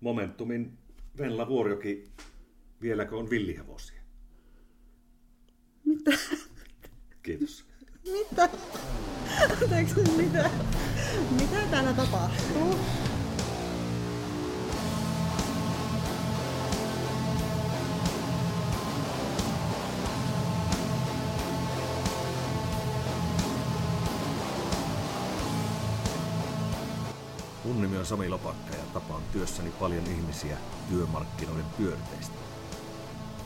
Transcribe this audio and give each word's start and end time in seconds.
Momentumin 0.00 0.78
Venla 1.18 1.48
Vuorjoki, 1.48 2.08
vieläkö 2.82 3.16
on 3.16 3.30
villihevosia? 3.30 4.02
Mitä? 5.84 6.10
Kiitos. 7.22 7.64
Mitä? 8.12 8.48
Anteeksi, 9.62 9.94
mitä? 10.16 10.50
Mitä 11.30 11.62
täällä 11.70 11.92
tapahtuu? 11.92 12.78
Mun 27.76 27.82
nimi 27.82 27.96
on 27.96 28.06
Sami 28.06 28.28
Lopakka 28.28 28.76
ja 28.76 28.82
tapaan 28.94 29.22
työssäni 29.32 29.70
paljon 29.70 30.06
ihmisiä 30.06 30.56
työmarkkinoiden 30.88 31.64
pyörteistä. 31.76 32.34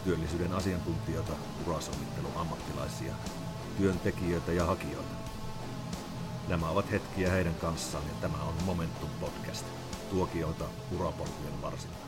Työllisyyden 0.05 0.53
asiantuntijoita, 0.53 1.33
urasovittelun 1.67 2.37
ammattilaisia, 2.37 3.15
työntekijöitä 3.79 4.53
ja 4.53 4.65
hakijoita. 4.65 5.15
Nämä 6.49 6.69
ovat 6.69 6.91
hetkiä 6.91 7.31
heidän 7.31 7.55
kanssaan 7.55 8.05
ja 8.05 8.15
tämä 8.21 8.43
on 8.43 8.55
Momentum 8.65 9.09
Podcast. 9.21 9.67
Tuokioita 10.11 10.65
urapolkujen 10.93 11.63
varsilta. 11.63 12.07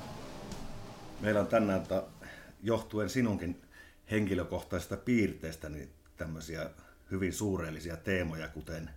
Meillä 1.21 1.41
on 1.41 1.47
tänään, 1.47 1.81
että 1.81 2.03
johtuen 2.63 3.11
sinunkin 3.11 3.63
henkilökohtaisista 4.11 4.97
piirteistä, 4.97 5.69
niin 5.69 5.91
tämmöisiä 6.17 6.71
hyvin 7.11 7.33
suureellisia 7.33 7.97
teemoja, 7.97 8.49
kuten 8.49 8.91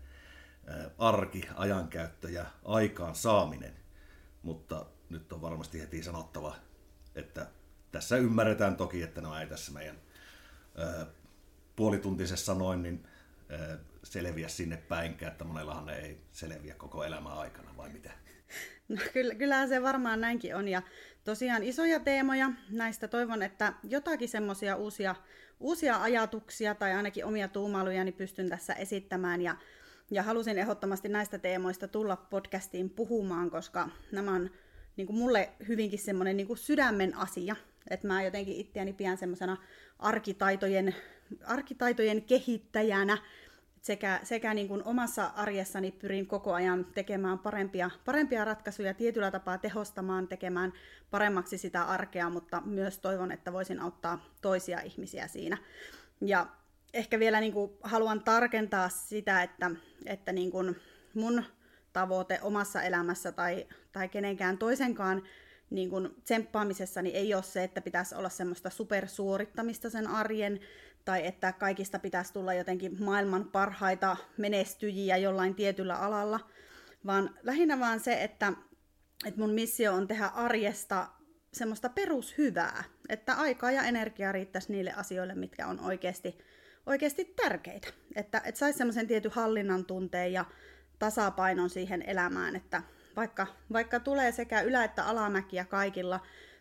arki, 0.98 1.48
ajankäyttö 1.56 2.30
ja 2.30 2.46
aikaan 2.66 3.16
saaminen. 3.16 3.74
Mutta 4.42 4.86
nyt 5.10 5.34
on 5.34 5.42
varmasti 5.42 5.82
heti 5.82 6.04
sanottava, 6.04 6.56
että 7.16 7.48
tässä 7.92 8.18
ymmärretään 8.18 8.76
toki, 8.76 9.02
että 9.02 9.22
no 9.22 9.40
ei 9.40 9.48
tässä 9.48 9.72
meidän 9.72 9.96
puolituntisessa 11.76 12.54
noin, 12.54 12.84
niin 12.84 13.08
selviä 14.04 14.48
sinne 14.48 14.78
päinkään, 14.78 15.32
että 15.32 15.44
monellahan 15.44 15.86
ne 15.86 15.96
ei 15.96 16.22
selviä 16.32 16.76
koko 16.76 17.04
elämän 17.04 17.38
aikana, 17.38 17.78
vai 17.78 17.90
mitä? 17.90 18.12
No 18.90 19.02
kyllä, 19.14 19.36
kyllähän 19.36 19.70
se 19.70 19.82
varmaan 19.82 20.22
näinkin 20.22 20.56
on. 20.56 20.68
Ja 20.68 20.82
tosiaan 21.24 21.64
isoja 21.64 22.00
teemoja. 22.00 22.52
Näistä 22.70 23.08
toivon, 23.08 23.44
että 23.44 23.74
jotakin 23.84 24.30
semmoisia 24.30 24.76
uusia, 24.76 25.16
uusia 25.60 26.02
ajatuksia 26.02 26.76
tai 26.76 26.94
ainakin 26.94 27.26
omia 27.26 27.48
tuumailuja 27.48 28.04
niin 28.04 28.14
pystyn 28.14 28.50
tässä 28.50 28.74
esittämään. 28.74 29.42
Ja, 29.42 29.56
ja 30.12 30.24
halusin 30.24 30.58
ehdottomasti 30.58 31.10
näistä 31.10 31.38
teemoista 31.40 31.88
tulla 31.88 32.16
podcastiin 32.16 32.90
puhumaan, 32.90 33.50
koska 33.50 33.90
nämä 34.12 34.32
on 34.32 34.50
niin 34.98 35.08
kuin 35.08 35.18
mulle 35.18 35.50
hyvinkin 35.68 36.00
semmoinen 36.00 36.38
niin 36.38 36.48
kuin 36.48 36.58
sydämen 36.58 37.18
asia. 37.18 37.56
Että 37.90 38.08
mä 38.08 38.24
jotenkin 38.24 38.56
itseäni 38.56 38.94
pian 38.94 39.18
semmoisena 39.18 39.58
arkitaitojen, 40.00 40.96
arkitaitojen 41.46 42.22
kehittäjänä, 42.22 43.18
sekä, 43.82 44.20
sekä 44.24 44.54
niin 44.54 44.68
kuin 44.68 44.84
omassa 44.84 45.26
arjessani 45.26 45.92
pyrin 45.92 46.28
koko 46.28 46.54
ajan 46.54 46.86
tekemään 46.86 47.40
parempia, 47.40 47.90
parempia 48.06 48.46
ratkaisuja, 48.46 48.94
tietyllä 48.94 49.32
tapaa 49.32 49.58
tehostamaan, 49.58 50.28
tekemään 50.28 50.74
paremmaksi 51.12 51.58
sitä 51.58 51.84
arkea, 51.84 52.30
mutta 52.30 52.62
myös 52.66 53.00
toivon, 53.00 53.32
että 53.32 53.54
voisin 53.54 53.80
auttaa 53.80 54.26
toisia 54.42 54.82
ihmisiä 54.82 55.28
siinä. 55.28 55.58
Ja 56.22 56.48
ehkä 56.96 57.20
vielä 57.20 57.40
niin 57.40 57.54
kuin 57.54 57.72
haluan 57.84 58.24
tarkentaa 58.24 58.90
sitä, 58.90 59.44
että, 59.44 59.72
että 60.06 60.32
niin 60.32 60.52
kuin 60.52 60.76
mun 61.14 61.44
tavoite 61.94 62.40
omassa 62.42 62.82
elämässä 62.82 63.32
tai, 63.32 63.68
tai 63.92 64.10
kenenkään 64.10 64.58
toisenkaan 64.58 65.24
niin 65.70 65.90
kuin 65.90 66.10
tsemppaamisessa 66.24 67.02
niin 67.02 67.16
ei 67.16 67.34
ole 67.34 67.44
se, 67.44 67.64
että 67.64 67.82
pitäisi 67.82 68.16
olla 68.16 68.30
semmoista 68.30 68.70
supersuorittamista 68.70 69.90
sen 69.90 70.08
arjen 70.08 70.60
tai 71.06 71.28
että 71.28 71.52
kaikista 71.52 72.00
pitäisi 72.00 72.34
tulla 72.34 72.54
jotenkin 72.54 73.04
maailman 73.04 73.46
parhaita 73.46 74.18
menestyjiä 74.38 75.18
jollain 75.18 75.56
tietyllä 75.56 75.96
alalla, 75.96 76.40
vaan 77.06 77.36
lähinnä 77.44 77.80
vaan 77.80 78.00
se, 78.00 78.24
että, 78.24 78.54
että 79.26 79.40
mun 79.40 79.54
missio 79.54 79.94
on 79.94 80.08
tehdä 80.08 80.26
arjesta 80.26 81.08
semmoista 81.54 81.90
perushyvää, 81.90 82.84
että 83.10 83.34
aikaa 83.34 83.72
ja 83.72 83.84
energiaa 83.84 84.32
riittäisi 84.32 84.72
niille 84.72 84.94
asioille, 84.94 85.36
mitkä 85.36 85.68
on 85.68 85.80
oikeasti, 85.80 86.38
oikeasti 86.86 87.26
tärkeitä. 87.26 87.88
Että, 88.16 88.42
että 88.46 88.60
saisi 88.60 88.78
semmoisen 88.78 89.08
tietyn 89.08 89.32
hallinnan 89.32 89.86
tunteen 89.86 90.34
ja 90.34 90.46
tasapainon 91.00 91.70
siihen 91.70 92.04
elämään, 92.08 92.56
että 92.56 92.84
vaikka, 93.16 93.48
vaikka 93.74 94.00
tulee 94.00 94.32
sekä 94.32 94.62
ylä- 94.62 94.84
että 94.84 95.06
alamäkiä 95.06 95.66
kaikilla, 95.66 96.20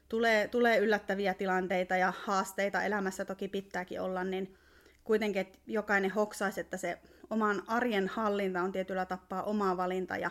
tulee, 0.09 0.49
tulee 0.49 0.79
yllättäviä 0.79 1.35
tilanteita 1.35 1.97
ja 1.97 2.13
haasteita 2.25 2.83
elämässä 2.83 3.25
toki 3.25 3.49
pitääkin 3.49 4.01
olla, 4.01 4.25
niin 4.25 4.59
kuitenkin, 5.05 5.41
että 5.41 5.59
jokainen 5.67 6.11
hoksaisi, 6.11 6.61
että 6.61 6.77
se 6.77 6.99
oman 7.31 7.63
arjen 7.67 8.09
hallinta 8.09 8.63
on 8.63 8.73
tietyllä 8.73 9.07
tapaa 9.07 9.43
oma 9.43 9.77
valinta 9.77 10.17
ja, 10.17 10.31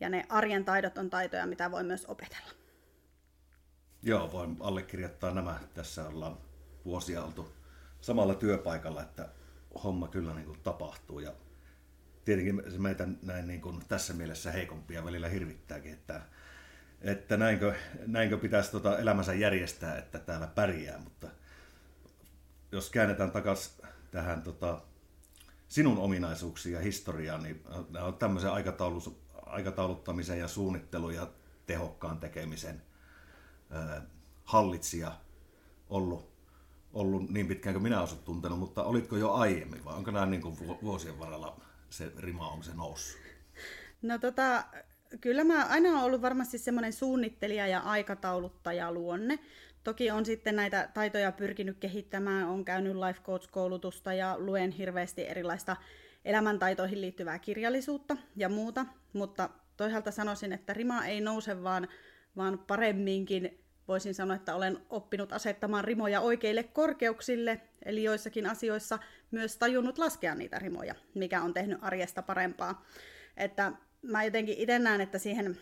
ja 0.00 0.08
ne 0.08 0.26
arjen 0.28 0.64
taidot 0.64 0.98
on 0.98 1.10
taitoja, 1.10 1.46
mitä 1.46 1.70
voi 1.70 1.84
myös 1.84 2.06
opetella. 2.06 2.50
Joo, 4.02 4.32
voin 4.32 4.56
allekirjoittaa 4.60 5.34
nämä. 5.34 5.58
Tässä 5.74 6.08
ollaan 6.08 6.38
vuosia 6.84 7.24
oltu 7.24 7.55
samalla 8.06 8.34
työpaikalla, 8.34 9.02
että 9.02 9.28
homma 9.84 10.08
kyllä 10.08 10.34
niin 10.34 10.46
kuin 10.46 10.60
tapahtuu. 10.62 11.20
Ja 11.20 11.32
tietenkin 12.24 12.62
se 12.68 12.78
meitä 12.78 13.08
näin 13.22 13.46
niin 13.46 13.60
kuin 13.60 13.82
tässä 13.88 14.14
mielessä 14.14 14.52
heikompia 14.52 15.04
välillä 15.04 15.28
hirvittääkin, 15.28 15.92
että 15.92 16.20
että 17.00 17.36
näinkö, 17.36 17.74
näinkö 18.06 18.38
pitäisi 18.38 18.70
tota 18.70 18.98
elämänsä 18.98 19.34
järjestää, 19.34 19.98
että 19.98 20.18
täällä 20.18 20.46
pärjää, 20.46 20.98
mutta 20.98 21.28
jos 22.72 22.90
käännetään 22.90 23.30
takaisin 23.30 23.84
tähän 24.10 24.42
tota, 24.42 24.82
sinun 25.68 25.98
ominaisuuksiin 25.98 26.72
ja 26.72 26.80
historiaan, 26.80 27.42
niin 27.42 27.64
nämä 27.90 28.06
on 28.06 28.16
tämmöisen 28.16 28.50
aikatauluttamisen 29.46 30.38
ja 30.38 30.48
suunnittelun 30.48 31.14
ja 31.14 31.30
tehokkaan 31.66 32.20
tekemisen 32.20 32.82
hallitsija 34.44 35.12
ollut, 35.88 36.35
ollut 36.96 37.30
niin 37.30 37.48
pitkään 37.48 37.74
kuin 37.74 37.82
minä 37.82 38.00
olisin 38.00 38.18
tuntenut, 38.18 38.58
mutta 38.58 38.84
olitko 38.84 39.16
jo 39.16 39.32
aiemmin 39.32 39.84
vai 39.84 39.94
onko 39.94 40.10
nämä 40.10 40.26
niin 40.26 40.42
kuin 40.42 40.56
vuosien 40.82 41.18
varrella 41.18 41.60
se 41.90 42.12
rima, 42.18 42.48
on 42.48 42.62
se 42.62 42.74
noussut? 42.74 43.20
No 44.02 44.18
tota, 44.18 44.64
kyllä 45.20 45.44
mä 45.44 45.66
aina 45.66 45.88
olen 45.88 46.02
ollut 46.02 46.22
varmasti 46.22 46.58
semmoinen 46.58 46.92
suunnittelija 46.92 47.66
ja 47.66 47.80
aikatauluttaja 47.80 48.92
luonne. 48.92 49.38
Toki 49.84 50.10
on 50.10 50.26
sitten 50.26 50.56
näitä 50.56 50.90
taitoja 50.94 51.32
pyrkinyt 51.32 51.78
kehittämään, 51.78 52.48
on 52.48 52.64
käynyt 52.64 52.96
life 52.96 53.20
coach-koulutusta 53.22 54.12
ja 54.12 54.38
luen 54.38 54.70
hirveästi 54.70 55.28
erilaista 55.28 55.76
elämäntaitoihin 56.24 57.00
liittyvää 57.00 57.38
kirjallisuutta 57.38 58.16
ja 58.36 58.48
muuta, 58.48 58.86
mutta 59.12 59.50
toisaalta 59.76 60.10
sanoisin, 60.10 60.52
että 60.52 60.72
rima 60.72 61.04
ei 61.04 61.20
nouse 61.20 61.62
vaan, 61.62 61.88
vaan 62.36 62.58
paremminkin 62.58 63.65
voisin 63.88 64.14
sanoa, 64.14 64.36
että 64.36 64.54
olen 64.54 64.78
oppinut 64.90 65.32
asettamaan 65.32 65.84
rimoja 65.84 66.20
oikeille 66.20 66.62
korkeuksille, 66.62 67.60
eli 67.84 68.02
joissakin 68.02 68.46
asioissa 68.46 68.98
myös 69.30 69.56
tajunnut 69.56 69.98
laskea 69.98 70.34
niitä 70.34 70.58
rimoja, 70.58 70.94
mikä 71.14 71.42
on 71.42 71.54
tehnyt 71.54 71.78
arjesta 71.82 72.22
parempaa. 72.22 72.84
Että 73.36 73.72
mä 74.02 74.24
jotenkin 74.24 74.58
itse 74.58 74.78
näen, 74.78 75.00
että 75.00 75.18
siihen 75.18 75.58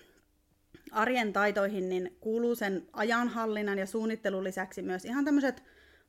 arjen 0.93 1.33
taitoihin 1.33 1.89
niin 1.89 2.17
kuuluu 2.21 2.55
sen 2.55 2.89
ajanhallinnan 2.93 3.79
ja 3.79 3.87
suunnittelun 3.87 4.45
lisäksi 4.45 4.83
myös 4.83 5.05
ihan 5.05 5.25
tämmöiset 5.25 5.63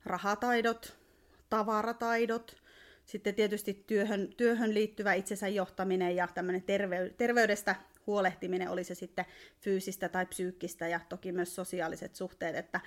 rahataidot, 0.04 0.98
tavarataidot, 1.50 2.56
sitten 3.04 3.34
tietysti 3.34 3.84
työhön, 3.86 4.28
työhön 4.36 4.74
liittyvä 4.74 5.14
itsensä 5.14 5.48
johtaminen 5.48 6.16
ja 6.16 6.28
tämmöinen 6.34 6.62
terve, 6.62 7.14
terveydestä 7.18 7.76
huolehtiminen, 8.06 8.70
oli 8.70 8.84
se 8.84 8.94
sitten 8.94 9.24
fyysistä 9.60 10.08
tai 10.08 10.26
psyykkistä 10.26 10.88
ja 10.88 11.00
toki 11.08 11.32
myös 11.32 11.54
sosiaaliset 11.54 12.16
suhteet, 12.16 12.56
että, 12.56 12.80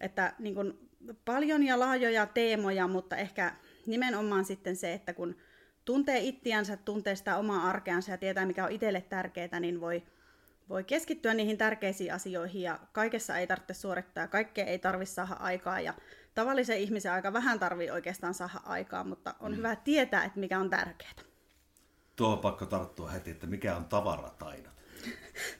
että 0.00 0.32
niin 0.38 0.54
kuin 0.54 0.90
paljon 1.24 1.62
ja 1.62 1.78
laajoja 1.78 2.26
teemoja, 2.26 2.88
mutta 2.88 3.16
ehkä 3.16 3.54
nimenomaan 3.86 4.44
sitten 4.44 4.76
se, 4.76 4.92
että 4.92 5.12
kun 5.12 5.36
tuntee 5.84 6.18
ittiänsä, 6.18 6.76
tuntee 6.76 7.16
sitä 7.16 7.36
omaa 7.36 7.68
arkeansa 7.68 8.10
ja 8.10 8.18
tietää, 8.18 8.46
mikä 8.46 8.64
on 8.64 8.72
itselle 8.72 9.00
tärkeää, 9.00 9.60
niin 9.60 9.80
voi, 9.80 10.02
voi 10.68 10.84
keskittyä 10.84 11.34
niihin 11.34 11.58
tärkeisiin 11.58 12.14
asioihin 12.14 12.62
ja 12.62 12.78
kaikessa 12.92 13.38
ei 13.38 13.46
tarvitse 13.46 13.74
suorittaa, 13.74 14.28
kaikkea 14.28 14.64
ei 14.64 14.78
tarvitse 14.78 15.14
saada 15.14 15.34
aikaa 15.34 15.80
ja 15.80 15.94
tavallisen 16.34 16.78
ihmisen 16.78 17.12
aika 17.12 17.32
vähän 17.32 17.58
tarvii 17.58 17.90
oikeastaan 17.90 18.34
saada 18.34 18.60
aikaa, 18.64 19.04
mutta 19.04 19.34
on 19.40 19.52
mm. 19.52 19.56
hyvä 19.56 19.76
tietää, 19.76 20.24
että 20.24 20.40
mikä 20.40 20.58
on 20.58 20.70
tärkeää. 20.70 21.31
Tuo 22.16 22.32
on 22.32 22.38
pakko 22.38 22.66
tarttua 22.66 23.10
heti, 23.10 23.30
että 23.30 23.46
mikä 23.46 23.76
on 23.76 23.84
tavarataidot? 23.84 24.72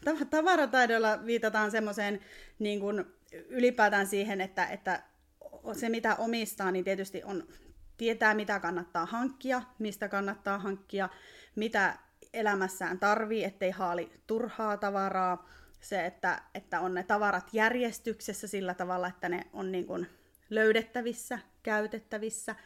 Tavarataidoilla 0.30 1.26
viitataan 1.26 1.70
semmoiseen 1.70 2.20
niin 2.58 2.80
kuin 2.80 3.04
ylipäätään 3.48 4.06
siihen, 4.06 4.40
että, 4.40 4.66
että 4.66 5.02
se 5.72 5.88
mitä 5.88 6.16
omistaa, 6.16 6.70
niin 6.70 6.84
tietysti 6.84 7.22
on 7.24 7.48
tietää, 7.96 8.34
mitä 8.34 8.60
kannattaa 8.60 9.06
hankkia, 9.06 9.62
mistä 9.78 10.08
kannattaa 10.08 10.58
hankkia, 10.58 11.08
mitä 11.56 11.98
elämässään 12.32 12.98
tarvii, 12.98 13.44
ettei 13.44 13.70
haali 13.70 14.12
turhaa 14.26 14.76
tavaraa. 14.76 15.48
se 15.80 16.06
että, 16.06 16.42
että 16.54 16.80
on 16.80 16.94
ne 16.94 17.02
tavarat 17.02 17.48
järjestyksessä 17.52 18.46
sillä 18.46 18.74
tavalla, 18.74 19.08
että 19.08 19.28
ne 19.28 19.46
on 19.52 19.72
niin 19.72 19.86
kuin 19.86 20.06
löydettävissä, 20.50 21.38
käytettävissä 21.62 22.56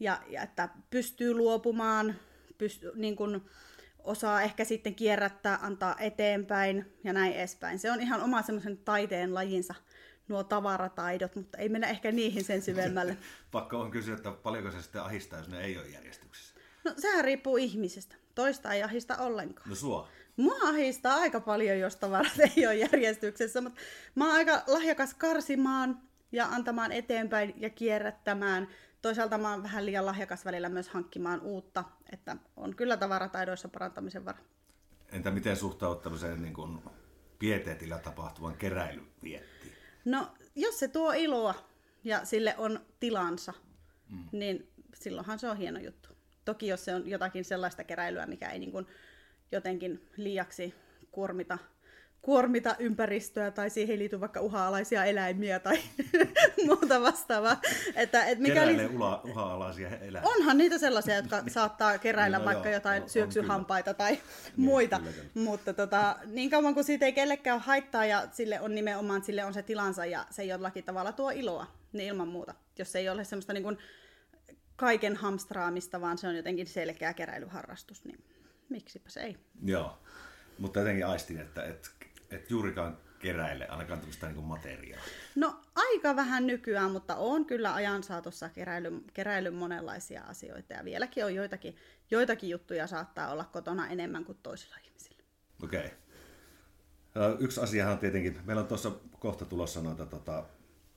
ja, 0.00 0.22
ja 0.26 0.42
että 0.42 0.68
pystyy 0.90 1.34
luopumaan, 1.34 2.14
pystyy, 2.58 2.92
niin 2.94 3.16
kuin 3.16 3.40
osaa 3.98 4.42
ehkä 4.42 4.64
sitten 4.64 4.94
kierrättää, 4.94 5.58
antaa 5.62 5.96
eteenpäin 5.98 6.92
ja 7.04 7.12
näin 7.12 7.32
edespäin. 7.32 7.78
Se 7.78 7.92
on 7.92 8.00
ihan 8.00 8.22
oma 8.22 8.42
semmoisen 8.42 8.78
taiteen 8.78 9.34
lajinsa 9.34 9.74
nuo 10.28 10.44
tavarataidot, 10.44 11.36
mutta 11.36 11.58
ei 11.58 11.68
mennä 11.68 11.88
ehkä 11.88 12.12
niihin 12.12 12.44
sen 12.44 12.62
syvemmälle. 12.62 13.16
Pakko 13.50 13.80
on 13.80 13.90
kysyä, 13.90 14.16
että 14.16 14.32
paljonko 14.32 14.70
se 14.70 14.82
sitten 14.82 15.02
ahistaa, 15.02 15.38
jos 15.38 15.48
ne 15.48 15.60
ei 15.60 15.78
ole 15.78 15.88
järjestyksessä? 15.88 16.54
No 16.84 16.94
sehän 16.98 17.24
riippuu 17.24 17.56
ihmisestä. 17.56 18.16
Toista 18.34 18.72
ei 18.72 18.82
ahista 18.82 19.16
ollenkaan. 19.16 19.68
No 19.68 19.74
sua. 19.74 20.08
Mua 20.36 20.54
ahistaa 20.62 21.14
aika 21.14 21.40
paljon, 21.40 21.78
jos 21.78 21.96
tavarat 21.96 22.38
ei 22.56 22.66
ole 22.66 22.74
järjestyksessä, 22.74 23.60
mutta 23.60 23.80
mä 24.14 24.26
oon 24.26 24.34
aika 24.34 24.62
lahjakas 24.66 25.14
karsimaan 25.14 26.07
ja 26.32 26.46
antamaan 26.46 26.92
eteenpäin 26.92 27.54
ja 27.56 27.70
kierrättämään. 27.70 28.68
Toisaalta 29.02 29.38
mä 29.38 29.50
oon 29.50 29.62
vähän 29.62 29.86
liian 29.86 30.06
lahjakas 30.06 30.44
välillä 30.44 30.68
myös 30.68 30.88
hankkimaan 30.88 31.40
uutta, 31.40 31.84
että 32.12 32.36
on 32.56 32.76
kyllä 32.76 32.96
tavarataidoissa 32.96 33.68
parantamisen 33.68 34.24
vara. 34.24 34.38
Entä 35.12 35.30
miten 35.30 35.56
suhtaudut 35.56 36.02
tämmöiseen 36.02 36.42
niin 36.42 36.54
kuin 36.54 36.80
pieteetillä 37.38 37.98
tapahtuvan 37.98 38.56
keräilyviettiin? 38.56 39.74
No, 40.04 40.34
jos 40.54 40.78
se 40.78 40.88
tuo 40.88 41.12
iloa 41.12 41.54
ja 42.04 42.24
sille 42.24 42.54
on 42.58 42.80
tilansa, 43.00 43.52
mm. 44.08 44.28
niin 44.32 44.72
silloinhan 44.94 45.38
se 45.38 45.48
on 45.48 45.56
hieno 45.56 45.80
juttu. 45.80 46.08
Toki 46.44 46.66
jos 46.66 46.84
se 46.84 46.94
on 46.94 47.08
jotakin 47.08 47.44
sellaista 47.44 47.84
keräilyä, 47.84 48.26
mikä 48.26 48.50
ei 48.50 48.58
niin 48.58 48.72
kuin 48.72 48.86
jotenkin 49.52 50.08
liiaksi 50.16 50.74
kuormita, 51.10 51.58
kuormita 52.28 52.76
ympäristöä 52.78 53.50
tai 53.50 53.70
siihen 53.70 53.98
liity 53.98 54.20
vaikka 54.20 54.40
uha-alaisia 54.40 55.04
eläimiä 55.04 55.58
tai 55.58 55.78
muuta 56.66 57.02
vastaavaa. 57.02 57.60
Että, 57.94 58.24
et 58.24 58.38
mikäli... 58.38 58.86
ula, 58.86 59.20
uha-alaisia 59.24 59.88
eläimiä. 59.88 60.30
Onhan 60.36 60.58
niitä 60.58 60.78
sellaisia, 60.78 61.16
jotka 61.16 61.42
saattaa 61.48 61.98
keräillä 61.98 62.38
no, 62.38 62.44
vaikka 62.44 62.68
joo, 62.68 62.74
jotain 62.74 63.02
on, 63.02 63.08
syöksyhampaita 63.08 63.90
on 63.90 63.96
tai 63.96 64.12
niin, 64.12 64.22
muita. 64.70 64.98
Kyllä, 64.98 65.12
kyllä. 65.12 65.28
Mutta 65.34 65.74
tota, 65.74 66.16
niin 66.26 66.50
kauan 66.50 66.74
kuin 66.74 66.84
siitä 66.84 67.06
ei 67.06 67.12
kellekään 67.12 67.60
haittaa 67.60 68.04
ja 68.04 68.28
sille 68.32 68.60
on 68.60 68.74
nimenomaan 68.74 69.22
sille 69.22 69.44
on 69.44 69.54
se 69.54 69.62
tilansa 69.62 70.06
ja 70.06 70.26
se 70.30 70.44
jollakin 70.44 70.84
tavalla 70.84 71.12
tuo 71.12 71.30
iloa, 71.30 71.66
niin 71.92 72.08
ilman 72.08 72.28
muuta. 72.28 72.54
Jos 72.78 72.92
se 72.92 72.98
ei 72.98 73.08
ole 73.08 73.24
semmoista 73.24 73.52
niin 73.52 73.64
kuin 73.64 73.78
kaiken 74.76 75.16
hamstraamista, 75.16 76.00
vaan 76.00 76.18
se 76.18 76.28
on 76.28 76.36
jotenkin 76.36 76.66
selkeä 76.66 77.14
keräilyharrastus, 77.14 78.04
niin 78.04 78.24
miksipä 78.68 79.10
se 79.10 79.20
ei. 79.20 79.36
Joo, 79.64 79.98
mutta 80.58 80.78
jotenkin 80.78 81.06
aistin, 81.06 81.40
että 81.40 81.64
et, 81.64 81.90
et 82.30 82.50
juurikaan 82.50 82.98
keräile 83.18 83.68
ainakaan 83.68 83.98
tämmöistä 83.98 84.28
niin 84.28 84.44
materiaalia. 84.44 84.98
No 85.34 85.60
aika 85.74 86.16
vähän 86.16 86.46
nykyään, 86.46 86.90
mutta 86.90 87.16
on 87.16 87.44
kyllä 87.44 87.74
ajan 87.74 88.02
saatossa 88.02 88.48
keräily, 88.48 89.04
keräily 89.14 89.50
monenlaisia 89.50 90.22
asioita 90.22 90.72
ja 90.72 90.84
vieläkin 90.84 91.24
on 91.24 91.34
joitakin, 91.34 91.76
joitakin 92.10 92.50
juttuja 92.50 92.86
saattaa 92.86 93.32
olla 93.32 93.44
kotona 93.44 93.88
enemmän 93.88 94.24
kuin 94.24 94.38
toisilla 94.42 94.76
ihmisillä. 94.84 95.22
Okei. 95.62 95.86
Okay. 97.14 97.36
Yksi 97.40 97.60
asiahan 97.60 97.92
on 97.92 97.98
tietenkin, 97.98 98.40
meillä 98.44 98.60
on 98.60 98.68
tuossa 98.68 98.92
kohta 99.18 99.44
tulossa 99.44 99.82
noita 99.82 100.06
tota, 100.06 100.44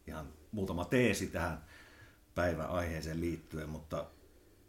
ihan 0.08 0.34
muutama 0.52 0.86
teesi 0.86 1.28
tähän 1.28 1.64
päivän 2.36 2.70
aiheeseen 2.70 3.22
liittyen, 3.22 3.70
mutta 3.70 4.06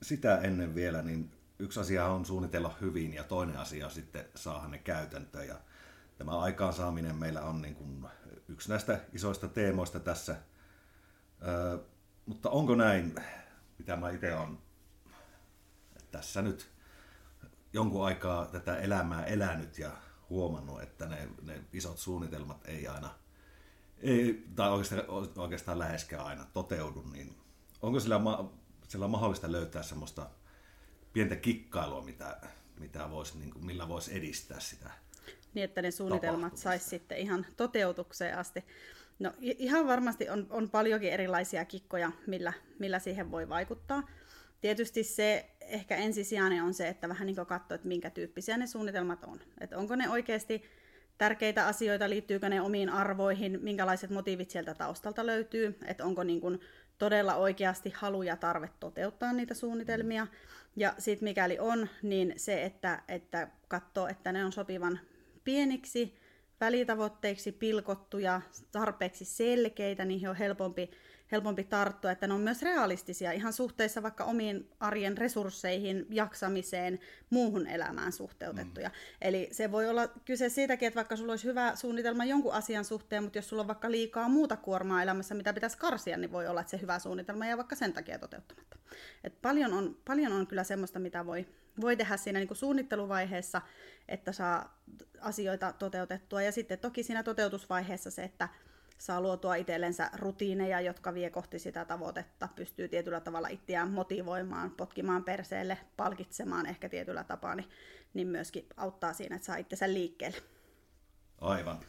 sitä 0.02 0.38
ennen 0.38 0.74
vielä, 0.74 1.02
niin 1.02 1.30
yksi 1.58 1.80
asia 1.80 2.06
on 2.06 2.24
suunnitella 2.24 2.76
hyvin 2.80 3.14
ja 3.14 3.24
toinen 3.24 3.56
asia 3.56 3.86
on 3.86 3.92
sitten 3.92 4.24
saada 4.34 4.68
ne 4.68 4.78
käytäntöön. 4.78 5.48
Ja 5.48 5.56
tämä 6.18 6.38
aikaansaaminen 6.38 7.16
meillä 7.16 7.42
on 7.42 7.62
niin 7.62 7.74
kuin 7.74 8.06
yksi 8.48 8.68
näistä 8.68 9.00
isoista 9.12 9.48
teemoista 9.48 10.00
tässä. 10.00 10.36
Ö, 11.46 11.78
mutta 12.26 12.50
onko 12.50 12.74
näin, 12.74 13.14
mitä 13.78 13.96
mä 13.96 14.10
itse 14.10 14.34
olen 14.34 14.58
tässä 16.10 16.42
nyt 16.42 16.70
jonkun 17.72 18.06
aikaa 18.06 18.46
tätä 18.46 18.76
elämää 18.76 19.24
elänyt 19.24 19.78
ja 19.78 19.90
huomannut, 20.30 20.82
että 20.82 21.06
ne, 21.06 21.28
ne 21.42 21.64
isot 21.72 21.98
suunnitelmat 21.98 22.60
ei 22.64 22.88
aina, 22.88 23.14
ei, 23.98 24.46
tai 24.54 24.70
oikeastaan, 24.70 25.04
oikeastaan 25.36 25.78
läheskään 25.78 26.26
aina 26.26 26.44
toteudu, 26.44 27.02
niin 27.12 27.36
onko 27.82 28.00
sillä, 28.00 28.20
sillä 28.88 29.08
mahdollista 29.08 29.52
löytää 29.52 29.82
semmoista 29.82 30.30
pientä 31.12 31.36
kikkailua, 31.36 32.02
mitä, 32.02 32.40
mitä 32.78 33.10
vois, 33.10 33.34
niin 33.34 33.50
kuin, 33.50 33.64
millä 33.64 33.88
voisi 33.88 34.16
edistää 34.16 34.60
sitä 34.60 34.90
Niin, 35.54 35.64
että 35.64 35.82
ne 35.82 35.90
suunnitelmat 35.90 36.56
saisi 36.56 36.88
sitten 36.88 37.18
ihan 37.18 37.46
toteutukseen 37.56 38.38
asti. 38.38 38.64
No 39.18 39.32
ihan 39.40 39.86
varmasti 39.86 40.28
on, 40.28 40.46
on 40.50 40.70
paljonkin 40.70 41.12
erilaisia 41.12 41.64
kikkoja, 41.64 42.12
millä, 42.26 42.52
millä 42.78 42.98
siihen 42.98 43.30
voi 43.30 43.48
vaikuttaa. 43.48 44.08
Tietysti 44.60 45.04
se 45.04 45.50
ehkä 45.60 45.96
ensisijainen 45.96 46.62
on 46.62 46.74
se, 46.74 46.88
että 46.88 47.08
vähän 47.08 47.26
niin 47.26 47.36
katsoo, 47.36 47.74
että 47.74 47.88
minkä 47.88 48.10
tyyppisiä 48.10 48.56
ne 48.56 48.66
suunnitelmat 48.66 49.24
on. 49.24 49.40
Että 49.60 49.78
onko 49.78 49.96
ne 49.96 50.08
oikeasti 50.08 50.62
tärkeitä 51.18 51.66
asioita, 51.66 52.10
liittyykö 52.10 52.48
ne 52.48 52.60
omiin 52.60 52.88
arvoihin, 52.88 53.58
minkälaiset 53.62 54.10
motiivit 54.10 54.50
sieltä 54.50 54.74
taustalta 54.74 55.26
löytyy, 55.26 55.78
että 55.86 56.04
onko 56.04 56.24
niin 56.24 56.40
kuin 56.40 56.60
todella 56.98 57.34
oikeasti 57.34 57.92
halu 57.96 58.22
ja 58.22 58.36
tarve 58.36 58.70
toteuttaa 58.80 59.32
niitä 59.32 59.54
suunnitelmia. 59.54 60.26
Ja 60.76 60.94
sitten 60.98 61.24
mikäli 61.24 61.58
on, 61.58 61.88
niin 62.02 62.34
se, 62.36 62.64
että, 62.64 63.02
että 63.08 63.48
katsoo, 63.68 64.08
että 64.08 64.32
ne 64.32 64.44
on 64.44 64.52
sopivan 64.52 65.00
pieniksi, 65.44 66.14
välitavoitteiksi 66.60 67.52
pilkottuja, 67.52 68.40
tarpeeksi 68.72 69.24
selkeitä, 69.24 70.04
niihin 70.04 70.28
on 70.28 70.36
helpompi 70.36 70.90
helpompi 71.32 71.64
tarttua, 71.64 72.10
että 72.10 72.26
ne 72.26 72.34
on 72.34 72.40
myös 72.40 72.62
realistisia 72.62 73.32
ihan 73.32 73.52
suhteessa 73.52 74.02
vaikka 74.02 74.24
omiin 74.24 74.68
arjen 74.80 75.18
resursseihin, 75.18 76.06
jaksamiseen, 76.10 76.98
muuhun 77.30 77.66
elämään 77.66 78.12
suhteutettuja. 78.12 78.88
Mm. 78.88 78.94
Eli 79.20 79.48
se 79.52 79.72
voi 79.72 79.88
olla 79.88 80.08
kyse 80.24 80.48
siitäkin, 80.48 80.86
että 80.86 80.96
vaikka 80.96 81.16
sulla 81.16 81.32
olisi 81.32 81.44
hyvä 81.44 81.76
suunnitelma 81.76 82.24
jonkun 82.24 82.52
asian 82.52 82.84
suhteen, 82.84 83.22
mutta 83.22 83.38
jos 83.38 83.48
sulla 83.48 83.60
on 83.60 83.68
vaikka 83.68 83.90
liikaa 83.90 84.28
muuta 84.28 84.56
kuormaa 84.56 85.02
elämässä, 85.02 85.34
mitä 85.34 85.52
pitäisi 85.52 85.78
karsia, 85.78 86.16
niin 86.16 86.32
voi 86.32 86.46
olla, 86.46 86.60
että 86.60 86.70
se 86.70 86.80
hyvä 86.80 86.98
suunnitelma 86.98 87.46
jää 87.46 87.56
vaikka 87.56 87.76
sen 87.76 87.92
takia 87.92 88.18
toteuttamatta. 88.18 88.71
Et 89.24 89.42
paljon, 89.42 89.72
on, 89.72 89.96
paljon 90.04 90.32
on 90.32 90.46
kyllä 90.46 90.64
semmoista, 90.64 90.98
mitä 90.98 91.26
voi, 91.26 91.46
voi 91.80 91.96
tehdä 91.96 92.16
siinä 92.16 92.38
niin 92.38 92.48
kuin 92.48 92.58
suunnitteluvaiheessa, 92.58 93.62
että 94.08 94.32
saa 94.32 94.82
asioita 95.20 95.72
toteutettua. 95.72 96.42
Ja 96.42 96.52
sitten 96.52 96.78
toki 96.78 97.02
siinä 97.02 97.22
toteutusvaiheessa 97.22 98.10
se, 98.10 98.22
että 98.22 98.48
saa 98.98 99.20
luotua 99.20 99.54
itsellensä 99.54 100.10
rutiineja, 100.18 100.80
jotka 100.80 101.14
vie 101.14 101.30
kohti 101.30 101.58
sitä 101.58 101.84
tavoitetta, 101.84 102.48
pystyy 102.56 102.88
tietyllä 102.88 103.20
tavalla 103.20 103.48
itseään 103.48 103.90
motivoimaan, 103.90 104.70
potkimaan 104.70 105.24
perseelle, 105.24 105.78
palkitsemaan 105.96 106.66
ehkä 106.66 106.88
tietyllä 106.88 107.24
tapaa, 107.24 107.54
niin, 107.54 107.68
niin 108.14 108.28
myöskin 108.28 108.66
auttaa 108.76 109.12
siinä, 109.12 109.36
että 109.36 109.46
saa 109.46 109.56
itsensä 109.56 109.92
liikkeelle. 109.92 110.38
Aivan. 111.40 111.80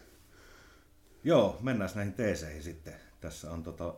Joo, 1.24 1.58
mennään 1.62 1.90
näihin 1.96 2.14
teeseihin 2.14 2.64
sitten. 2.64 2.94
Tässä 3.22 3.52
on 3.52 3.64
tota 3.64 3.96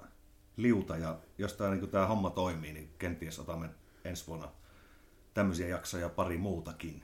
liuta 0.57 0.97
ja 0.97 1.19
jos 1.38 1.53
tämä 1.53 1.75
niin 1.75 1.89
tämä 1.89 2.07
homma 2.07 2.29
toimii, 2.29 2.74
niin 2.74 2.89
kenties 3.00 3.39
otamme 3.39 3.69
ensi 4.05 4.27
vuonna 4.27 4.51
tämmöisiä 5.33 5.67
jaksoja 5.67 6.09
pari 6.09 6.38
muutakin. 6.38 7.03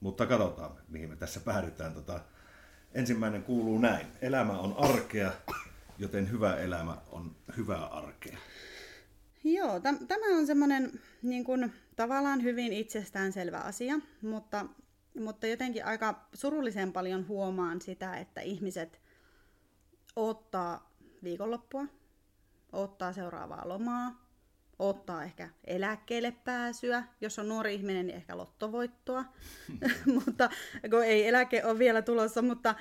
Mutta 0.00 0.26
katsotaan, 0.26 0.70
mihin 0.88 1.08
me 1.08 1.16
tässä 1.16 1.40
päädytään. 1.40 1.94
Tota, 1.94 2.20
Ensimmäinen 2.94 3.42
kuuluu 3.42 3.78
näin. 3.78 4.06
Elämä 4.22 4.58
on 4.58 4.74
arkea, 4.78 5.32
joten 5.98 6.30
hyvä 6.30 6.56
elämä 6.56 6.96
on 7.12 7.36
hyvää 7.56 7.86
arkea. 7.86 8.38
Joo, 9.44 9.78
täm- 9.78 10.06
tämä 10.08 10.38
on 10.38 10.46
semmoinen 10.46 11.00
niin 11.22 11.44
kuin, 11.44 11.72
tavallaan 11.96 12.42
hyvin 12.42 12.72
itsestäänselvä 12.72 13.58
asia, 13.58 13.94
mutta, 14.22 14.66
mutta 15.20 15.46
jotenkin 15.46 15.84
aika 15.84 16.28
surullisen 16.34 16.92
paljon 16.92 17.28
huomaan 17.28 17.80
sitä, 17.80 18.16
että 18.16 18.40
ihmiset 18.40 19.00
ottaa 20.16 20.90
viikonloppua, 21.22 21.86
ottaa 22.74 23.12
seuraavaa 23.12 23.68
lomaa, 23.68 24.24
ottaa 24.78 25.24
ehkä 25.24 25.48
eläkkeelle 25.64 26.30
pääsyä. 26.44 27.04
Jos 27.20 27.38
on 27.38 27.48
nuori 27.48 27.74
ihminen, 27.74 28.06
niin 28.06 28.16
ehkä 28.16 28.36
lottovoittoa. 28.36 29.24
mutta 30.24 30.50
kun 30.90 31.04
ei 31.04 31.28
eläke 31.28 31.64
ole 31.64 31.78
vielä 31.78 32.02
tulossa, 32.02 32.42
mutta, 32.42 32.74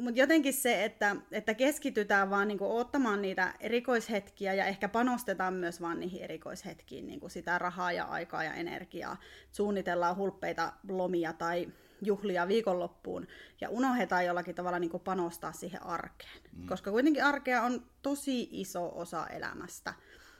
mutta 0.00 0.20
jotenkin 0.20 0.54
se, 0.54 0.84
että, 0.84 1.16
että 1.32 1.54
keskitytään 1.54 2.30
vaan 2.30 2.48
niin 2.48 2.58
ottamaan 2.62 3.22
niitä 3.22 3.54
erikoishetkiä 3.60 4.54
ja 4.54 4.66
ehkä 4.66 4.88
panostetaan 4.88 5.54
myös 5.54 5.80
vaan 5.80 6.00
niihin 6.00 6.22
erikoishetkiin 6.22 7.06
niin 7.06 7.30
sitä 7.30 7.58
rahaa 7.58 7.92
ja 7.92 8.04
aikaa 8.04 8.44
ja 8.44 8.54
energiaa. 8.54 9.16
Suunnitellaan 9.52 10.16
hulppeita 10.16 10.72
lomia 10.88 11.32
tai 11.32 11.68
juhlia 12.06 12.48
viikonloppuun 12.48 13.26
ja 13.60 13.70
unohdetaan 13.70 14.26
jollakin 14.26 14.54
tavalla 14.54 14.78
niin 14.78 15.00
panostaa 15.04 15.52
siihen 15.52 15.82
arkeen. 15.82 16.40
Mm. 16.52 16.66
Koska 16.66 16.90
kuitenkin 16.90 17.24
arkea 17.24 17.62
on 17.62 17.86
tosi 18.02 18.48
iso 18.50 18.92
osa 18.94 19.26
elämästä 19.26 19.94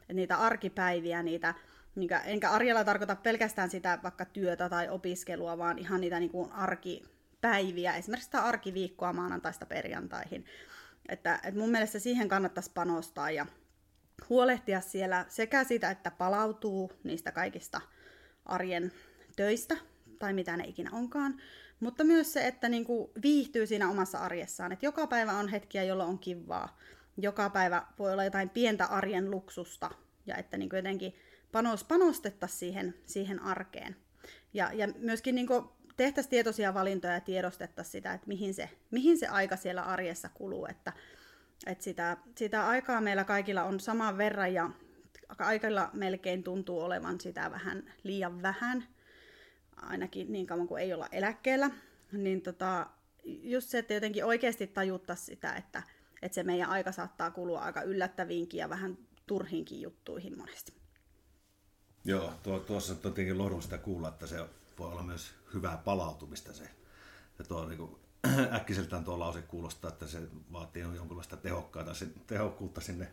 että 0.05 0.15
niitä 0.15 0.37
arkipäiviä, 0.37 1.23
niitä, 1.23 1.55
niitä, 1.95 2.19
enkä 2.19 2.51
arjella 2.51 2.85
tarkoita 2.85 3.17
pelkästään 3.17 3.71
sitä 3.71 3.99
vaikka 4.03 4.25
työtä 4.25 4.69
tai 4.69 4.89
opiskelua, 4.89 5.59
vaan 5.59 5.79
ihan 5.79 6.01
niitä 6.01 6.21
niin 6.21 6.31
kuin 6.31 6.53
arki, 6.53 7.05
päiviä, 7.41 7.97
esimerkiksi 7.97 8.25
sitä 8.25 8.45
arkiviikkoa 8.45 9.13
maanantaista 9.13 9.67
perjantaihin. 9.67 10.45
Että, 11.09 11.41
että 11.43 11.61
mun 11.61 11.71
mielestä 11.71 11.99
siihen 11.99 12.29
kannattaisi 12.29 12.71
panostaa 12.75 13.31
ja 13.31 13.47
huolehtia 14.29 14.81
siellä 14.81 15.25
sekä 15.29 15.65
sitä, 15.65 15.91
että 15.91 16.11
palautuu 16.11 16.93
niistä 17.05 17.33
kaikista 17.33 17.81
arjen 18.45 18.93
töistä, 19.37 19.77
tai 20.25 20.33
mitä 20.33 20.57
ne 20.57 20.65
ikinä 20.65 20.91
onkaan, 20.93 21.41
mutta 21.81 22.05
myös 22.05 22.33
se, 22.33 22.47
että 22.47 22.69
niin 22.69 22.85
kuin 22.85 23.11
viihtyy 23.23 23.67
siinä 23.67 23.91
omassa 23.91 24.19
arjessaan. 24.19 24.73
Että 24.73 24.87
joka 24.87 25.07
päivä 25.07 25.33
on 25.33 25.49
hetkiä, 25.49 25.83
jolloin 25.83 26.09
on 26.09 26.19
kivaa. 26.19 26.79
Joka 27.17 27.51
päivä 27.51 27.87
voi 27.99 28.13
olla 28.13 28.25
jotain 28.25 28.51
pientä 28.51 28.85
arjen 28.87 29.31
luksusta, 29.31 29.91
ja 30.27 30.37
että 30.37 30.57
niin 30.57 30.69
kuin 30.69 30.79
jotenkin 30.79 31.15
panos, 31.53 31.85
panostettaisiin 31.85 32.59
siihen, 32.59 32.95
siihen 33.07 33.43
arkeen. 33.43 33.97
Ja, 34.55 34.71
ja 34.73 34.89
myöskin 34.99 35.35
niin 35.35 35.49
tehtäisiin 35.97 36.31
tietoisia 36.31 36.75
valintoja 36.75 37.15
ja 37.15 37.21
tiedostettaisiin 37.21 37.93
sitä, 37.93 38.13
että 38.13 38.29
mihin 38.29 38.55
se, 38.55 38.71
mihin 38.91 39.19
se 39.19 39.27
aika 39.27 39.57
siellä 39.57 39.83
arjessa 39.83 40.29
kuluu. 40.29 40.67
Että, 40.67 40.93
että 41.67 41.85
sitä, 41.85 42.17
sitä 42.37 42.69
aikaa 42.69 43.01
meillä 43.01 43.25
kaikilla 43.25 43.65
on 43.65 43.81
saman 43.81 44.19
verran 44.19 44.55
ja 44.55 44.71
kaikilla 45.37 45.91
melkein 45.93 46.43
tuntuu 46.43 46.81
olevan 46.81 47.21
sitä 47.21 47.51
vähän 47.51 47.93
liian 48.03 48.43
vähän, 48.43 48.85
ainakin 49.77 50.33
niin 50.33 50.47
kauan 50.47 50.69
kuin 50.69 50.83
ei 50.83 50.93
olla 50.93 51.09
eläkkeellä. 51.13 51.71
Niin 52.13 52.43
tota, 52.43 52.87
just 53.25 53.69
se, 53.69 53.79
että 53.79 53.95
jotenkin 53.95 54.25
oikeasti 54.25 54.67
tajuttaa 54.67 55.17
sitä, 55.17 55.53
että, 55.53 55.83
että 56.23 56.35
se 56.35 56.43
meidän 56.43 56.71
aika 56.71 56.93
saattaa 56.93 57.31
kulua 57.31 57.61
aika 57.61 57.83
yllättäviinkin 57.83 58.59
ja 58.59 58.69
vähän 58.69 58.99
turhiinkin 59.27 59.81
juttuihin 59.81 60.39
monesti. 60.39 60.73
Joo, 62.05 62.33
tuo, 62.43 62.59
tuossa 62.59 62.93
on 62.93 62.99
tietenkin 62.99 63.39
lohdullista 63.39 63.79
kuulla, 63.79 64.09
että 64.09 64.27
se 64.27 64.37
voi 64.79 64.93
olla 64.93 65.03
myös 65.03 65.35
hyvää 65.55 65.77
palautumista 65.77 66.53
se. 66.53 66.71
Ja 67.39 67.45
tuo 67.45 67.67
niin 67.69 67.79
kuin, 67.79 67.97
äkkiseltään 68.57 69.05
tuo 69.05 69.19
lause 69.19 69.43
kuulostaa, 69.43 69.89
että 69.89 70.07
se 70.07 70.19
vaatii 70.53 70.83
jonkinlaista 70.83 71.37
tehokkaita, 71.37 71.93
tehokkuutta 72.27 72.81
sinne 72.81 73.13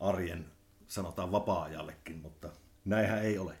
arjen, 0.00 0.46
sanotaan 0.88 1.32
vapaa-ajallekin, 1.32 2.16
mutta 2.16 2.50
näinhän 2.84 3.22
ei 3.22 3.38
ole. 3.38 3.58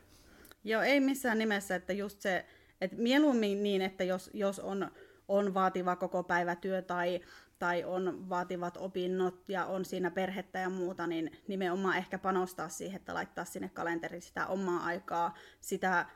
Joo, 0.64 0.82
ei 0.82 1.00
missään 1.00 1.38
nimessä, 1.38 1.74
että 1.74 1.92
just 1.92 2.20
se, 2.20 2.46
että 2.80 2.96
mieluummin 2.96 3.62
niin, 3.62 3.82
että 3.82 4.04
jos, 4.04 4.30
jos 4.34 4.58
on, 4.58 4.90
on 5.28 5.54
vaativa 5.54 5.96
koko 5.96 6.22
päivä 6.22 6.56
työ 6.56 6.82
tai, 6.82 7.20
tai 7.58 7.84
on 7.84 8.28
vaativat 8.28 8.76
opinnot 8.76 9.48
ja 9.48 9.66
on 9.66 9.84
siinä 9.84 10.10
perhettä 10.10 10.58
ja 10.58 10.70
muuta, 10.70 11.06
niin 11.06 11.30
nimenomaan 11.48 11.96
ehkä 11.96 12.18
panostaa 12.18 12.68
siihen, 12.68 12.96
että 12.96 13.14
laittaa 13.14 13.44
sinne 13.44 13.68
kalenteriin 13.68 14.22
sitä 14.22 14.46
omaa 14.46 14.84
aikaa, 14.84 15.34
sitä 15.60 16.06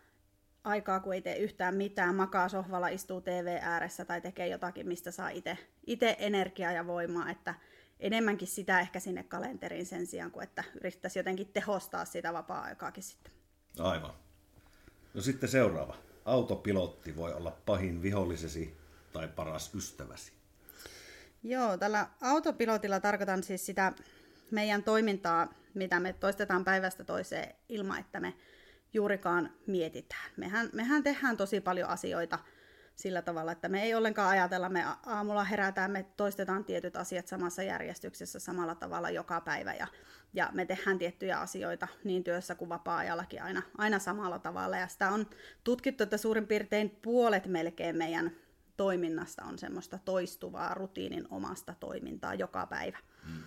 aikaa, 0.65 1.01
kun 1.01 1.15
ei 1.15 1.23
tee 1.23 1.37
yhtään 1.37 1.75
mitään, 1.75 2.15
makaa 2.15 2.49
sohvalla, 2.49 2.89
istuu 2.89 3.21
TV 3.21 3.59
ääressä 3.63 4.05
tai 4.05 4.21
tekee 4.21 4.49
jotakin, 4.49 4.89
mistä 4.89 5.11
saa 5.11 5.31
itse 5.87 6.17
energiaa 6.19 6.73
ja 6.73 6.87
voimaa, 6.87 7.31
että 7.31 7.55
enemmänkin 8.01 8.49
sitä 8.49 8.81
ehkä 8.81 9.01
sinne 9.01 9.23
kalenteriin 9.23 9.87
sen 9.87 10.07
sijaan, 10.07 10.31
kuin 10.31 10.45
että 10.45 10.65
yrittäisi 10.75 11.19
jotenkin 11.19 11.53
tehostaa 11.53 12.05
sitä 12.05 12.33
vapaa-aikaakin 12.33 13.03
sitten. 13.03 13.33
Aivan. 13.79 14.26
No 15.17 15.23
sitten 15.23 15.49
seuraava. 15.49 15.97
Autopilotti 16.25 17.17
voi 17.17 17.35
olla 17.35 17.57
pahin 17.67 18.03
vihollisesi 18.03 18.77
tai 19.13 19.29
paras 19.29 19.75
ystäväsi. 19.75 20.33
Joo, 21.43 21.77
tällä 21.77 22.07
autopilotilla 22.21 23.01
tarkoitan 23.01 23.43
siis 23.43 23.67
sitä 23.67 23.93
meidän 24.51 24.83
toimintaa, 24.83 25.55
mitä 25.75 26.01
me 26.01 26.13
toistetaan 26.13 26.65
päivästä 26.65 27.05
toiseen 27.05 27.55
ilman, 27.69 27.99
että 27.99 28.21
me 28.21 28.35
juurikaan 28.93 29.53
mietitään. 29.67 30.31
Mehän, 30.37 30.71
mehän 30.73 31.03
tehdään 31.03 31.37
tosi 31.37 31.61
paljon 31.61 31.89
asioita 31.89 32.39
sillä 32.97 33.23
tavalla, 33.23 33.53
että 33.53 33.69
me 33.69 33.83
ei 33.83 33.95
ollenkaan 33.95 34.31
ajatella, 34.31 34.69
me 34.69 34.85
aamulla 35.07 35.45
herätään, 35.45 35.91
me 35.91 36.07
toistetaan 36.17 36.65
tietyt 36.65 36.97
asiat 36.97 37.27
samassa 37.27 37.63
järjestyksessä 37.63 38.39
samalla 38.39 38.75
tavalla 38.75 39.11
joka 39.11 39.41
päivä 39.41 39.75
ja, 39.75 39.87
ja 40.35 40.51
me 40.53 40.67
tehdään 40.67 40.99
tiettyjä 40.99 41.39
asioita 41.39 41.89
niin 42.05 42.25
työssä 42.25 42.55
kuin 42.55 42.69
vapaa-ajallakin 42.69 43.43
aina, 43.43 43.63
aina 43.79 43.99
samalla 43.99 44.39
tavalla 44.39 44.77
ja 44.77 44.89
sitä 44.89 45.11
on 45.11 45.27
tutkittu, 45.65 46.03
että 46.03 46.17
suurin 46.17 46.47
piirtein 46.47 46.91
puolet 46.91 47.47
melkein 47.47 47.97
meidän 47.97 48.31
toiminnasta 48.77 49.45
on 49.45 49.59
semmoista 49.59 49.99
toistuvaa 50.05 50.75
rutiinin 50.75 51.27
omasta 51.31 51.75
toimintaa 51.81 52.35
joka 52.35 52.67
päivä. 52.67 52.99
Mm. 53.27 53.43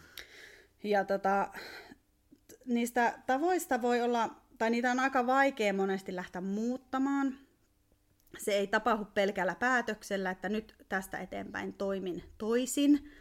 Ja 0.83 1.05
tota, 1.05 1.51
niistä 2.65 3.19
tavoista 3.25 3.81
voi 3.81 4.01
olla 4.01 4.29
tai 4.57 4.69
niitä 4.69 4.91
on 4.91 4.99
aika 4.99 5.27
vaikea 5.27 5.73
monesti 5.73 6.15
lähteä 6.15 6.41
muuttamaan. 6.41 7.48
Se 8.37 8.51
ei 8.51 8.67
tapahdu 8.67 9.05
pelkällä 9.05 9.55
päätöksellä, 9.55 10.31
että 10.31 10.49
nyt 10.49 10.75
tästä 10.89 11.17
eteenpäin 11.17 11.73
toimin 11.73 12.23
toisin, 12.37 13.11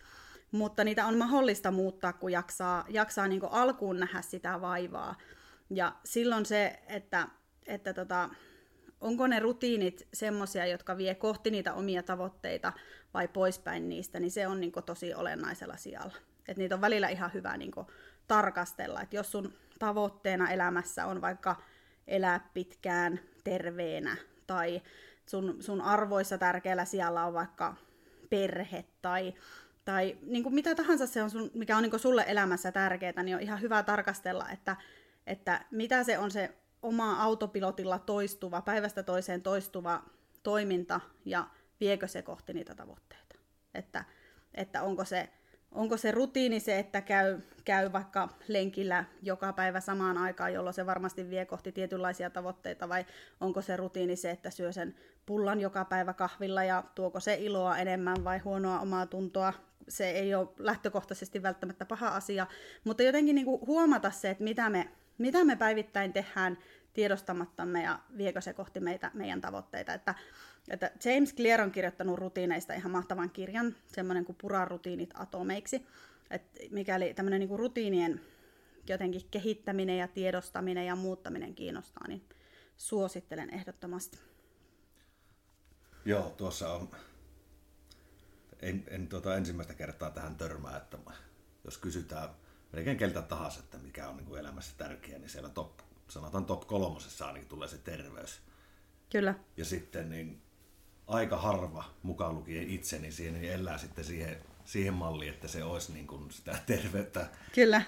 mutta 0.52 0.84
niitä 0.84 1.06
on 1.06 1.18
mahdollista 1.18 1.70
muuttaa, 1.70 2.12
kun 2.12 2.32
jaksaa, 2.32 2.84
jaksaa 2.88 3.28
niin 3.28 3.40
alkuun 3.50 4.00
nähdä 4.00 4.22
sitä 4.22 4.60
vaivaa. 4.60 5.14
Ja 5.70 5.96
silloin 6.04 6.46
se, 6.46 6.82
että, 6.88 7.28
että 7.66 7.94
tota, 7.94 8.30
onko 9.00 9.26
ne 9.26 9.38
rutiinit 9.38 10.08
semmoisia, 10.14 10.66
jotka 10.66 10.96
vie 10.96 11.14
kohti 11.14 11.50
niitä 11.50 11.74
omia 11.74 12.02
tavoitteita 12.02 12.72
vai 13.14 13.28
poispäin 13.28 13.88
niistä, 13.88 14.20
niin 14.20 14.30
se 14.30 14.46
on 14.46 14.60
niin 14.60 14.72
tosi 14.86 15.14
olennaisella 15.14 15.76
sijalla. 15.76 16.14
Et 16.48 16.56
niitä 16.56 16.74
on 16.74 16.80
välillä 16.80 17.08
ihan 17.08 17.32
hyvä 17.34 17.56
niin 17.56 17.72
tarkastella, 18.28 19.02
että 19.02 19.16
jos 19.16 19.32
sun 19.32 19.52
tavoitteena 19.78 20.50
elämässä 20.50 21.06
on 21.06 21.20
vaikka 21.20 21.62
elää 22.06 22.50
pitkään 22.54 23.20
terveenä 23.44 24.16
tai 24.48 24.82
sun, 25.26 25.56
sun 25.60 25.80
arvoissa 25.80 26.38
tärkeällä 26.38 26.84
siellä 26.84 27.24
on 27.24 27.34
vaikka 27.34 27.74
perhe 28.30 28.84
tai, 29.02 29.34
tai 29.84 30.18
niin 30.22 30.42
kuin 30.42 30.54
mitä 30.54 30.74
tahansa 30.74 31.06
se 31.06 31.22
on, 31.22 31.30
sun, 31.30 31.50
mikä 31.54 31.76
on 31.76 31.82
niin 31.82 31.90
kuin 31.90 32.00
sulle 32.00 32.24
elämässä 32.26 32.72
tärkeää, 32.72 33.22
niin 33.22 33.36
on 33.36 33.42
ihan 33.42 33.60
hyvä 33.60 33.82
tarkastella, 33.82 34.50
että, 34.50 34.76
että 35.26 35.64
mitä 35.70 36.04
se 36.04 36.18
on 36.18 36.30
se 36.30 36.54
oma 36.82 37.22
autopilotilla 37.22 37.98
toistuva, 37.98 38.62
päivästä 38.62 39.02
toiseen 39.02 39.42
toistuva 39.42 40.02
toiminta 40.42 41.00
ja 41.24 41.46
viekö 41.80 42.08
se 42.08 42.22
kohti 42.22 42.52
niitä 42.52 42.74
tavoitteita. 42.74 43.34
Että, 43.74 44.04
että 44.54 44.82
onko 44.82 45.04
se 45.04 45.28
onko 45.72 45.96
se 45.96 46.10
rutiini 46.10 46.60
se, 46.60 46.78
että 46.78 47.00
käy, 47.00 47.38
käy 47.64 47.92
vaikka 47.92 48.28
lenkillä 48.48 49.04
joka 49.22 49.52
päivä 49.52 49.80
samaan 49.80 50.18
aikaan, 50.18 50.52
jolloin 50.52 50.74
se 50.74 50.86
varmasti 50.86 51.30
vie 51.30 51.46
kohti 51.46 51.72
tietynlaisia 51.72 52.30
tavoitteita, 52.30 52.88
vai 52.88 53.06
onko 53.40 53.62
se 53.62 53.76
rutiini 53.76 54.16
se, 54.16 54.30
että 54.30 54.50
syö 54.50 54.72
sen 54.72 54.94
pullan 55.26 55.60
joka 55.60 55.84
päivä 55.84 56.12
kahvilla 56.12 56.64
ja 56.64 56.84
tuoko 56.94 57.20
se 57.20 57.34
iloa 57.34 57.78
enemmän 57.78 58.24
vai 58.24 58.38
huonoa 58.38 58.80
omaa 58.80 59.06
tuntoa. 59.06 59.52
Se 59.88 60.10
ei 60.10 60.34
ole 60.34 60.48
lähtökohtaisesti 60.58 61.42
välttämättä 61.42 61.84
paha 61.84 62.08
asia, 62.08 62.46
mutta 62.84 63.02
jotenkin 63.02 63.34
niin 63.34 63.44
kuin 63.44 63.66
huomata 63.66 64.10
se, 64.10 64.30
että 64.30 64.44
mitä 64.44 64.70
me, 64.70 64.88
mitä 65.18 65.44
me 65.44 65.56
päivittäin 65.56 66.12
tehdään 66.12 66.58
tiedostamattamme 66.94 67.82
ja 67.82 67.98
viekö 68.16 68.40
se 68.40 68.52
kohti 68.52 68.80
meitä, 68.80 69.10
meidän 69.14 69.40
tavoitteita. 69.40 69.94
Että 69.94 70.14
että 70.70 70.90
James 71.04 71.34
Clear 71.34 71.60
on 71.60 71.70
kirjoittanut 71.70 72.18
rutiineista 72.18 72.74
ihan 72.74 72.92
mahtavan 72.92 73.30
kirjan, 73.30 73.74
semmoinen 73.86 74.24
kuin 74.24 74.36
Pura 74.40 74.64
rutiinit 74.64 75.10
atomeiksi. 75.14 75.86
että 76.30 76.60
mikäli 76.70 77.14
tämmöinen 77.14 77.40
niin 77.40 77.58
rutiinien 77.58 78.20
jotenkin 78.88 79.28
kehittäminen 79.30 79.98
ja 79.98 80.08
tiedostaminen 80.08 80.86
ja 80.86 80.96
muuttaminen 80.96 81.54
kiinnostaa, 81.54 82.08
niin 82.08 82.22
suosittelen 82.76 83.54
ehdottomasti. 83.54 84.18
Joo, 86.04 86.34
tuossa 86.36 86.72
on, 86.72 86.88
en, 88.62 88.84
en 88.90 89.08
tuota 89.08 89.36
ensimmäistä 89.36 89.74
kertaa 89.74 90.10
tähän 90.10 90.36
törmää, 90.36 90.76
että 90.76 90.98
jos 91.64 91.78
kysytään 91.78 92.28
melkein 92.72 92.96
keltä 92.96 93.22
tahansa, 93.22 93.60
että 93.60 93.78
mikä 93.78 94.08
on 94.08 94.16
niin 94.16 94.26
kuin 94.26 94.40
elämässä 94.40 94.74
tärkeää, 94.78 95.18
niin 95.18 95.30
siellä 95.30 95.48
top, 95.48 95.78
sanotaan 96.08 96.44
top 96.44 96.66
kolmosessa 96.66 97.26
ainakin 97.26 97.48
tulee 97.48 97.68
se 97.68 97.78
terveys. 97.78 98.40
Kyllä. 99.10 99.34
Ja 99.56 99.64
sitten 99.64 100.10
niin 100.10 100.42
aika 101.08 101.36
harva, 101.36 101.84
mukaan 102.02 102.34
lukien 102.34 102.70
itseni, 102.70 103.12
siihen 103.12 103.40
niin 103.40 103.52
elää 103.52 103.78
sitten 103.78 104.04
siihen, 104.04 104.36
siihen 104.64 104.94
malliin, 104.94 105.34
että 105.34 105.48
se 105.48 105.64
olisi 105.64 105.92
niin 105.92 106.06
kuin 106.06 106.30
sitä 106.30 106.58
terveyttä. 106.66 107.26
Kyllä. 107.54 107.82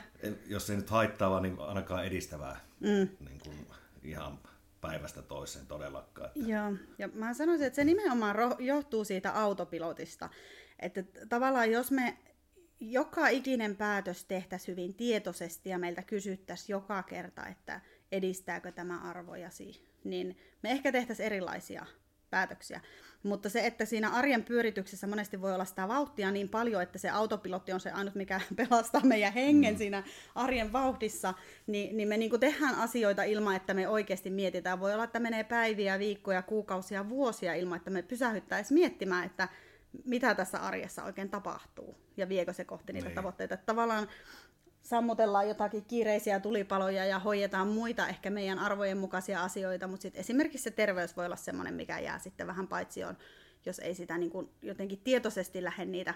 Jos 0.47 0.71
ei 0.71 0.77
nyt 0.77 0.91
haittaa, 0.91 1.41
niin 1.41 1.59
ainakaan 1.59 2.05
edistävää 2.05 2.61
mm. 2.81 3.09
niin 3.29 3.39
kuin 3.43 3.67
ihan 4.03 4.39
päivästä 4.81 5.23
toiseen 5.23 5.67
todellakaan. 5.67 6.31
Että... 6.37 6.51
Joo, 6.51 6.73
ja 6.99 7.09
mä 7.09 7.35
sanoisin, 7.35 7.67
että 7.67 7.77
se 7.77 7.85
nimenomaan 7.85 8.37
johtuu 8.59 9.05
siitä 9.05 9.33
autopilotista. 9.33 10.31
Että 10.79 11.03
tavallaan 11.29 11.71
jos 11.71 11.91
me 11.91 12.19
joka 12.81 13.29
ikinen 13.29 13.77
päätös 13.77 14.25
tehtäisiin 14.25 14.77
hyvin 14.77 14.95
tietoisesti 14.95 15.69
ja 15.69 15.79
meiltä 15.79 16.03
kysyttäisiin 16.03 16.75
joka 16.75 17.03
kerta, 17.03 17.47
että 17.47 17.81
edistääkö 18.13 18.73
tämä 18.73 19.01
arvojasi, 19.01 19.89
niin 20.05 20.39
me 20.63 20.71
ehkä 20.71 20.93
tehtäisiin 20.93 21.27
erilaisia 21.27 21.87
päätöksiä. 22.31 22.81
Mutta 23.23 23.49
se, 23.49 23.67
että 23.67 23.85
siinä 23.85 24.11
arjen 24.11 24.45
pyörityksessä 24.45 25.07
monesti 25.07 25.41
voi 25.41 25.55
olla 25.55 25.65
sitä 25.65 25.89
vauhtia 25.89 26.31
niin 26.31 26.49
paljon, 26.49 26.83
että 26.83 26.99
se 26.99 27.11
autopilotti 27.11 27.73
on 27.73 27.81
se 27.81 27.91
ainut, 27.91 28.15
mikä 28.15 28.41
pelastaa 28.57 29.01
meidän 29.05 29.33
hengen 29.33 29.75
mm. 29.75 29.79
siinä 29.79 30.03
arjen 30.35 30.73
vauhdissa, 30.73 31.35
niin, 31.67 31.97
niin 31.97 32.09
me 32.09 32.17
niin 32.17 32.41
tehdään 32.41 32.75
asioita 32.75 33.23
ilman, 33.23 33.57
että 33.57 33.75
me 33.75 33.89
oikeasti 33.89 34.31
mietitään. 34.31 34.81
Voi 34.81 34.95
olla, 34.95 35.05
että 35.05 35.21
menee 35.21 35.45
päiviä, 35.45 35.99
viikkoja, 35.99 36.43
kuukausia, 36.43 37.09
vuosia 37.09 37.55
ilman, 37.55 37.77
että 37.77 37.91
me 37.91 38.03
pysähyttäisiin 38.03 38.79
miettimään, 38.79 39.27
että 39.27 39.49
mitä 40.05 40.35
tässä 40.35 40.59
arjessa 40.59 41.05
oikein 41.05 41.31
tapahtuu 41.31 41.97
ja 42.17 42.29
viekö 42.29 42.53
se 42.53 42.65
kohti 42.65 42.93
niitä 42.93 43.09
niin. 43.09 43.15
tavoitteita. 43.15 43.55
Että 43.55 43.67
tavallaan 43.67 44.09
sammutellaan 44.91 45.49
jotakin 45.49 45.85
kiireisiä 45.85 46.41
tulipaloja 46.41 47.05
ja 47.05 47.19
hoidetaan 47.19 47.69
muita 47.69 48.09
ehkä 48.09 48.31
meidän 48.31 48.59
arvojen 48.59 48.99
mukaisia 48.99 49.43
asioita, 49.43 49.89
mutta 49.89 50.03
sitten 50.03 50.21
esimerkiksi 50.21 50.65
se 50.65 50.71
terveys 50.71 51.17
voi 51.17 51.27
olla 51.27 51.37
sellainen, 51.37 51.75
mikä 51.75 51.99
jää 51.99 52.19
sitten 52.19 52.47
vähän 52.47 52.69
paitsioon, 52.69 53.17
jos 53.67 53.79
ei 53.79 53.95
sitä 53.95 54.19
niin 54.19 54.31
kuin 54.31 54.51
jotenkin 54.63 55.01
tietoisesti 55.05 55.65
lähde 55.65 55.85
niitä 55.85 56.15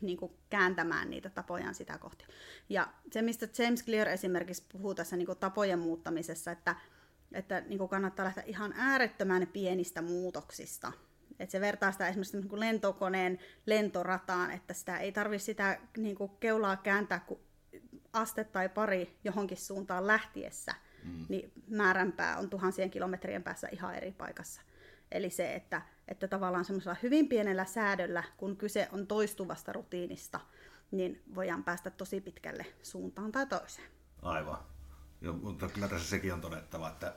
niin 0.00 0.18
kuin 0.18 0.32
kääntämään 0.50 1.10
niitä 1.10 1.30
tapojaan 1.30 1.74
sitä 1.74 1.98
kohti. 1.98 2.24
Ja 2.68 2.88
se, 3.12 3.22
mistä 3.22 3.48
James 3.58 3.84
Clear 3.84 4.08
esimerkiksi 4.08 4.64
puhuu 4.72 4.94
tässä 4.94 5.16
niin 5.16 5.26
kuin 5.26 5.38
tapojen 5.38 5.78
muuttamisessa, 5.78 6.50
että, 6.50 6.76
että 7.32 7.60
niin 7.60 7.78
kuin 7.78 7.88
kannattaa 7.88 8.24
lähteä 8.24 8.44
ihan 8.46 8.74
äärettömän 8.76 9.46
pienistä 9.52 10.02
muutoksista. 10.02 10.92
Että 11.38 11.52
se 11.52 11.60
vertaa 11.60 11.92
sitä 11.92 12.08
esimerkiksi 12.08 12.36
niin 12.36 12.48
kuin 12.48 12.60
lentokoneen 12.60 13.38
lentorataan, 13.66 14.50
että 14.50 14.74
sitä 14.74 14.98
ei 14.98 15.12
tarvitse 15.12 15.44
sitä 15.44 15.78
niin 15.96 16.16
kuin 16.16 16.30
keulaa 16.40 16.76
kääntää 16.76 17.20
kuin 17.20 17.40
aste 18.14 18.44
tai 18.44 18.68
pari 18.68 19.18
johonkin 19.24 19.56
suuntaan 19.56 20.06
lähtiessä, 20.06 20.74
mm. 21.04 21.26
niin 21.28 21.52
määränpää 21.68 22.38
on 22.38 22.50
tuhansien 22.50 22.90
kilometrien 22.90 23.42
päässä 23.42 23.68
ihan 23.72 23.94
eri 23.94 24.12
paikassa. 24.12 24.60
Eli 25.12 25.30
se, 25.30 25.54
että, 25.54 25.82
että 26.08 26.28
tavallaan 26.28 26.64
semmoisella 26.64 26.96
hyvin 27.02 27.28
pienellä 27.28 27.64
säädöllä, 27.64 28.24
kun 28.36 28.56
kyse 28.56 28.88
on 28.92 29.06
toistuvasta 29.06 29.72
rutiinista, 29.72 30.40
niin 30.90 31.22
voidaan 31.34 31.64
päästä 31.64 31.90
tosi 31.90 32.20
pitkälle 32.20 32.66
suuntaan 32.82 33.32
tai 33.32 33.46
toiseen. 33.46 33.88
Aivan. 34.22 34.58
Jo, 35.20 35.32
mutta 35.32 35.68
kyllä 35.68 35.88
tässä 35.88 36.08
sekin 36.10 36.32
on 36.32 36.40
todettava, 36.40 36.88
että 36.88 37.14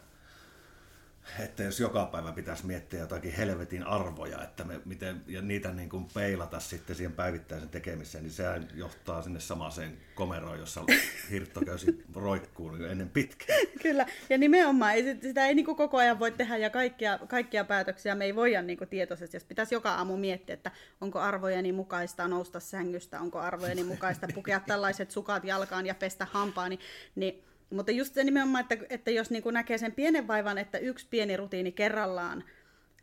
että 1.40 1.64
jos 1.64 1.80
joka 1.80 2.06
päivä 2.06 2.32
pitäisi 2.32 2.66
miettiä 2.66 3.00
jotakin 3.00 3.32
helvetin 3.32 3.84
arvoja, 3.84 4.44
että 4.44 4.64
me 4.64 4.82
miten, 4.86 5.22
ja 5.28 5.42
niitä 5.42 5.72
niin 5.72 5.90
kuin 5.90 6.08
peilata 6.14 6.60
sitten 6.60 6.96
siihen 6.96 7.14
päivittäisen 7.14 7.70
tekemiseen, 7.70 8.24
niin 8.24 8.34
sehän 8.34 8.68
johtaa 8.74 9.22
sinne 9.22 9.40
samaiseen 9.40 9.98
komeroon, 10.16 10.60
jossa 10.60 10.84
hirttoköysi 11.32 12.04
roikkuu 12.16 12.72
niin 12.72 12.92
ennen 12.92 13.10
pitkään. 13.10 13.60
Kyllä, 13.82 14.06
ja 14.30 14.38
nimenomaan 14.38 14.96
ei, 14.96 15.18
sitä 15.22 15.48
ei 15.48 15.56
niin 15.56 15.66
kuin 15.66 15.78
koko 15.78 15.98
ajan 15.98 16.20
voi 16.20 16.32
tehdä, 16.32 16.58
ja 16.58 16.70
kaikkia, 16.70 17.20
kaikkia 17.28 17.64
päätöksiä 17.64 18.16
me 18.16 18.26
ei 18.26 18.36
voida 18.36 18.62
niin 18.62 18.78
kuin 18.78 18.90
tietoisesti, 18.90 19.38
jos 19.38 19.44
pitäisi 19.44 19.76
joka 19.76 19.92
aamu 19.92 20.18
miettiä, 20.18 20.54
että 20.54 20.72
onko 21.02 21.20
arvojeni 21.20 21.72
mukaista 21.72 22.28
nousta 22.28 22.60
sängystä, 22.60 23.22
onko 23.22 23.40
arvojeni 23.40 23.84
mukaista 23.84 24.28
pukea 24.34 24.60
tällaiset 24.60 25.12
sukat 25.12 25.44
jalkaan 25.44 25.86
ja 25.86 25.96
pestä 25.96 26.28
hampaani, 26.32 26.80
niin 27.16 27.47
mutta 27.70 27.92
just 27.92 28.14
se 28.14 28.24
nimenomaan, 28.24 28.66
että, 28.70 28.86
että 28.90 29.12
jos 29.12 29.30
niin 29.30 29.44
kuin 29.44 29.54
näkee 29.54 29.78
sen 29.78 29.92
pienen 29.92 30.28
vaivan, 30.28 30.58
että 30.58 30.78
yksi 30.78 31.08
pieni 31.10 31.38
rutiini 31.38 31.72
kerrallaan 31.72 32.44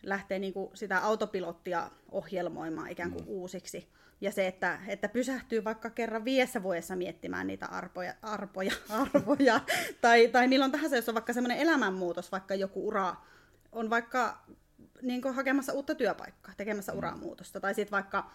lähtee 0.02 0.38
niin 0.38 0.52
kuin 0.52 0.70
sitä 0.74 0.98
autopilottia 0.98 1.90
ohjelmoimaan 2.10 2.90
ikään 2.90 3.12
kuin 3.12 3.24
mm. 3.24 3.28
uusiksi. 3.28 3.88
Ja 4.20 4.32
se, 4.32 4.46
että, 4.46 4.78
että 4.86 5.08
pysähtyy 5.08 5.64
vaikka 5.64 5.90
kerran 5.90 6.24
viidessä 6.24 6.62
vuodessa 6.62 6.96
miettimään 6.96 7.46
niitä 7.46 7.66
arpoja, 7.66 8.14
arpoja, 8.22 8.72
arvoja, 9.14 9.60
tai, 10.00 10.28
tai 10.28 10.48
milloin 10.48 10.72
tahansa, 10.72 10.96
jos 10.96 11.08
on 11.08 11.14
vaikka 11.14 11.32
semmoinen 11.32 11.58
elämänmuutos, 11.58 12.32
vaikka 12.32 12.54
joku 12.54 12.88
ura 12.88 13.16
on 13.72 13.90
vaikka 13.90 14.44
niin 15.02 15.34
hakemassa 15.34 15.72
uutta 15.72 15.94
työpaikkaa, 15.94 16.54
tekemässä 16.56 16.92
mm. 16.92 16.98
uramuutosta, 16.98 17.60
tai 17.60 17.74
sitten 17.74 17.90
vaikka 17.90 18.30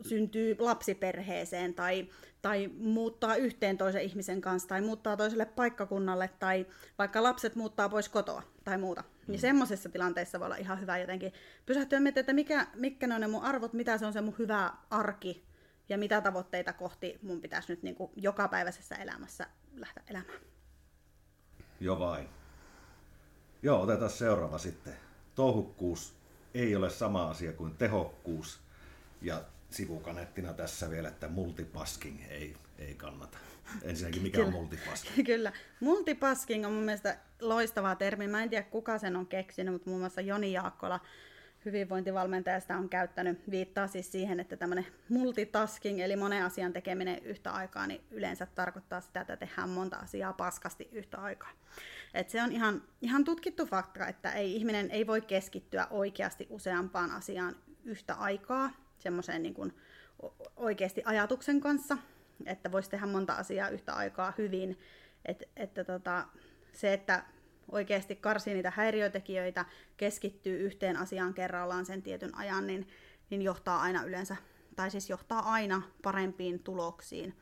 syntyy 0.00 0.56
lapsiperheeseen 0.58 1.74
tai, 1.74 2.08
tai 2.42 2.70
muuttaa 2.78 3.36
yhteen 3.36 3.78
toisen 3.78 4.02
ihmisen 4.02 4.40
kanssa 4.40 4.68
tai 4.68 4.80
muuttaa 4.80 5.16
toiselle 5.16 5.44
paikkakunnalle 5.44 6.30
tai 6.38 6.66
vaikka 6.98 7.22
lapset 7.22 7.56
muuttaa 7.56 7.88
pois 7.88 8.08
kotoa 8.08 8.42
tai 8.64 8.78
muuta. 8.78 9.00
Niin 9.00 9.10
mm. 9.26 9.32
Niin 9.32 9.40
semmoisessa 9.40 9.88
tilanteessa 9.88 10.40
voi 10.40 10.46
olla 10.46 10.56
ihan 10.56 10.80
hyvä 10.80 10.98
jotenkin 10.98 11.32
pysähtyä 11.66 12.00
miettimään, 12.00 12.22
että 12.22 12.32
mikä, 12.32 12.66
mitkä 12.74 13.06
ne 13.06 13.14
on 13.14 13.20
ne 13.20 13.26
mun 13.26 13.44
arvot, 13.44 13.72
mitä 13.72 13.98
se 13.98 14.06
on 14.06 14.12
se 14.12 14.20
mun 14.20 14.34
hyvä 14.38 14.72
arki 14.90 15.44
ja 15.88 15.98
mitä 15.98 16.20
tavoitteita 16.20 16.72
kohti 16.72 17.18
mun 17.22 17.40
pitäisi 17.40 17.72
nyt 17.72 17.82
niin 17.82 17.94
kuin 17.94 18.10
jokapäiväisessä 18.16 18.94
elämässä 18.94 19.46
lähteä 19.76 20.04
elämään. 20.10 20.38
Joo 21.80 21.98
vain. 21.98 22.28
Joo, 23.62 23.82
otetaan 23.82 24.10
seuraava 24.10 24.58
sitten. 24.58 24.94
Touhukkuus 25.34 26.14
ei 26.54 26.76
ole 26.76 26.90
sama 26.90 27.30
asia 27.30 27.52
kuin 27.52 27.76
tehokkuus. 27.76 28.60
Ja 29.22 29.42
sivukaneettina 29.70 30.52
tässä 30.52 30.90
vielä, 30.90 31.08
että 31.08 31.28
multitasking 31.28 32.20
ei, 32.28 32.56
ei 32.78 32.94
kannata. 32.94 33.38
Ensinnäkin 33.82 34.22
mikä 34.22 34.44
on 34.44 34.52
multitasking? 34.52 35.26
Kyllä. 35.26 35.52
Multitasking 35.80 36.66
on 36.66 36.72
mun 36.72 36.84
mielestä 36.84 37.18
loistava 37.40 37.94
termi. 37.94 38.28
Mä 38.28 38.42
en 38.42 38.50
tiedä 38.50 38.64
kuka 38.70 38.98
sen 38.98 39.16
on 39.16 39.26
keksinyt, 39.26 39.72
mutta 39.72 39.90
muun 39.90 40.00
muassa 40.00 40.20
Joni 40.20 40.52
Jaakkola 40.52 41.00
hyvinvointivalmentaja 41.64 42.60
sitä 42.60 42.76
on 42.76 42.88
käyttänyt. 42.88 43.50
Viittaa 43.50 43.86
siis 43.86 44.12
siihen, 44.12 44.40
että 44.40 44.56
tämmöinen 44.56 44.86
multitasking, 45.08 46.00
eli 46.00 46.16
monen 46.16 46.44
asian 46.44 46.72
tekeminen 46.72 47.18
yhtä 47.24 47.50
aikaa, 47.50 47.86
niin 47.86 48.00
yleensä 48.10 48.46
tarkoittaa 48.46 49.00
sitä, 49.00 49.20
että 49.20 49.36
tehdään 49.36 49.68
monta 49.68 49.96
asiaa 49.96 50.32
paskasti 50.32 50.88
yhtä 50.92 51.18
aikaa. 51.18 51.50
Et 52.14 52.30
se 52.30 52.42
on 52.42 52.52
ihan, 52.52 52.82
ihan 53.02 53.24
tutkittu 53.24 53.66
fakta, 53.66 54.06
että 54.06 54.32
ei, 54.32 54.56
ihminen 54.56 54.90
ei 54.90 55.06
voi 55.06 55.20
keskittyä 55.20 55.86
oikeasti 55.90 56.46
useampaan 56.50 57.10
asiaan 57.10 57.56
yhtä 57.84 58.14
aikaa, 58.14 58.70
semmoiseen 58.98 59.42
niin 59.42 59.54
kuin 59.54 59.72
oikeasti 60.56 61.02
ajatuksen 61.04 61.60
kanssa, 61.60 61.98
että 62.46 62.72
voisi 62.72 62.90
tehdä 62.90 63.06
monta 63.06 63.32
asiaa 63.32 63.68
yhtä 63.68 63.92
aikaa 63.92 64.32
hyvin. 64.38 64.78
Et, 65.24 65.42
että 65.56 65.84
tota, 65.84 66.26
se, 66.72 66.92
että 66.92 67.24
oikeasti 67.72 68.16
karsii 68.16 68.54
niitä 68.54 68.72
häiriötekijöitä, 68.76 69.64
keskittyy 69.96 70.58
yhteen 70.58 70.96
asiaan 70.96 71.34
kerrallaan 71.34 71.86
sen 71.86 72.02
tietyn 72.02 72.34
ajan, 72.34 72.66
niin, 72.66 72.88
niin 73.30 73.42
johtaa 73.42 73.80
aina 73.80 74.02
yleensä, 74.02 74.36
tai 74.76 74.90
siis 74.90 75.10
johtaa 75.10 75.52
aina 75.52 75.82
parempiin 76.02 76.62
tuloksiin. 76.62 77.34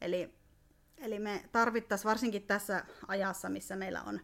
Eli, 0.00 0.34
eli 0.98 1.18
me 1.18 1.44
tarvittaisiin 1.52 2.08
varsinkin 2.08 2.42
tässä 2.42 2.84
ajassa, 3.08 3.48
missä 3.48 3.76
meillä 3.76 4.02
on 4.02 4.20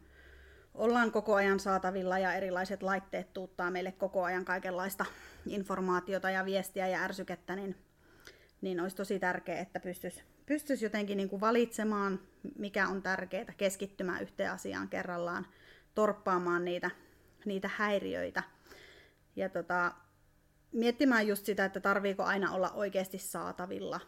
ollaan 0.75 1.13
koko 1.13 1.35
ajan 1.35 1.61
saatavilla 1.61 2.19
ja 2.19 2.35
erilaiset 2.35 2.83
laitteet 2.83 3.33
tuuttaa 3.33 3.71
meille 3.71 3.93
koko 3.93 4.25
ajan 4.25 4.45
kaikenlaista 4.45 5.05
informaatiota 5.47 6.31
ja 6.31 6.45
viestiä 6.45 6.89
ja 6.89 7.03
ärsykettä, 7.03 7.57
niin, 7.57 7.77
niin 8.61 8.81
olisi 8.81 8.97
tosi 8.97 9.19
tärkeää, 9.19 9.61
että 9.61 9.81
pystyisi 9.81 10.23
pystyisi 10.47 10.85
jotenkin 10.85 11.17
niin 11.17 11.29
kuin 11.29 11.41
valitsemaan, 11.41 12.21
mikä 12.59 12.89
on 12.89 13.03
tärkeää, 13.03 13.55
keskittymään 13.57 14.23
yhteen 14.23 14.53
asiaan 14.53 14.89
kerrallaan, 14.89 15.47
torppaamaan 15.95 16.65
niitä, 16.65 16.91
niitä 17.45 17.71
häiriöitä. 17.77 18.43
Ja 19.37 19.49
tota, 19.49 19.93
miettimään 20.73 21.27
just 21.27 21.47
sitä, 21.47 21.65
että 21.65 21.81
tarviiko 21.81 22.23
aina 22.23 22.53
olla 22.53 22.71
oikeasti 22.71 23.19
saatavilla 23.19 24.01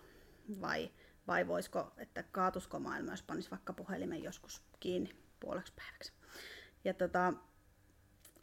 vai, 0.60 0.90
vai 1.26 1.48
voisiko, 1.48 1.92
että 1.96 2.22
kaatusko 2.22 2.78
maailma, 2.78 3.10
jos 3.10 3.22
panisi 3.22 3.50
vaikka 3.50 3.72
puhelimen 3.72 4.22
joskus 4.22 4.62
kiinni 4.80 5.10
puoleksi 5.40 5.72
päiväksi. 5.76 6.12
Ja 6.84 6.94
tota, 6.94 7.32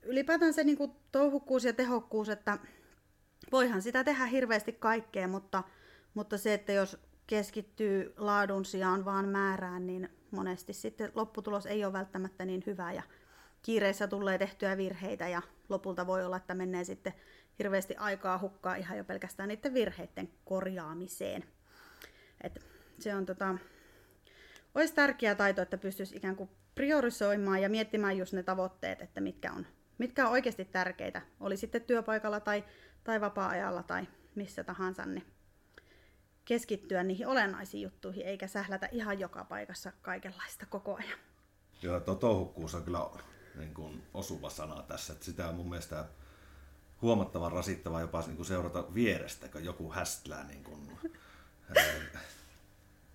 ylipäätään 0.04 0.54
se 0.54 0.64
niin 0.64 0.78
kuin 0.78 0.92
touhukkuus 1.12 1.66
ja 1.66 1.74
tehokkuus, 1.74 2.30
että 2.30 2.58
voihan 3.52 3.82
sitä 3.82 4.04
tehdä 4.04 4.26
hirveästi 4.26 4.74
kaikkea, 4.74 5.28
mutta, 5.28 5.64
mutta 6.14 6.38
se, 6.38 6.54
että 6.54 6.72
jos 6.72 6.98
keskittyy 7.28 8.14
laadun 8.18 8.66
sijaan 8.66 9.06
vaan 9.06 9.30
määrään, 9.30 9.88
niin 9.88 10.10
monesti 10.32 10.74
sitten 10.74 11.12
lopputulos 11.16 11.66
ei 11.66 11.86
ole 11.86 11.94
välttämättä 11.94 12.46
niin 12.46 12.64
hyvä 12.66 12.94
ja 12.94 13.04
kiireissä 13.62 14.08
tulee 14.08 14.38
tehtyä 14.38 14.78
virheitä 14.78 15.28
ja 15.28 15.42
lopulta 15.70 16.08
voi 16.08 16.26
olla, 16.26 16.38
että 16.38 16.54
menee 16.54 16.84
sitten 16.84 17.14
hirveästi 17.60 17.96
aikaa 17.96 18.40
hukkaa 18.40 18.76
ihan 18.76 18.98
jo 18.98 19.04
pelkästään 19.04 19.50
niiden 19.50 19.74
virheiden 19.74 20.30
korjaamiseen. 20.46 21.44
Et 22.44 22.66
se 23.00 23.16
on 23.16 23.26
tota, 23.26 23.58
olisi 24.76 24.94
tärkeä 24.94 25.36
taito, 25.36 25.62
että 25.62 25.78
pystyisi 25.78 26.18
ikään 26.18 26.36
kuin 26.36 26.50
priorisoimaan 26.76 27.62
ja 27.62 27.70
miettimään 27.70 28.18
just 28.18 28.34
ne 28.34 28.44
tavoitteet, 28.44 29.02
että 29.02 29.22
mitkä 29.22 29.54
on, 29.54 29.68
mitkä 29.98 30.26
on 30.26 30.32
oikeasti 30.32 30.66
tärkeitä, 30.66 31.22
oli 31.40 31.58
sitten 31.58 31.82
työpaikalla 31.82 32.40
tai, 32.40 32.64
tai 33.04 33.22
vapaa-ajalla 33.22 33.84
tai 33.84 34.08
missä 34.36 34.64
tahansa, 34.64 35.06
niin 35.06 35.26
keskittyä 36.46 37.04
niihin 37.04 37.28
olennaisiin 37.28 37.84
juttuihin, 37.84 38.26
eikä 38.26 38.48
sählätä 38.48 38.90
ihan 38.92 39.20
joka 39.20 39.44
paikassa 39.44 39.92
kaikenlaista 40.02 40.66
koko 40.66 40.96
ajan. 40.96 41.20
Joo, 41.82 42.00
tuo 42.00 42.16
touhukkuus 42.16 42.76
on 42.76 42.84
kyllä 42.84 43.10
niin 43.56 43.74
kuin 43.74 44.04
osuva 44.14 44.50
sana 44.50 44.84
tässä, 44.84 45.14
että 45.14 45.26
sitä 45.26 45.48
on 45.48 45.56
mun 45.56 45.70
mielestä 45.70 46.06
huomattavan 47.02 47.52
rasittavaa 47.52 48.02
jopa 48.02 48.22
niin 48.22 48.36
kuin 48.36 48.46
seurata 48.46 48.94
vierestä, 48.94 49.48
kun 49.48 49.66
joku 49.66 49.92
hästlää 49.92 50.44
niin 50.44 50.64
kuin, 50.64 50.98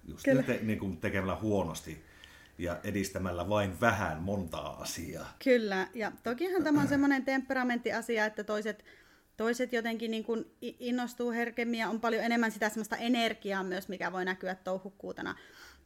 just 0.08 0.22
te, 0.46 0.60
niin 0.62 0.78
kuin 0.78 0.96
tekemällä 0.96 1.36
huonosti 1.36 2.04
ja 2.58 2.80
edistämällä 2.84 3.48
vain 3.48 3.80
vähän 3.80 4.22
montaa 4.22 4.76
asiaa. 4.80 5.36
Kyllä, 5.44 5.88
ja 5.94 6.12
tokihan 6.22 6.64
tämä 6.64 6.80
on 6.80 6.88
semmoinen 6.88 7.24
temperamenttiasia, 7.24 8.26
että 8.26 8.44
toiset, 8.44 8.84
toiset 9.36 9.72
jotenkin 9.72 10.10
niin 10.10 10.24
kuin 10.24 10.44
innostuu 10.60 11.30
herkemmin 11.30 11.80
ja 11.80 11.88
on 11.88 12.00
paljon 12.00 12.24
enemmän 12.24 12.52
sitä 12.52 12.68
semmoista 12.68 12.96
energiaa 12.96 13.62
myös, 13.62 13.88
mikä 13.88 14.12
voi 14.12 14.24
näkyä 14.24 14.54
touhukkuutena. 14.54 15.36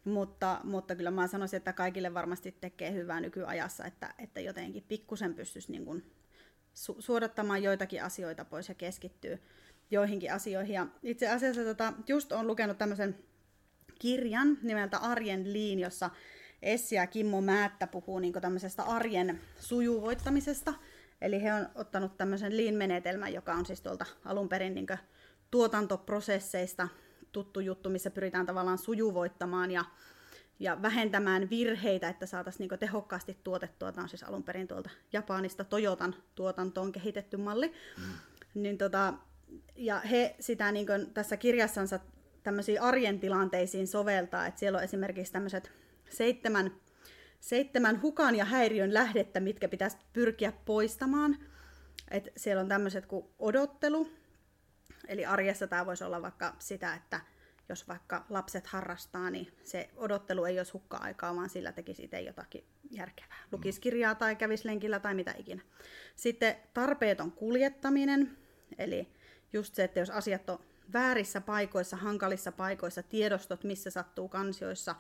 Mutta, 0.05 0.61
mutta 0.65 0.97
kyllä 0.97 1.11
mä 1.11 1.27
sanoisin, 1.27 1.57
että 1.57 1.73
kaikille 1.73 2.15
varmasti 2.15 2.57
tekee 2.61 2.93
hyvää 2.93 3.21
nykyajassa, 3.21 3.85
että, 3.85 4.15
että 4.19 4.41
jotenkin 4.41 4.85
pikkusen 4.89 5.35
pystyisi 5.35 5.73
niin 5.73 5.85
kuin 5.85 6.05
su- 6.75 6.97
suodattamaan 6.99 7.63
joitakin 7.63 8.03
asioita 8.03 8.45
pois 8.45 8.69
ja 8.69 8.75
keskittyy 8.75 9.39
joihinkin 9.91 10.33
asioihin. 10.33 10.75
Ja 10.75 10.87
itse 11.03 11.29
asiassa 11.29 11.65
tota, 11.65 11.93
just 12.07 12.33
on 12.33 12.47
lukenut 12.47 12.79
tämmöisen 12.79 13.19
kirjan 14.01 14.59
nimeltä 14.63 14.99
Arjen 14.99 15.53
liin, 15.53 15.79
jossa 15.79 16.11
Essi 16.63 16.95
ja 16.95 17.07
Kimmo 17.07 17.41
Määttä 17.41 17.87
puhuu 17.87 18.19
niin 18.19 18.33
tämmöisestä 18.33 18.83
arjen 18.83 19.41
sujuvoittamisesta. 19.61 20.75
Eli 21.21 21.43
he 21.43 21.53
on 21.53 21.69
ottanut 21.75 22.17
tämmöisen 22.17 22.57
lean-menetelmän, 22.57 23.35
joka 23.35 23.55
on 23.55 23.67
siis 23.67 23.81
tuolta 23.81 24.07
alun 24.25 24.49
perin 24.49 24.75
niin 24.75 24.87
tuotantoprosesseista 25.51 26.89
tuttu 27.33 27.61
juttu, 27.61 27.91
missä 27.91 28.11
pyritään 28.11 28.47
tavallaan 28.47 28.79
sujuvoittamaan 28.79 29.71
ja, 29.71 29.85
ja 30.59 30.83
vähentämään 30.83 31.51
virheitä, 31.51 32.09
että 32.09 32.27
saataisiin 32.27 32.69
niin 32.69 32.79
tehokkaasti 32.79 33.37
tuotettua. 33.45 33.93
Tämä 33.93 34.03
on 34.03 34.09
siis 34.09 34.23
alun 34.23 34.43
perin 34.43 34.69
tuolta 34.69 34.91
Japanista 35.13 35.65
Toyotan 35.65 36.15
tuotantoon 36.35 36.93
kehitetty 36.93 37.37
malli. 37.37 37.67
Mm. 37.67 38.05
Niin 38.63 38.79
tota, 38.79 39.15
ja 39.77 40.01
he 40.01 40.37
sitä 40.41 40.73
niin 40.73 40.87
tässä 41.15 41.37
kirjassansa 41.37 42.01
tämmöisiin 42.43 42.81
arjen 42.81 43.21
tilanteisiin 43.21 43.87
soveltaa, 43.87 44.47
että 44.47 44.61
siellä 44.61 44.77
on 44.77 44.85
esimerkiksi 44.85 45.33
tämmöiset 45.33 45.73
seitsemän, 46.11 46.73
seitsemän 47.41 48.03
hukan 48.03 48.37
ja 48.37 48.45
häiriön 48.45 48.95
lähdettä, 48.95 49.41
mitkä 49.41 49.69
pitäisi 49.69 49.97
pyrkiä 50.13 50.53
poistamaan. 50.65 51.39
Et 52.11 52.33
siellä 52.37 52.61
on 52.61 52.69
tämmöiset 52.69 53.07
kuin 53.07 53.27
odottelu, 53.39 54.09
eli 55.09 55.27
arjessa 55.27 55.67
tämä 55.67 55.87
voisi 55.87 56.05
olla 56.05 56.23
vaikka 56.23 56.57
sitä, 56.59 56.95
että 56.95 57.21
jos 57.69 57.89
vaikka 57.89 58.25
lapset 58.29 58.67
harrastaa, 58.67 59.31
niin 59.31 59.53
se 59.65 59.91
odottelu 59.97 60.45
ei 60.45 60.59
olisi 60.59 60.73
hukka-aikaa, 60.73 61.37
vaan 61.37 61.49
sillä 61.49 61.73
tekisi 61.73 62.05
itse 62.05 62.21
jotakin 62.21 62.65
järkevää. 62.91 63.37
Lukisi 63.53 63.81
kirjaa 63.81 64.15
tai 64.15 64.37
kävisi 64.37 64.69
lenkillä 64.69 65.01
tai 65.01 65.15
mitä 65.15 65.35
ikinä. 65.39 65.63
Sitten 66.17 66.57
tarpeeton 66.75 67.33
kuljettaminen, 67.33 68.37
eli 68.79 69.09
just 69.53 69.75
se, 69.75 69.85
että 69.85 70.01
jos 70.01 70.11
asiat 70.11 70.51
on 70.51 70.59
väärissä 70.93 71.41
paikoissa, 71.41 71.97
hankalissa 71.97 72.53
paikoissa, 72.53 73.03
tiedostot, 73.03 73.65
missä 73.65 73.91
sattuu 73.91 74.29
kansioissa, 74.29 74.95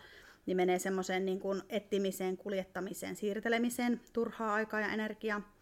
niin 0.46 0.56
menee 0.56 0.78
semmoiseen 0.78 1.24
niin 1.24 1.40
kuin 1.40 1.62
etsimiseen, 1.68 2.36
kuljettamiseen, 2.36 3.16
siirtelemiseen, 3.16 4.00
turhaa 4.12 4.54
aikaa 4.54 4.80
ja 4.80 4.92
energiaa. 4.92 5.54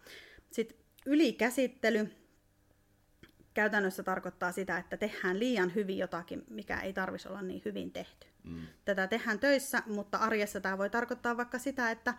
Sitten 0.51 0.77
ylikäsittely 1.05 2.11
käytännössä 3.53 4.03
tarkoittaa 4.03 4.51
sitä, 4.51 4.77
että 4.77 4.97
tehdään 4.97 5.39
liian 5.39 5.75
hyvin 5.75 5.97
jotakin, 5.97 6.43
mikä 6.49 6.79
ei 6.79 6.93
tarvitsisi 6.93 7.29
olla 7.29 7.41
niin 7.41 7.61
hyvin 7.65 7.91
tehty. 7.91 8.27
Mm. 8.43 8.67
Tätä 8.85 9.07
tehdään 9.07 9.39
töissä, 9.39 9.83
mutta 9.85 10.17
arjessa 10.17 10.61
tämä 10.61 10.77
voi 10.77 10.89
tarkoittaa 10.89 11.37
vaikka 11.37 11.59
sitä, 11.59 11.91
että 11.91 12.13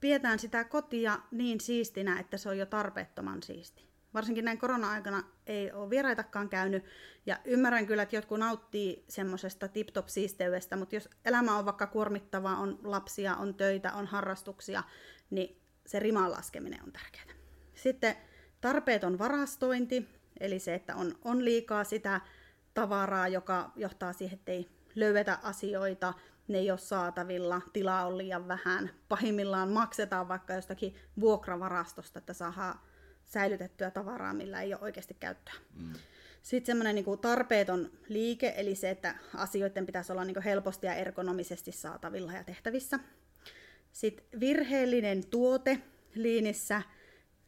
pidetään 0.00 0.38
sitä 0.38 0.64
kotia 0.64 1.18
niin 1.30 1.60
siistinä, 1.60 2.20
että 2.20 2.36
se 2.36 2.48
on 2.48 2.58
jo 2.58 2.66
tarpeettoman 2.66 3.42
siisti 3.42 3.91
varsinkin 4.14 4.44
näin 4.44 4.58
korona-aikana 4.58 5.22
ei 5.46 5.72
ole 5.72 5.90
vieraitakaan 5.90 6.48
käynyt. 6.48 6.84
Ja 7.26 7.38
ymmärrän 7.44 7.86
kyllä, 7.86 8.02
että 8.02 8.16
jotkut 8.16 8.38
nauttii 8.38 9.04
semmoisesta 9.08 9.68
tip-top-siisteydestä, 9.68 10.76
mutta 10.76 10.94
jos 10.96 11.08
elämä 11.24 11.58
on 11.58 11.64
vaikka 11.64 11.86
kuormittavaa, 11.86 12.56
on 12.56 12.78
lapsia, 12.82 13.36
on 13.36 13.54
töitä, 13.54 13.92
on 13.92 14.06
harrastuksia, 14.06 14.82
niin 15.30 15.60
se 15.86 15.98
riman 15.98 16.30
laskeminen 16.30 16.82
on 16.82 16.92
tärkeää. 16.92 17.36
Sitten 17.74 18.16
tarpeeton 18.60 19.18
varastointi, 19.18 20.08
eli 20.40 20.58
se, 20.58 20.74
että 20.74 20.96
on, 20.96 21.14
on 21.24 21.44
liikaa 21.44 21.84
sitä 21.84 22.20
tavaraa, 22.74 23.28
joka 23.28 23.72
johtaa 23.76 24.12
siihen, 24.12 24.38
että 24.38 24.52
ei 24.52 24.68
löydetä 24.94 25.38
asioita, 25.42 26.14
ne 26.48 26.58
ei 26.58 26.70
ole 26.70 26.78
saatavilla, 26.78 27.60
tilaa 27.72 28.06
on 28.06 28.18
liian 28.18 28.48
vähän. 28.48 28.90
Pahimmillaan 29.08 29.68
maksetaan 29.68 30.28
vaikka 30.28 30.54
jostakin 30.54 30.94
vuokravarastosta, 31.20 32.18
että 32.18 32.32
saadaan 32.32 32.78
säilytettyä 33.32 33.90
tavaraa, 33.90 34.34
millä 34.34 34.62
ei 34.62 34.74
ole 34.74 34.82
oikeasti 34.82 35.16
käyttöä. 35.20 35.54
Mm. 35.76 35.92
Sitten 36.42 36.66
semmoinen 36.66 36.94
niin 36.94 37.18
tarpeeton 37.20 37.90
liike, 38.08 38.54
eli 38.56 38.74
se, 38.74 38.90
että 38.90 39.14
asioiden 39.34 39.86
pitäisi 39.86 40.12
olla 40.12 40.24
niin 40.24 40.42
helposti 40.42 40.86
ja 40.86 40.94
ergonomisesti 40.94 41.72
saatavilla 41.72 42.32
ja 42.32 42.44
tehtävissä. 42.44 42.98
Sitten 43.92 44.40
virheellinen 44.40 45.26
tuote 45.26 45.78
liinissä, 46.14 46.82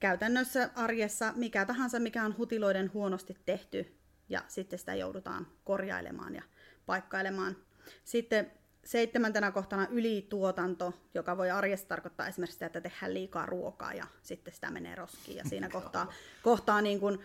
käytännössä 0.00 0.70
arjessa 0.74 1.32
mikä 1.36 1.64
tahansa, 1.64 1.98
mikä 1.98 2.24
on 2.24 2.36
hutiloiden 2.38 2.90
huonosti 2.94 3.36
tehty, 3.46 3.94
ja 4.28 4.42
sitten 4.48 4.78
sitä 4.78 4.94
joudutaan 4.94 5.46
korjailemaan 5.64 6.34
ja 6.34 6.42
paikkailemaan. 6.86 7.56
Sitten 8.04 8.50
seitsemäntenä 8.84 9.50
kohtana 9.50 9.86
ylituotanto, 9.90 10.94
joka 11.14 11.36
voi 11.36 11.50
arjessa 11.50 11.88
tarkoittaa 11.88 12.28
esimerkiksi 12.28 12.54
sitä, 12.54 12.66
että 12.66 12.80
tehdään 12.80 13.14
liikaa 13.14 13.46
ruokaa 13.46 13.94
ja 13.94 14.06
sitten 14.22 14.54
sitä 14.54 14.70
menee 14.70 14.94
roskiin. 14.94 15.36
Ja 15.36 15.44
siinä 15.44 15.68
kohtaa, 15.78 16.12
kohtaa 16.42 16.80
niin 16.80 17.00
kuin 17.00 17.18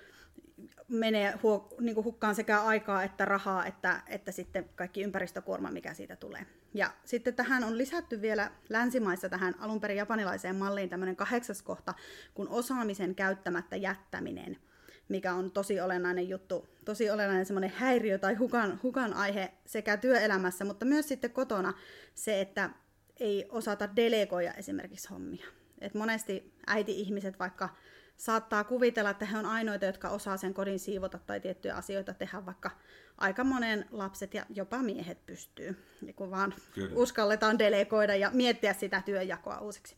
menee 0.88 1.40
huo, 1.44 1.76
niin 1.80 1.96
kuin 1.96 2.06
hukkaan 2.06 2.36
sekä 2.36 2.62
aikaa 2.62 3.04
että 3.04 3.26
rahaa, 3.26 3.66
että, 3.66 4.02
että 4.08 4.32
sitten 4.32 4.70
kaikki 4.76 5.02
ympäristökuorma, 5.02 5.72
mikä 5.72 5.94
siitä 5.94 6.16
tulee. 6.16 6.46
Ja 6.74 6.92
sitten 7.06 7.36
tähän 7.36 7.64
on 7.64 7.78
lisätty 7.78 8.22
vielä 8.22 8.52
länsimaissa 8.70 9.30
tähän 9.30 9.56
alun 9.60 9.82
perin 9.82 9.98
japanilaiseen 9.98 10.56
malliin 10.56 10.90
tämmöinen 10.90 11.16
kahdeksas 11.16 11.62
kohta, 11.62 11.94
kun 12.34 12.50
osaamisen 12.50 13.16
käyttämättä 13.16 13.76
jättäminen– 13.76 14.58
mikä 15.10 15.34
on 15.34 15.52
tosi 15.52 15.82
olennainen 15.82 16.30
juttu, 16.30 16.70
tosi 16.86 17.10
olennainen 17.10 17.46
semmoinen 17.46 17.74
häiriö 17.76 18.18
tai 18.18 18.36
hukan, 18.36 18.80
hukan 18.84 19.14
aihe 19.14 19.52
sekä 19.66 19.98
työelämässä, 19.98 20.66
mutta 20.66 20.86
myös 20.86 21.08
sitten 21.08 21.32
kotona 21.32 21.74
se, 22.16 22.42
että 22.42 22.70
ei 23.20 23.46
osata 23.50 23.96
delegoida 23.96 24.54
esimerkiksi 24.54 25.10
hommia. 25.10 25.46
Et 25.82 25.94
monesti 25.94 26.54
äiti-ihmiset 26.68 27.40
vaikka 27.40 27.70
saattaa 28.18 28.64
kuvitella, 28.64 29.10
että 29.10 29.26
he 29.26 29.38
on 29.38 29.46
ainoita, 29.46 29.86
jotka 29.86 30.10
osaa 30.10 30.38
sen 30.38 30.54
kodin 30.54 30.80
siivota 30.80 31.20
tai 31.28 31.40
tiettyjä 31.40 31.76
asioita 31.76 32.14
tehdä, 32.14 32.46
vaikka 32.46 32.72
aika 33.18 33.44
monen 33.44 33.86
lapset 33.92 34.34
ja 34.34 34.46
jopa 34.50 34.78
miehet 34.78 35.26
pystyy, 35.26 35.86
ja 36.06 36.14
kun 36.14 36.32
vaan 36.32 36.54
Kyllä. 36.74 36.96
uskalletaan 36.96 37.60
delegoida 37.60 38.16
ja 38.16 38.32
miettiä 38.34 38.74
sitä 38.74 39.02
työjakoa 39.06 39.60
uusiksi. 39.60 39.96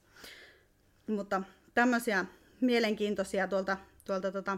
Mutta 1.08 1.41
tämmöisiä 1.74 2.26
mielenkiintoisia 2.62 3.47
tuolta, 3.47 3.78
tuolta 4.06 4.32
tuota, 4.32 4.58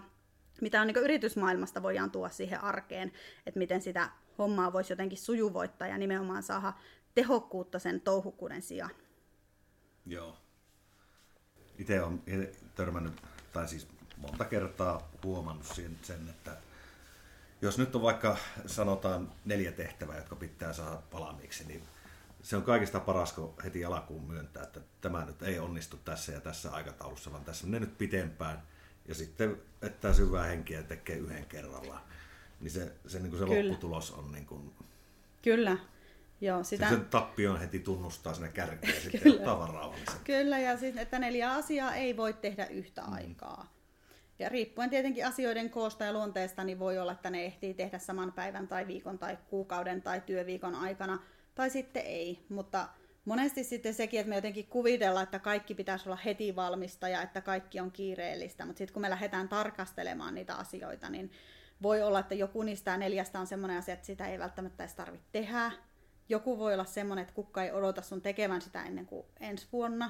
mitä 0.62 0.82
on 0.82 0.88
niin 0.88 0.98
yritysmaailmasta 0.98 1.84
voidaan 1.84 2.12
tuoda 2.12 2.30
siihen 2.30 2.64
arkeen, 2.64 3.12
että 3.46 3.60
miten 3.60 3.82
sitä 3.82 4.10
hommaa 4.38 4.74
voisi 4.74 4.94
jotenkin 4.94 5.18
sujuvoittaa 5.18 5.88
ja 5.88 5.98
nimenomaan 5.98 6.44
saada 6.44 6.74
tehokkuutta 7.16 7.80
sen 7.80 8.02
touhukkuuden 8.02 8.62
sijaan. 8.62 8.92
Joo. 10.06 10.38
Itse 11.78 12.04
olen 12.04 12.22
törmännyt, 12.76 13.22
tai 13.54 13.68
siis 13.68 13.88
monta 14.18 14.46
kertaa 14.46 15.10
huomannut 15.24 15.68
sen, 16.02 16.30
että 16.30 16.58
jos 17.62 17.78
nyt 17.78 17.96
on 17.96 18.02
vaikka 18.02 18.38
sanotaan 18.66 19.32
neljä 19.46 19.72
tehtävää, 19.72 20.18
jotka 20.18 20.36
pitää 20.36 20.74
saada 20.74 21.02
valmiiksi, 21.14 21.68
niin 21.68 21.84
se 22.42 22.58
on 22.58 22.64
kaikista 22.64 23.00
paras, 23.00 23.34
kun 23.34 23.54
heti 23.64 23.86
alkuun 23.86 24.24
myöntää, 24.24 24.64
että 24.64 24.80
tämä 25.02 25.26
nyt 25.26 25.44
ei 25.44 25.60
onnistu 25.60 25.98
tässä 25.98 26.32
ja 26.32 26.42
tässä 26.42 26.72
aikataulussa, 26.72 27.32
vaan 27.32 27.46
tässä 27.46 27.66
menee 27.66 27.80
nyt 27.80 27.98
pitempään– 27.98 28.62
ja 29.08 29.16
sitten 29.16 29.62
että 29.82 30.14
syvää 30.14 30.44
henkiä 30.44 30.78
ja 30.78 30.84
tekee 30.84 31.18
yhden 31.18 31.46
kerrallaan. 31.46 32.02
Niin 32.60 32.72
se, 32.72 32.92
se, 33.08 33.20
niin 33.20 33.30
kuin 33.30 33.40
se 33.40 33.46
lopputulos 33.46 34.12
on 34.12 34.32
niin 34.32 34.46
kuin... 34.46 34.74
Kyllä. 35.42 35.78
Joo, 36.42 36.64
sitä... 36.64 36.90
Sen 36.90 37.06
tappion 37.06 37.60
heti 37.60 37.80
tunnustaa 37.80 38.34
sinne 38.34 38.50
kärkeen 38.50 38.96
ja 38.96 39.02
sitten 39.02 39.32
ottaa 39.32 39.60
varaa 39.60 39.96
Kyllä, 40.24 40.60
ja 40.60 40.78
siis, 40.78 40.98
että 40.98 41.20
neljä 41.20 41.54
asiaa 41.54 41.96
ei 41.96 42.18
voi 42.18 42.34
tehdä 42.34 42.66
yhtä 42.66 43.02
mm. 43.02 43.14
aikaa. 43.14 43.74
Ja 44.40 44.50
riippuen 44.50 44.90
tietenkin 44.90 45.28
asioiden 45.28 45.70
koosta 45.70 46.04
ja 46.04 46.14
luonteesta, 46.14 46.64
niin 46.64 46.80
voi 46.80 46.98
olla, 46.98 47.12
että 47.12 47.30
ne 47.30 47.46
ehtii 47.46 47.74
tehdä 47.74 48.00
saman 48.00 48.32
päivän 48.32 48.68
tai 48.68 48.88
viikon 48.88 49.20
tai 49.20 49.38
kuukauden 49.50 50.02
tai 50.02 50.22
työviikon 50.22 50.76
aikana, 50.76 51.20
tai 51.56 51.70
sitten 51.70 52.04
ei. 52.06 52.46
Mutta 52.50 52.90
monesti 53.26 53.64
sitten 53.64 53.94
sekin, 53.94 54.20
että 54.20 54.30
me 54.30 54.36
jotenkin 54.36 54.68
kuvitellaan, 54.68 55.24
että 55.24 55.40
kaikki 55.40 55.76
pitäisi 55.76 56.10
olla 56.10 56.20
heti 56.26 56.56
valmista 56.56 57.10
ja 57.10 57.22
että 57.22 57.42
kaikki 57.42 57.80
on 57.80 57.92
kiireellistä, 57.92 58.66
mutta 58.66 58.78
sitten 58.78 58.94
kun 58.94 59.02
me 59.02 59.10
lähdetään 59.10 59.50
tarkastelemaan 59.50 60.36
niitä 60.36 60.56
asioita, 60.56 61.10
niin 61.10 61.32
voi 61.82 62.02
olla, 62.02 62.20
että 62.20 62.36
joku 62.36 62.64
niistä 62.64 62.98
neljästä 62.98 63.40
on 63.40 63.48
semmoinen 63.48 63.78
asia, 63.78 63.94
että 63.94 64.06
sitä 64.06 64.28
ei 64.28 64.40
välttämättä 64.40 64.84
edes 64.84 64.96
tarvitse 64.96 65.28
tehdä. 65.32 65.72
Joku 66.30 66.58
voi 66.58 66.74
olla 66.74 66.86
semmoinen, 66.86 67.24
että 67.24 67.34
kukka 67.34 67.64
ei 67.64 67.72
odota 67.72 68.02
sun 68.02 68.22
tekevän 68.22 68.62
sitä 68.62 68.84
ennen 68.84 69.06
kuin 69.06 69.26
ensi 69.40 69.68
vuonna. 69.72 70.10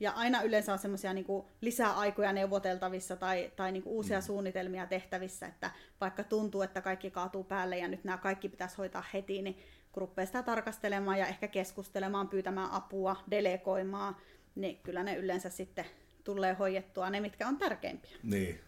ja 0.00 0.12
aina 0.12 0.42
yleensä 0.42 0.72
on 0.72 0.78
semmoisia 0.78 1.12
niin 1.14 1.26
lisäaikoja 1.60 2.32
neuvoteltavissa 2.32 3.16
tai, 3.16 3.52
tai 3.56 3.72
niin 3.72 3.82
uusia 3.86 4.18
mm. 4.18 4.22
suunnitelmia 4.22 4.86
tehtävissä, 4.86 5.46
että 5.46 5.70
vaikka 6.00 6.24
tuntuu, 6.24 6.62
että 6.62 6.80
kaikki 6.80 7.10
kaatuu 7.10 7.44
päälle 7.44 7.78
ja 7.78 7.88
nyt 7.88 8.04
nämä 8.04 8.18
kaikki 8.18 8.48
pitäisi 8.48 8.76
hoitaa 8.76 9.04
heti, 9.14 9.42
niin 9.42 9.58
kun 9.92 10.00
rupeaa 10.00 10.26
sitä 10.26 10.42
tarkastelemaan 10.42 11.18
ja 11.18 11.26
ehkä 11.26 11.48
keskustelemaan, 11.48 12.28
pyytämään 12.28 12.70
apua, 12.70 13.24
delegoimaan, 13.30 14.16
niin 14.54 14.78
kyllä 14.78 15.02
ne 15.02 15.16
yleensä 15.16 15.50
sitten 15.50 15.84
tulee 16.24 16.52
hoidettua 16.54 17.10
ne, 17.10 17.20
mitkä 17.20 17.48
on 17.48 17.56
tärkeimpiä. 17.56 18.16
Niin. 18.22 18.60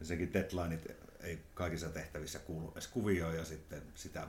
Ja 0.00 0.06
sekin 0.06 0.32
deadlineit 0.32 0.86
ei 1.20 1.38
kaikissa 1.54 1.88
tehtävissä 1.88 2.38
kuulu 2.38 2.72
edes 2.72 2.88
kuvioon 2.88 3.36
ja 3.36 3.44
sitten 3.44 3.82
sitä 3.94 4.26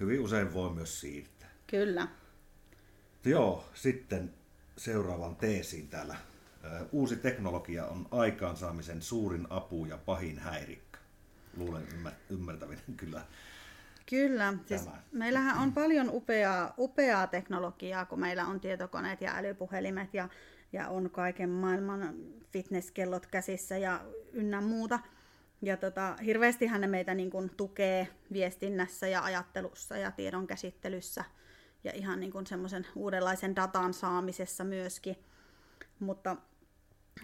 hyvin 0.00 0.20
usein 0.20 0.54
voi 0.54 0.70
myös 0.70 1.00
siirtää. 1.00 1.48
Kyllä. 1.66 2.08
Joo, 3.24 3.64
sitten 3.74 4.34
seuraavan 4.76 5.36
teesiin 5.36 5.88
täällä. 5.88 6.16
Uusi 6.92 7.16
teknologia 7.16 7.86
on 7.86 8.08
aikaansaamisen 8.10 9.02
suurin 9.02 9.46
apu 9.50 9.86
ja 9.86 9.98
pahin 9.98 10.38
häirikkö. 10.38 10.98
Luulen 11.56 11.86
ymmärtävinen 12.30 12.96
kyllä. 12.96 13.22
Kyllä, 14.10 14.54
siis 14.66 14.88
meillähän 15.12 15.58
on 15.58 15.72
paljon 15.72 16.10
upeaa, 16.10 16.74
upeaa 16.78 17.26
teknologiaa, 17.26 18.06
kun 18.06 18.20
meillä 18.20 18.46
on 18.46 18.60
tietokoneet 18.60 19.20
ja 19.20 19.36
älypuhelimet 19.36 20.14
ja, 20.14 20.28
ja 20.72 20.88
on 20.88 21.10
kaiken 21.10 21.50
maailman 21.50 22.14
fitnesskellot 22.50 23.26
käsissä 23.26 23.78
ja 23.78 24.00
ynnä 24.32 24.60
muuta. 24.60 24.98
Ja 25.62 25.76
tota, 25.76 26.16
hirveästihän 26.24 26.80
ne 26.80 26.86
meitä 26.86 27.14
niin 27.14 27.30
kuin 27.30 27.50
tukee 27.56 28.08
viestinnässä 28.32 29.08
ja 29.08 29.24
ajattelussa 29.24 29.96
ja 29.96 30.10
tiedon 30.10 30.46
käsittelyssä– 30.46 31.24
ja 31.84 31.92
ihan 31.94 32.20
niin 32.20 32.32
kuin 32.32 32.46
semmoisen 32.46 32.86
uudenlaisen 32.96 33.56
datan 33.56 33.94
saamisessa 33.94 34.64
myöskin. 34.64 35.16
Mutta, 36.00 36.36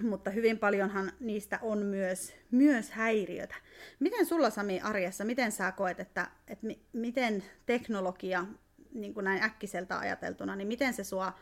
mutta 0.02 0.30
hyvin 0.30 0.58
paljonhan 0.58 1.12
niistä 1.20 1.58
on 1.62 1.78
myös, 1.78 2.34
myös 2.50 2.90
häiriötä. 2.90 3.54
Miten 4.00 4.26
sulla 4.26 4.50
Sami 4.50 4.80
arjessa, 4.80 5.24
miten 5.24 5.52
sä 5.52 5.72
koet, 5.72 6.00
että, 6.00 6.30
että 6.48 6.66
mi, 6.66 6.82
miten 6.92 7.44
teknologia, 7.66 8.46
niin 8.94 9.14
kuin 9.14 9.24
näin 9.24 9.42
äkkiseltä 9.42 9.98
ajateltuna, 9.98 10.56
niin 10.56 10.68
miten 10.68 10.94
se 10.94 11.04
sua 11.04 11.32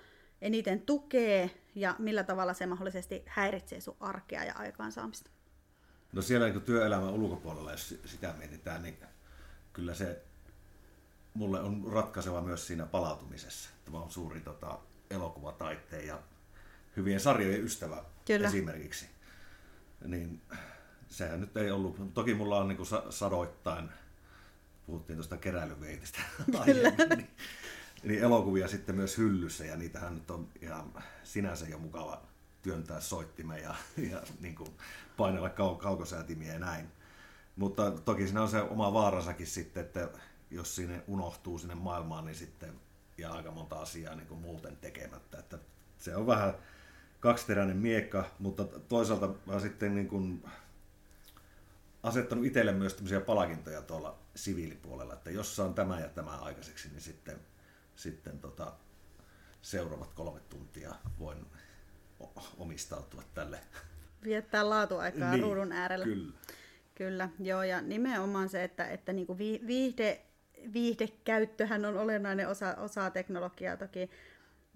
eniten 0.42 0.80
tukee 0.80 1.50
ja 1.74 1.96
millä 1.98 2.24
tavalla 2.24 2.54
se 2.54 2.66
mahdollisesti 2.66 3.22
häiritsee 3.26 3.80
sun 3.80 3.96
arkea 4.00 4.44
ja 4.44 4.54
aikaansaamista? 4.54 5.30
No 6.12 6.22
siellä 6.22 6.48
niin 6.48 6.62
työelämän 6.62 7.14
ulkopuolella, 7.14 7.70
jos 7.70 8.00
sitä 8.04 8.35
mietitään, 8.38 8.82
niin 8.82 8.96
kyllä 9.72 9.94
se 9.94 10.22
mulle 11.35 11.61
on 11.61 11.85
ratkaiseva 11.92 12.40
myös 12.40 12.66
siinä 12.66 12.87
palautumisessa. 12.87 13.70
Tämä 13.85 13.98
on 13.98 14.11
suuri 14.11 14.40
tota, 14.40 14.78
elokuvataiteen 15.11 16.06
ja 16.06 16.18
hyvien 16.96 17.20
sarjojen 17.20 17.64
ystävä 17.64 18.04
Kyllä. 18.26 18.48
esimerkiksi. 18.48 19.06
Niin 20.04 20.42
sehän 21.09 21.40
nyt 21.40 21.56
ei 21.56 21.70
ollut, 21.70 22.14
toki 22.14 22.35
mulla 22.35 22.59
on 22.59 22.68
niin 22.68 22.76
kuin 22.76 22.88
sadoittain, 23.11 23.88
puhuttiin 24.87 25.16
tuosta 25.16 25.37
keräilyveitistä 25.37 26.18
niin, 26.66 27.28
niin 28.02 28.22
elokuvia 28.22 28.68
sitten 28.68 28.94
myös 28.94 29.18
hyllyssä 29.18 29.64
ja 29.64 29.76
niitähän 29.76 30.14
nyt 30.14 30.30
on 30.30 30.48
ihan 30.62 30.92
sinänsä 31.22 31.66
jo 31.68 31.78
mukava 31.78 32.22
työntää 32.62 33.00
soittimeen 33.00 33.62
ja, 33.62 33.74
ja 34.11 34.22
niin 34.40 34.54
kuin 34.54 34.70
painella 35.16 35.48
kau- 35.48 35.78
kaukosäätimiä 35.78 36.52
ja 36.52 36.59
näin. 36.59 36.87
Mutta 37.56 37.90
toki 37.90 38.24
siinä 38.26 38.42
on 38.42 38.48
se 38.48 38.61
oma 38.61 38.92
vaaransakin 38.92 39.46
sitten, 39.46 39.85
että 39.85 40.09
jos 40.50 40.76
sinne 40.76 41.02
unohtuu 41.06 41.59
sinne 41.59 41.74
maailmaan, 41.74 42.24
niin 42.24 42.35
sitten 42.35 42.80
ja 43.18 43.32
aika 43.32 43.50
monta 43.50 43.76
asiaa 43.76 44.14
niin 44.14 44.26
kuin 44.26 44.40
muuten 44.40 44.76
tekemättä. 44.76 45.38
Että 45.38 45.59
se 45.98 46.16
on 46.16 46.26
vähän 46.26 46.54
kaksiteräinen 47.20 47.76
miekka, 47.76 48.31
mutta 48.38 48.64
toisaalta 48.64 49.35
mä 49.46 49.61
sitten 49.61 49.94
niin 49.94 50.09
kuin 50.09 50.44
asettanut 52.02 52.44
itselle 52.44 52.72
myös 52.72 52.94
tämmöisiä 52.94 53.20
palkintoja 53.20 53.83
tuolla 53.83 54.18
siviilipuolella, 54.35 55.14
että 55.14 55.31
jos 55.31 55.57
saan 55.57 55.74
tämä 55.74 56.00
ja 56.00 56.09
tämä 56.09 56.31
aikaiseksi, 56.31 56.88
niin 56.88 57.00
sitten, 57.00 57.37
sitten 57.96 58.38
tota, 58.38 58.72
seuraavat 59.62 60.14
kolme 60.14 60.40
tuntia 60.40 60.94
voin 61.18 61.46
omistautua 62.59 63.22
tälle. 63.35 63.61
Viettää 64.24 64.70
laatuaikaa 64.70 65.31
niin, 65.31 65.42
ruudun 65.42 65.72
äärellä. 65.72 66.05
Kyllä. 66.05 66.33
Kyllä, 66.94 67.29
joo, 67.40 67.62
ja 67.62 67.81
nimenomaan 67.81 68.48
se, 68.48 68.64
että, 68.64 68.88
että 68.88 69.12
niin 69.12 69.26
kuin 69.26 69.38
viihde 69.38 70.26
viihdekäyttöhän 70.72 71.85
on 71.85 71.98
olennainen 71.98 72.48
osa, 72.48 72.74
osa 72.74 73.11
teknologiaa 73.11 73.76
toki. 73.76 74.11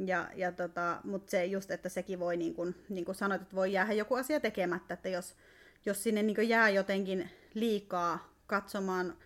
Ja, 0.07 0.29
ja 0.35 0.53
tota, 0.53 1.01
Mutta 1.05 1.31
se 1.31 1.45
just, 1.45 1.71
että 1.71 1.89
sekin 1.89 2.19
voi, 2.19 2.37
niin 2.37 2.55
kuin, 2.55 2.75
niin 2.89 3.05
kuin 3.05 3.15
sanoit, 3.15 3.43
että 3.43 3.57
voi 3.57 3.73
jäädä 3.73 3.93
joku 3.93 4.15
asia 4.15 4.41
tekemättä, 4.41 4.95
että 4.95 5.09
jos, 5.09 5.35
jos 5.87 6.03
sinne 6.03 6.23
niin 6.23 6.49
jää 6.49 6.69
jotenkin 6.69 7.31
liikaa 7.55 8.35
katsomaan 8.47 9.17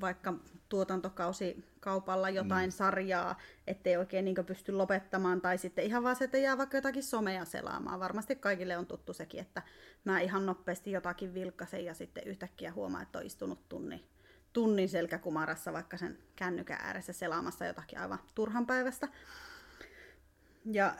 vaikka 0.00 0.34
tuotantokausi 0.68 1.64
kaupalla 1.80 2.30
jotain 2.30 2.70
mm. 2.70 2.72
sarjaa, 2.72 3.38
ettei 3.66 3.96
oikein 3.96 4.24
niin 4.24 4.46
pysty 4.46 4.72
lopettamaan, 4.72 5.40
tai 5.40 5.58
sitten 5.58 5.84
ihan 5.84 6.02
vaan 6.02 6.16
se, 6.16 6.24
että 6.24 6.38
jää 6.38 6.58
vaikka 6.58 6.76
jotakin 6.76 7.02
somea 7.02 7.44
selaamaan. 7.44 8.00
Varmasti 8.00 8.36
kaikille 8.36 8.76
on 8.76 8.86
tuttu 8.86 9.12
sekin, 9.12 9.40
että 9.40 9.62
mä 10.04 10.20
ihan 10.20 10.46
nopeasti 10.46 10.90
jotakin 10.90 11.34
vilkkasen 11.34 11.84
ja 11.84 11.94
sitten 11.94 12.26
yhtäkkiä 12.26 12.72
huomaa, 12.72 13.02
että 13.02 13.18
on 13.18 13.26
istunut 13.26 13.68
tunni 13.68 14.04
tunnin 14.56 14.88
selkäkumarassa 14.88 15.72
vaikka 15.72 15.96
sen 15.96 16.18
kännykän 16.36 16.78
ääressä 16.80 17.12
selaamassa 17.12 17.66
jotakin 17.66 17.98
aivan 17.98 18.18
turhan 18.34 18.66
päivästä. 18.66 19.08
Ja, 20.72 20.94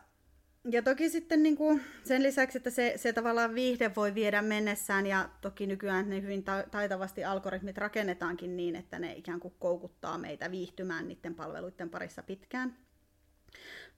ja 0.71 0.83
toki 0.83 1.11
sitten 1.11 1.43
niin 1.43 1.57
kuin 1.57 1.83
sen 2.05 2.23
lisäksi, 2.23 2.59
että 2.59 2.71
se, 2.71 2.93
se 2.97 3.13
tavallaan 3.13 3.55
viihde 3.55 3.95
voi 3.97 4.15
viedä 4.15 4.43
mennessään 4.43 5.07
ja 5.07 5.29
toki 5.41 5.67
nykyään 5.67 6.11
ne 6.11 6.23
hyvin 6.23 6.45
taitavasti 6.71 7.25
algoritmit 7.25 7.79
rakennetaankin 7.79 8.57
niin, 8.57 8.77
että 8.77 8.99
ne 8.99 9.13
ikään 9.13 9.41
kuin 9.41 9.55
koukuttaa 9.59 10.19
meitä 10.19 10.51
viihtymään 10.51 11.09
niiden 11.09 11.35
palveluiden 11.35 11.91
parissa 11.91 12.23
pitkään. 12.23 12.77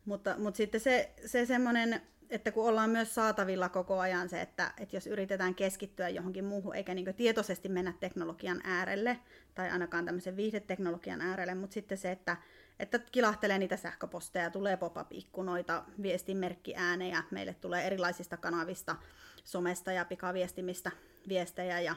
Mutta, 0.04 0.35
mutta 0.38 0.57
sitten 0.57 0.81
se, 0.81 1.12
se 1.26 1.46
semmoinen 1.46 2.00
että 2.31 2.52
kun 2.52 2.68
ollaan 2.68 2.90
myös 2.90 3.14
saatavilla 3.14 3.68
koko 3.68 3.98
ajan 3.98 4.28
se, 4.28 4.40
että, 4.40 4.72
että 4.78 4.96
jos 4.96 5.07
yritetään 5.07 5.54
keskittyä 5.54 6.09
johonkin 6.09 6.44
muuhun, 6.44 6.74
eikä 6.74 6.94
niin 6.94 7.14
tietoisesti 7.14 7.68
mennä 7.68 7.94
teknologian 8.00 8.61
äärelle, 8.64 9.18
tai 9.54 9.70
ainakaan 9.70 10.04
tämmöisen 10.04 10.37
viihdeteknologian 10.37 11.20
äärelle, 11.20 11.54
mutta 11.54 11.74
sitten 11.74 11.98
se, 11.98 12.11
että, 12.11 12.37
että 12.78 12.98
kilahtelee 12.98 13.58
niitä 13.58 13.76
sähköposteja, 13.76 14.50
tulee 14.50 14.76
pop-up-ikkunoita, 14.76 15.84
viestimerkkiäänejä, 16.02 17.22
meille 17.30 17.54
tulee 17.54 17.86
erilaisista 17.86 18.36
kanavista, 18.36 18.96
somesta 19.44 19.92
ja 19.92 20.04
pikaviestimistä 20.04 20.90
viestejä, 21.28 21.80
ja, 21.80 21.96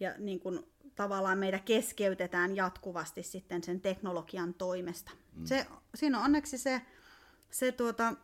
ja 0.00 0.14
niin 0.18 0.40
kuin 0.40 0.66
tavallaan 0.94 1.38
meitä 1.38 1.58
keskeytetään 1.58 2.56
jatkuvasti 2.56 3.22
sitten 3.22 3.64
sen 3.64 3.80
teknologian 3.80 4.54
toimesta. 4.54 5.12
Mm. 5.34 5.44
Se, 5.44 5.66
siinä 5.94 6.18
on 6.18 6.24
onneksi 6.24 6.58
se, 6.58 6.82
se 7.50 7.72
tuota, 7.72 8.14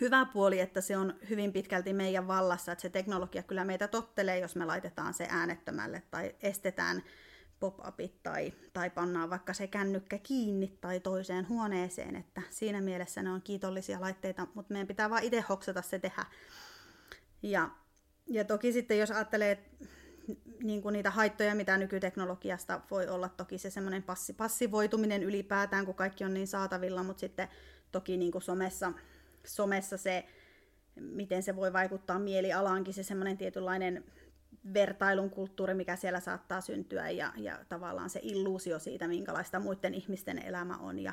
hyvä 0.00 0.26
puoli, 0.32 0.60
että 0.60 0.80
se 0.80 0.96
on 0.96 1.14
hyvin 1.30 1.52
pitkälti 1.52 1.92
meidän 1.92 2.28
vallassa, 2.28 2.72
että 2.72 2.82
se 2.82 2.88
teknologia 2.88 3.42
kyllä 3.42 3.64
meitä 3.64 3.88
tottelee, 3.88 4.38
jos 4.38 4.56
me 4.56 4.64
laitetaan 4.64 5.14
se 5.14 5.26
äänettömälle 5.30 6.02
tai 6.10 6.34
estetään 6.42 7.02
pop-upit 7.62 8.22
tai, 8.22 8.52
tai 8.72 8.90
pannaan 8.90 9.30
vaikka 9.30 9.54
se 9.54 9.66
kännykkä 9.66 10.18
kiinni 10.18 10.78
tai 10.80 11.00
toiseen 11.00 11.48
huoneeseen, 11.48 12.16
että 12.16 12.42
siinä 12.50 12.80
mielessä 12.80 13.22
ne 13.22 13.30
on 13.30 13.42
kiitollisia 13.42 14.00
laitteita, 14.00 14.46
mutta 14.54 14.72
meidän 14.72 14.88
pitää 14.88 15.10
vaan 15.10 15.22
itse 15.22 15.40
hoksata 15.40 15.82
se 15.82 15.98
tehdä. 15.98 16.26
Ja, 17.42 17.70
ja 18.26 18.44
toki 18.44 18.72
sitten 18.72 18.98
jos 18.98 19.10
ajattelee 19.10 19.64
niin 20.62 20.82
kuin 20.82 20.92
niitä 20.92 21.10
haittoja, 21.10 21.54
mitä 21.54 21.78
nykyteknologiasta 21.78 22.80
voi 22.90 23.08
olla, 23.08 23.28
toki 23.28 23.58
se 23.58 23.70
semmoinen 23.70 24.02
passi, 24.02 24.32
passivoituminen 24.32 25.22
ylipäätään, 25.22 25.86
kun 25.86 25.94
kaikki 25.94 26.24
on 26.24 26.34
niin 26.34 26.46
saatavilla, 26.46 27.02
mutta 27.02 27.20
sitten 27.20 27.48
toki 27.92 28.16
niin 28.16 28.32
kuin 28.32 28.42
somessa 28.42 28.92
somessa 29.46 29.96
se, 29.96 30.24
miten 31.00 31.42
se 31.42 31.56
voi 31.56 31.72
vaikuttaa 31.72 32.18
mielialaankin, 32.18 32.94
se 32.94 33.02
semmoinen 33.02 33.38
tietynlainen 33.38 34.04
vertailun 34.74 35.30
kulttuuri, 35.30 35.74
mikä 35.74 35.96
siellä 35.96 36.20
saattaa 36.20 36.60
syntyä 36.60 37.10
ja, 37.10 37.32
ja 37.36 37.58
tavallaan 37.68 38.10
se 38.10 38.20
illuusio 38.22 38.78
siitä, 38.78 39.08
minkälaista 39.08 39.60
muiden 39.60 39.94
ihmisten 39.94 40.38
elämä 40.38 40.76
on 40.76 40.98
ja, 40.98 41.12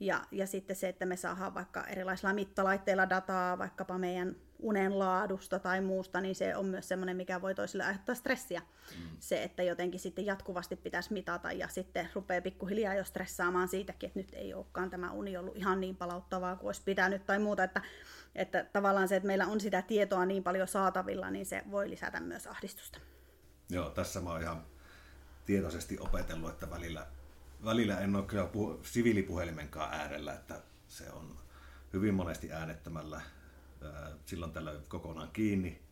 ja, 0.00 0.24
ja 0.30 0.46
sitten 0.46 0.76
se, 0.76 0.88
että 0.88 1.06
me 1.06 1.16
saadaan 1.16 1.54
vaikka 1.54 1.84
erilaisilla 1.84 2.34
mittalaitteilla 2.34 3.08
dataa 3.08 3.58
vaikkapa 3.58 3.98
meidän 3.98 4.36
unen 4.58 4.98
laadusta 4.98 5.58
tai 5.58 5.80
muusta, 5.80 6.20
niin 6.20 6.34
se 6.34 6.56
on 6.56 6.66
myös 6.66 6.88
semmoinen, 6.88 7.16
mikä 7.16 7.42
voi 7.42 7.54
toisille 7.54 7.84
aiheuttaa 7.84 8.14
stressiä. 8.14 8.60
Mm. 8.60 9.16
Se, 9.18 9.42
että 9.42 9.62
jotenkin 9.62 10.00
sitten 10.00 10.26
jatkuvasti 10.26 10.76
pitäisi 10.76 11.12
mitata 11.12 11.52
ja 11.52 11.68
sitten 11.68 12.08
rupeaa 12.14 12.42
pikkuhiljaa 12.42 12.94
jo 12.94 13.04
stressaamaan 13.04 13.68
siitäkin, 13.68 14.06
että 14.06 14.18
nyt 14.18 14.34
ei 14.34 14.54
olekaan 14.54 14.90
tämä 14.90 15.10
uni 15.10 15.36
ollut 15.36 15.56
ihan 15.56 15.80
niin 15.80 15.96
palauttavaa 15.96 16.56
kuin 16.56 16.68
olisi 16.68 16.82
pitänyt 16.84 17.26
tai 17.26 17.38
muuta. 17.38 17.64
Että, 17.64 17.82
että 18.36 18.64
tavallaan 18.72 19.08
se, 19.08 19.16
että 19.16 19.26
meillä 19.26 19.46
on 19.46 19.60
sitä 19.60 19.82
tietoa 19.82 20.26
niin 20.26 20.42
paljon 20.42 20.68
saatavilla, 20.68 21.30
niin 21.30 21.46
se 21.46 21.62
voi 21.70 21.90
lisätä 21.90 22.20
myös 22.20 22.46
ahdistusta. 22.46 22.98
Joo, 23.68 23.90
tässä 23.90 24.20
mä 24.20 24.30
oon 24.30 24.42
ihan 24.42 24.66
tietoisesti 25.46 25.98
opetellut, 26.00 26.50
että 26.50 26.70
välillä, 26.70 27.06
välillä 27.64 28.00
en 28.00 28.16
ole 28.16 28.24
kyllä 28.24 28.46
puhu, 28.46 28.80
siviilipuhelimenkaan 28.82 29.94
äärellä, 29.94 30.34
että 30.34 30.60
se 30.88 31.10
on 31.10 31.36
hyvin 31.92 32.14
monesti 32.14 32.52
äänettömällä 32.52 33.20
silloin 34.26 34.52
tällöin 34.52 34.82
kokonaan 34.88 35.30
kiinni. 35.32 35.82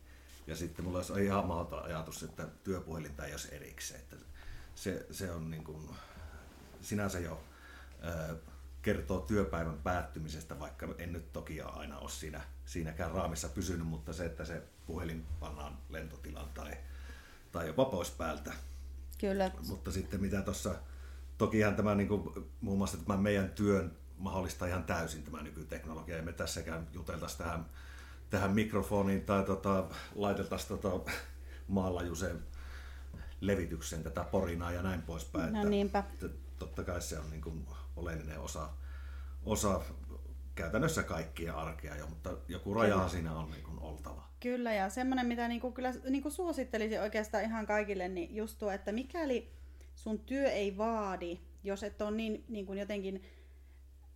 Ja 0.47 0.55
sitten 0.55 0.85
mulla 0.85 0.97
olisi 0.97 1.25
ihan 1.25 1.45
mahdoton 1.45 1.83
ajatus, 1.83 2.23
että 2.23 2.47
työpuhelinta 2.63 3.25
ei 3.25 3.31
olisi 3.31 3.55
erikseen. 3.55 3.99
Että 3.99 4.15
se, 4.75 5.05
se 5.11 5.31
on 5.31 5.49
niin 5.51 5.63
kuin, 5.63 5.89
sinänsä 6.81 7.19
jo 7.19 7.43
kertoo 8.85 9.19
työpäivän 9.19 9.77
päättymisestä, 9.83 10.59
vaikka 10.59 10.87
en 10.97 11.13
nyt 11.13 11.33
toki 11.33 11.61
aina 11.61 11.99
ole 11.99 12.09
siinä, 12.09 12.41
siinäkään 12.65 13.11
raamissa 13.11 13.49
pysynyt, 13.49 13.87
mutta 13.87 14.13
se, 14.13 14.25
että 14.25 14.45
se 14.45 14.63
puhelin 14.87 15.25
pannaan 15.39 15.77
lentotilan 15.89 16.49
tai, 16.53 16.77
tai 17.51 17.67
jopa 17.67 17.85
pois 17.85 18.11
päältä. 18.11 18.53
Kyllä. 19.19 19.51
Mutta 19.67 19.91
sitten 19.91 20.21
mitä 20.21 20.41
tuossa, 20.41 20.75
tokihan 21.37 21.75
tämä 21.75 21.95
niin 21.95 22.07
kuin, 22.07 22.49
muun 22.61 22.77
muassa 22.77 22.97
tämä 22.97 23.17
meidän 23.17 23.49
työn 23.49 23.91
mahdollistaa 24.17 24.67
ihan 24.67 24.83
täysin 24.83 25.23
tämä 25.23 25.43
nykyteknologia, 25.43 26.17
ja 26.17 26.23
me 26.23 26.33
tässäkään 26.33 26.87
juteltaisiin 26.93 27.37
tähän, 27.37 27.65
tähän 28.29 28.51
mikrofoniin 28.51 29.21
tai 29.21 29.43
tota, 29.43 29.83
laiteltaisiin 30.15 30.79
tota, 30.79 31.11
maanlaajuiseen 31.67 32.43
levitykseen 33.41 34.03
tätä 34.03 34.23
porinaa 34.23 34.71
ja 34.71 34.81
näin 34.81 35.01
poispäin. 35.01 35.53
No 35.53 35.63
niinpä. 35.63 35.99
Että, 35.99 36.29
totta 36.59 36.83
kai 36.83 37.01
se 37.01 37.19
on 37.19 37.29
niin 37.29 37.41
kuin 37.41 37.65
oleellinen 37.95 38.39
osa, 38.39 38.69
osa 39.43 39.81
käytännössä 40.55 41.03
kaikkia 41.03 41.53
arkea 41.53 41.95
jo, 41.95 42.07
mutta 42.07 42.37
joku 42.47 42.73
raja 42.73 43.07
siinä 43.07 43.35
on 43.35 43.51
niin 43.51 43.63
kuin 43.63 43.79
oltava. 43.79 44.29
Kyllä, 44.39 44.73
ja 44.73 44.89
semmoinen, 44.89 45.25
mitä 45.25 45.47
niin 45.47 45.61
kuin, 45.61 45.73
kyllä 45.73 45.93
niin 46.09 46.21
kuin 46.21 46.31
suosittelisin 46.31 47.01
oikeastaan 47.01 47.43
ihan 47.43 47.65
kaikille, 47.65 48.07
niin 48.07 48.35
just 48.35 48.59
tuo, 48.59 48.71
että 48.71 48.91
mikäli 48.91 49.51
sun 49.95 50.19
työ 50.19 50.49
ei 50.49 50.77
vaadi, 50.77 51.39
jos 51.63 51.83
et 51.83 52.01
ole 52.01 52.11
niin, 52.11 52.45
niin 52.47 52.65
kuin 52.65 52.79
jotenkin 52.79 53.23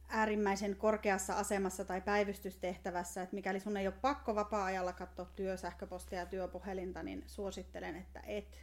äärimmäisen 0.08 0.76
korkeassa 0.76 1.34
asemassa 1.34 1.86
tai 1.86 2.02
päivystystehtävässä, 2.02 3.22
että 3.22 3.36
mikäli 3.36 3.60
sun 3.60 3.78
ei 3.78 3.88
ole 3.88 3.96
pakko 4.02 4.36
vapaa-ajalla 4.36 4.94
katsoa 4.94 5.26
työsähköpostia 5.26 6.20
ja 6.20 6.26
työpuhelinta, 6.26 7.04
niin 7.04 7.24
suosittelen, 7.28 7.96
että 7.96 8.20
et. 8.26 8.62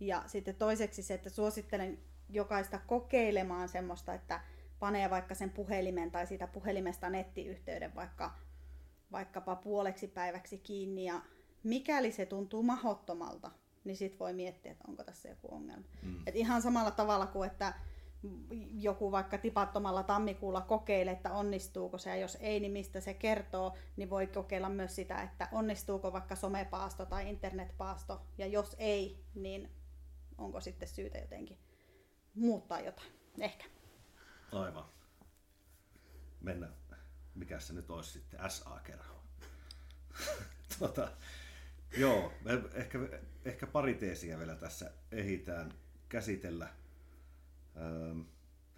Ja 0.00 0.22
sitten 0.26 0.54
toiseksi 0.54 1.02
se, 1.02 1.14
että 1.14 1.30
suosittelen 1.30 1.98
jokaista 2.28 2.80
kokeilemaan 2.86 3.68
semmoista, 3.68 4.14
että 4.14 4.40
panee 4.82 5.10
vaikka 5.10 5.34
sen 5.34 5.50
puhelimen 5.50 6.10
tai 6.10 6.26
siitä 6.26 6.46
puhelimesta 6.46 7.10
nettiyhteyden 7.10 7.94
vaikka, 7.94 8.30
vaikkapa 9.12 9.56
puoleksi 9.56 10.08
päiväksi 10.08 10.58
kiinni 10.58 11.04
ja 11.04 11.22
mikäli 11.62 12.12
se 12.12 12.26
tuntuu 12.26 12.62
mahottomalta, 12.62 13.50
niin 13.84 13.96
sit 13.96 14.20
voi 14.20 14.32
miettiä, 14.32 14.72
että 14.72 14.84
onko 14.88 15.04
tässä 15.04 15.28
joku 15.28 15.54
ongelma. 15.54 15.84
Mm. 16.02 16.22
Et 16.26 16.36
ihan 16.36 16.62
samalla 16.62 16.90
tavalla 16.90 17.26
kuin, 17.26 17.50
että 17.50 17.74
joku 18.72 19.12
vaikka 19.12 19.38
tipattomalla 19.38 20.02
tammikuulla 20.02 20.60
kokeilee, 20.60 21.12
että 21.12 21.32
onnistuuko 21.32 21.98
se, 21.98 22.10
ja 22.10 22.16
jos 22.16 22.38
ei, 22.40 22.60
niin 22.60 22.72
mistä 22.72 23.00
se 23.00 23.14
kertoo, 23.14 23.76
niin 23.96 24.10
voi 24.10 24.26
kokeilla 24.26 24.68
myös 24.68 24.96
sitä, 24.96 25.22
että 25.22 25.48
onnistuuko 25.52 26.12
vaikka 26.12 26.36
somepaasto 26.36 27.06
tai 27.06 27.28
internetpaasto, 27.28 28.20
ja 28.38 28.46
jos 28.46 28.76
ei, 28.78 29.24
niin 29.34 29.70
onko 30.38 30.60
sitten 30.60 30.88
syytä 30.88 31.18
jotenkin 31.18 31.58
muuttaa 32.34 32.80
jotain, 32.80 33.12
ehkä. 33.40 33.64
Aivan. 34.52 34.84
Mennä, 36.40 36.68
mikä 37.34 37.60
se 37.60 37.72
nyt 37.72 37.90
olisi 37.90 38.10
sitten, 38.10 38.50
SA-kerho. 38.50 39.22
tota, 40.78 41.08
joo, 41.98 42.32
ehkä, 42.74 42.98
ehkä 43.44 43.66
pari 43.66 43.94
teesiä 43.94 44.38
vielä 44.38 44.54
tässä 44.54 44.90
ehitään 45.12 45.72
käsitellä. 46.08 46.68
Öö, 47.76 48.14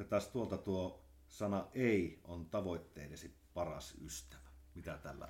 taas 0.09 0.29
tuolta 0.29 0.59
tuo 0.59 1.05
sana 1.29 1.67
ei 1.75 2.21
on 2.25 2.47
tavoitteidesi 2.47 3.35
paras 3.55 3.95
ystävä. 4.05 4.49
Mitä 4.75 4.99
tällä 4.99 5.29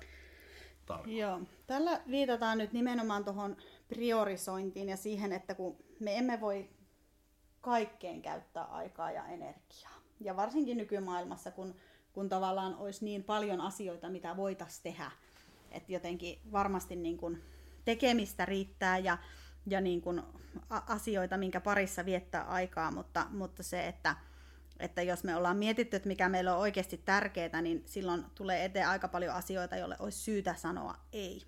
tarkoittaa? 0.85 1.19
Joo, 1.19 1.41
tällä 1.67 2.01
viitataan 2.07 2.57
nyt 2.57 2.73
nimenomaan 2.73 3.25
tuohon 3.25 3.57
priorisointiin 3.87 4.89
ja 4.89 4.97
siihen, 4.97 5.31
että 5.31 5.55
kun 5.55 5.77
me 5.99 6.17
emme 6.17 6.41
voi 6.41 6.69
kaikkeen 7.61 8.21
käyttää 8.21 8.63
aikaa 8.63 9.11
ja 9.11 9.25
energiaa. 9.27 9.94
Ja 10.19 10.35
varsinkin 10.35 10.77
nykymaailmassa, 10.77 11.51
kun, 11.51 11.75
kun 12.13 12.29
tavallaan 12.29 12.75
olisi 12.75 13.05
niin 13.05 13.23
paljon 13.23 13.61
asioita, 13.61 14.09
mitä 14.09 14.37
voitaisiin 14.37 14.83
tehdä, 14.83 15.11
että 15.71 15.93
jotenkin 15.93 16.39
varmasti 16.51 16.95
niin 16.95 17.17
kuin 17.17 17.43
tekemistä 17.85 18.45
riittää 18.45 18.97
ja, 18.97 19.17
ja 19.67 19.81
niin 19.81 20.01
kuin 20.01 20.21
asioita, 20.69 21.37
minkä 21.37 21.61
parissa 21.61 22.05
viettää 22.05 22.43
aikaa, 22.43 22.91
mutta, 22.91 23.27
mutta 23.29 23.63
se, 23.63 23.87
että, 23.87 24.15
että 24.79 25.01
jos 25.01 25.23
me 25.23 25.35
ollaan 25.35 25.57
mietitty, 25.57 25.95
että 25.95 26.07
mikä 26.07 26.29
meillä 26.29 26.53
on 26.53 26.61
oikeasti 26.61 26.97
tärkeää, 26.97 27.61
niin 27.61 27.83
silloin 27.85 28.25
tulee 28.35 28.65
eteen 28.65 28.87
aika 28.87 29.07
paljon 29.07 29.33
asioita, 29.33 29.75
joille 29.75 29.95
olisi 29.99 30.17
syytä 30.17 30.55
sanoa 30.55 30.95
ei. 31.13 31.43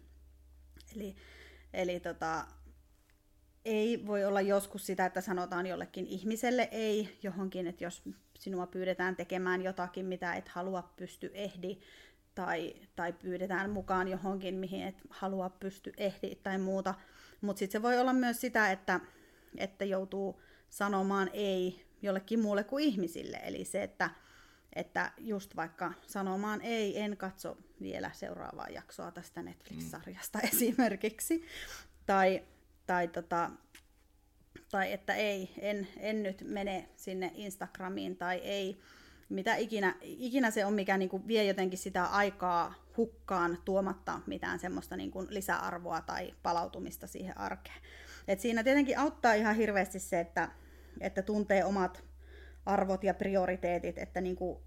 Eli, 0.96 1.16
eli 1.74 2.00
tota, 2.00 2.46
ei 3.68 4.08
voi 4.08 4.26
olla 4.26 4.42
joskus 4.42 4.86
sitä, 4.86 5.06
että 5.06 5.22
sanotaan 5.22 5.68
jollekin 5.68 6.08
ihmiselle 6.08 6.70
ei 6.72 7.18
johonkin, 7.24 7.68
että 7.68 7.84
jos 7.84 8.04
sinua 8.40 8.68
pyydetään 8.68 9.16
tekemään 9.16 9.62
jotakin, 9.62 10.06
mitä 10.06 10.34
et 10.34 10.50
halua, 10.50 10.94
pysty, 10.96 11.32
ehdi, 11.34 11.80
tai, 12.36 12.74
tai 12.96 13.14
pyydetään 13.14 13.70
mukaan 13.70 14.08
johonkin, 14.08 14.56
mihin 14.56 14.88
et 14.88 14.96
halua, 15.10 15.50
pysty, 15.50 15.94
ehdi 15.98 16.36
tai 16.36 16.58
muuta. 16.58 16.94
Mutta 17.42 17.60
sitten 17.60 17.80
se 17.80 17.84
voi 17.84 18.00
olla 18.00 18.14
myös 18.14 18.42
sitä, 18.42 18.72
että, 18.72 19.00
että 19.58 19.86
joutuu 19.86 20.42
sanomaan 20.70 21.30
ei 21.34 21.86
jollekin 22.02 22.40
muulle 22.40 22.64
kuin 22.64 22.84
ihmisille. 22.84 23.40
Eli 23.44 23.66
se, 23.66 23.84
että, 23.84 24.10
että 24.74 25.12
just 25.18 25.56
vaikka 25.56 25.94
sanomaan 26.08 26.62
ei, 26.62 27.00
en 27.00 27.18
katso 27.18 27.58
vielä 27.82 28.12
seuraavaa 28.14 28.68
jaksoa 28.70 29.12
tästä 29.12 29.42
Netflix-sarjasta 29.44 30.40
mm. 30.40 30.48
esimerkiksi. 30.54 31.46
Tai, 32.06 32.44
tai, 32.88 33.08
tota, 33.08 33.50
tai 34.72 34.92
että 34.92 35.14
ei, 35.14 35.54
en, 35.60 35.88
en 35.98 36.24
nyt 36.24 36.44
mene 36.48 36.90
sinne 36.96 37.32
Instagramiin 37.36 38.18
tai 38.18 38.38
ei, 38.38 38.80
mitä 39.30 39.56
ikinä, 39.56 39.96
ikinä 40.02 40.52
se 40.52 40.66
on, 40.66 40.74
mikä 40.74 40.98
niin 40.98 41.10
kuin 41.10 41.28
vie 41.28 41.44
jotenkin 41.44 41.80
sitä 41.80 42.06
aikaa 42.06 42.74
hukkaan 42.98 43.58
tuomatta 43.66 44.20
mitään 44.26 44.60
semmoista 44.60 44.98
niin 44.98 45.12
kuin 45.12 45.28
lisäarvoa 45.30 46.02
tai 46.02 46.34
palautumista 46.44 47.08
siihen 47.08 47.38
arkeen. 47.38 47.82
Et 48.28 48.40
siinä 48.40 48.64
tietenkin 48.64 49.00
auttaa 49.00 49.34
ihan 49.34 49.56
hirveästi 49.56 50.00
se, 50.00 50.20
että, 50.20 50.50
että 51.02 51.22
tuntee 51.22 51.66
omat 51.66 52.04
arvot 52.66 53.04
ja 53.04 53.14
prioriteetit, 53.14 53.98
että 53.98 54.22
niin 54.22 54.36
kuin 54.36 54.60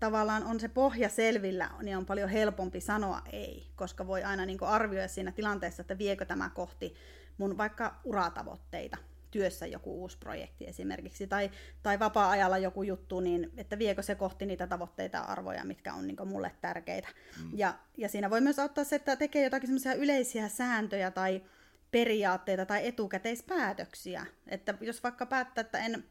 tavallaan 0.00 0.44
on 0.44 0.60
se 0.60 0.68
pohja 0.68 1.08
selvillä, 1.08 1.70
niin 1.82 1.96
on 1.96 2.06
paljon 2.06 2.28
helpompi 2.28 2.80
sanoa 2.80 3.22
ei, 3.32 3.66
koska 3.76 4.06
voi 4.06 4.22
aina 4.22 4.46
niin 4.46 4.58
kuin 4.58 4.68
arvioida 4.68 5.08
siinä 5.08 5.32
tilanteessa, 5.32 5.80
että 5.80 5.98
viekö 5.98 6.24
tämä 6.24 6.50
kohti 6.50 6.94
mun 7.38 7.58
vaikka 7.58 8.00
uratavoitteita 8.04 8.96
työssä 9.32 9.66
joku 9.66 10.00
uusi 10.00 10.18
projekti 10.18 10.66
esimerkiksi, 10.66 11.26
tai, 11.26 11.50
tai 11.82 11.98
vapaa-ajalla 11.98 12.58
joku 12.58 12.82
juttu, 12.82 13.20
niin 13.20 13.52
että 13.56 13.78
viekö 13.78 14.02
se 14.02 14.14
kohti 14.14 14.46
niitä 14.46 14.66
tavoitteita 14.66 15.18
ja 15.18 15.24
arvoja, 15.24 15.64
mitkä 15.64 15.94
on 15.94 16.06
niin 16.06 16.28
mulle 16.28 16.52
tärkeitä. 16.60 17.08
Mm. 17.42 17.50
Ja, 17.54 17.78
ja 17.96 18.08
siinä 18.08 18.30
voi 18.30 18.40
myös 18.40 18.58
auttaa 18.58 18.84
se, 18.84 18.96
että 18.96 19.16
tekee 19.16 19.44
jotakin 19.44 19.66
semmoisia 19.66 19.94
yleisiä 19.94 20.48
sääntöjä 20.48 21.10
tai 21.10 21.42
periaatteita 21.90 22.66
tai 22.66 22.86
etukäteispäätöksiä. 22.86 24.26
Että 24.46 24.74
jos 24.80 25.02
vaikka 25.02 25.26
päättää, 25.26 25.62
että 25.62 25.78
en 25.78 26.04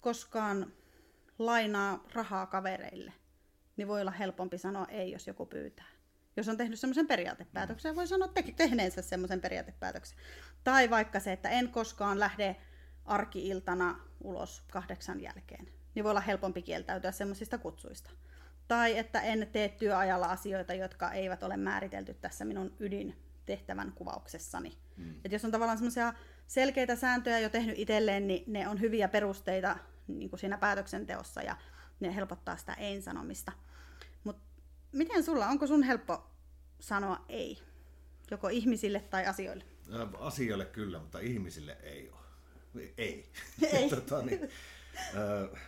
koskaan 0.00 0.72
lainaa 1.38 2.04
rahaa 2.12 2.46
kavereille, 2.46 3.12
niin 3.76 3.88
voi 3.88 4.00
olla 4.00 4.10
helpompi 4.10 4.58
sanoa 4.58 4.86
ei, 4.86 5.12
jos 5.12 5.26
joku 5.26 5.46
pyytää. 5.46 5.97
Jos 6.38 6.48
on 6.48 6.56
tehnyt 6.56 6.80
semmoisen 6.80 7.06
periaatepäätöksen, 7.06 7.96
voi 7.96 8.06
sanoa 8.06 8.28
te- 8.28 8.54
tehneensä 8.56 9.02
semmoisen 9.02 9.40
periaatepäätöksen. 9.40 10.18
Tai 10.64 10.90
vaikka 10.90 11.20
se, 11.20 11.32
että 11.32 11.48
en 11.48 11.68
koskaan 11.68 12.20
lähde 12.20 12.56
arkiiltana 13.04 14.00
ulos 14.20 14.64
kahdeksan 14.72 15.20
jälkeen. 15.20 15.68
Niin 15.94 16.04
voi 16.04 16.10
olla 16.10 16.20
helpompi 16.20 16.62
kieltäytyä 16.62 17.12
semmoisista 17.12 17.58
kutsuista. 17.58 18.10
Tai 18.68 18.98
että 18.98 19.20
en 19.20 19.48
tee 19.52 19.68
työajalla 19.68 20.26
asioita, 20.26 20.74
jotka 20.74 21.12
eivät 21.12 21.42
ole 21.42 21.56
määritelty 21.56 22.14
tässä 22.14 22.44
minun 22.44 22.76
ydintehtävän 22.80 23.92
kuvauksessani. 23.92 24.78
Mm. 24.96 25.14
Et 25.24 25.32
jos 25.32 25.44
on 25.44 25.50
tavallaan 25.50 25.78
semmoisia 25.78 26.14
selkeitä 26.46 26.96
sääntöjä 26.96 27.38
jo 27.38 27.48
tehnyt 27.48 27.78
itselleen, 27.78 28.26
niin 28.26 28.44
ne 28.46 28.68
on 28.68 28.80
hyviä 28.80 29.08
perusteita 29.08 29.76
niin 30.06 30.30
kuin 30.30 30.40
siinä 30.40 30.58
päätöksenteossa 30.58 31.42
ja 31.42 31.56
ne 32.00 32.14
helpottaa 32.14 32.56
sitä 32.56 32.74
ei-sanomista. 32.74 33.52
Miten 34.92 35.24
sulla, 35.24 35.46
onko 35.46 35.66
sun 35.66 35.82
helppo 35.82 36.30
sanoa 36.80 37.24
ei? 37.28 37.58
Joko 38.30 38.48
ihmisille 38.48 39.00
tai 39.00 39.26
asioille? 39.26 39.64
Asioille 40.18 40.64
kyllä, 40.64 40.98
mutta 40.98 41.18
ihmisille 41.18 41.76
ei 41.82 42.10
ole. 42.10 42.18
Ei. 42.98 43.32
ei. 43.72 43.90
tota, 43.94 44.22
niin, 44.22 44.50
äh, 44.96 45.60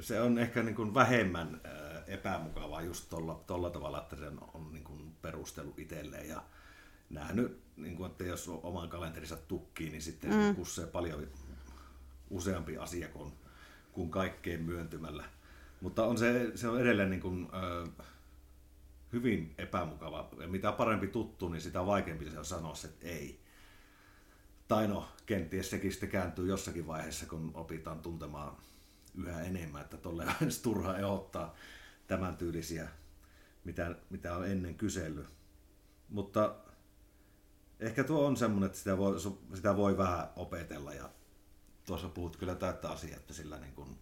se 0.00 0.20
on 0.20 0.38
ehkä 0.38 0.62
niin 0.62 0.74
kuin 0.74 0.94
vähemmän 0.94 1.60
äh, 1.66 2.02
epämukavaa 2.06 2.82
just 2.82 3.10
tuolla 3.46 3.70
tavalla, 3.70 3.98
että 3.98 4.16
sen 4.16 4.38
on 4.54 4.72
niin 4.72 4.84
kuin 4.84 5.16
perustelu 5.22 5.74
itselleen 5.76 6.28
ja 6.28 6.42
nähnyt, 7.10 7.62
niin 7.76 7.96
kuin, 7.96 8.10
että 8.10 8.24
jos 8.24 8.48
oman 8.48 8.88
kalenterinsa 8.88 9.36
tukkii, 9.36 9.90
niin 9.90 10.02
sitten 10.02 10.30
mm. 10.30 10.56
kussee 10.56 10.86
paljon 10.86 11.28
useampi 12.30 12.76
asia 12.76 13.08
kuin, 13.08 13.32
kuin 13.92 14.10
kaikkeen 14.10 14.62
myöntymällä. 14.62 15.24
Mutta 15.84 16.04
on 16.04 16.18
se, 16.18 16.52
se 16.54 16.68
on 16.68 16.80
edelleen 16.80 17.10
niin 17.10 17.20
kuin, 17.20 17.48
ö, 17.54 18.04
hyvin 19.12 19.54
epämukava. 19.58 20.28
Ja 20.40 20.48
mitä 20.48 20.72
parempi 20.72 21.06
tuttu, 21.06 21.48
niin 21.48 21.60
sitä 21.60 21.86
vaikeampi 21.86 22.30
se 22.30 22.38
on 22.38 22.44
sanoa 22.44 22.74
että 22.84 23.06
ei. 23.06 23.40
Tai 24.68 24.88
no, 24.88 25.08
kenties 25.26 25.70
sekin 25.70 25.92
sitten 25.92 26.08
kääntyy 26.08 26.48
jossakin 26.48 26.86
vaiheessa, 26.86 27.26
kun 27.26 27.50
opitaan 27.54 28.00
tuntemaan 28.00 28.56
yhä 29.18 29.42
enemmän, 29.42 29.82
että 29.82 29.96
tolle 29.96 30.24
on 30.24 30.48
turha 30.62 30.96
ehdottaa 30.96 31.54
tämän 32.06 32.36
tyylisiä, 32.36 32.88
mitä, 33.64 33.96
mitä 34.10 34.36
on 34.36 34.48
ennen 34.48 34.74
kysellyt. 34.74 35.26
Mutta 36.08 36.54
ehkä 37.80 38.04
tuo 38.04 38.26
on 38.26 38.36
semmoinen, 38.36 38.66
että 38.66 38.78
sitä 38.78 38.98
voi, 38.98 39.16
sitä 39.54 39.76
voi 39.76 39.98
vähän 39.98 40.28
opetella 40.36 40.94
ja 40.94 41.10
tuossa 41.86 42.08
puhut 42.08 42.36
kyllä 42.36 42.54
täyttä 42.54 42.90
asiaa, 42.90 43.16
että 43.16 43.34
sillä 43.34 43.58
niin 43.58 43.74
kun, 43.74 43.98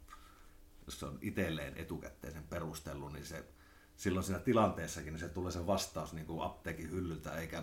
jos 0.87 1.01
se 1.01 1.07
on 1.07 1.19
itselleen 1.23 1.77
etukäteisen 1.77 2.43
perustellut, 2.43 3.13
niin 3.13 3.27
se 3.27 3.45
silloin 3.97 4.25
siinä 4.25 4.41
tilanteessakin 4.41 5.13
niin 5.13 5.21
se 5.21 5.29
tulee 5.29 5.53
se 5.53 5.67
vastaus 5.67 6.13
niin 6.13 6.27
kuin 6.27 6.43
apteekin 6.43 6.91
hyllyltä, 6.91 7.37
eikä, 7.37 7.63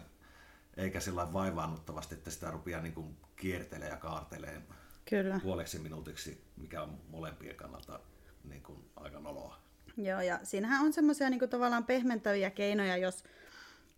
eikä 0.77 0.99
sillä 0.99 1.33
vaivaannuttavasti, 1.33 2.15
että 2.15 2.29
sitä 2.29 2.51
rupeaa 2.51 2.81
niin 2.81 2.93
kuin 2.93 3.17
kiertelee 3.35 3.89
ja 3.89 3.97
kaartelee 3.97 4.61
Kyllä. 5.09 5.39
puoleksi 5.43 5.79
minuutiksi, 5.79 6.43
mikä 6.57 6.81
on 6.81 7.01
molempien 7.07 7.55
kannalta 7.55 7.99
niin 8.43 8.63
kuin 8.63 8.89
aika 8.95 9.19
noloa. 9.19 9.59
Joo, 9.97 10.21
ja 10.21 10.39
siinähän 10.43 10.85
on 10.85 10.93
semmoisia 10.93 11.29
niin 11.29 11.49
tavallaan 11.49 11.85
pehmentäviä 11.85 12.49
keinoja, 12.49 12.97
jos, 12.97 13.23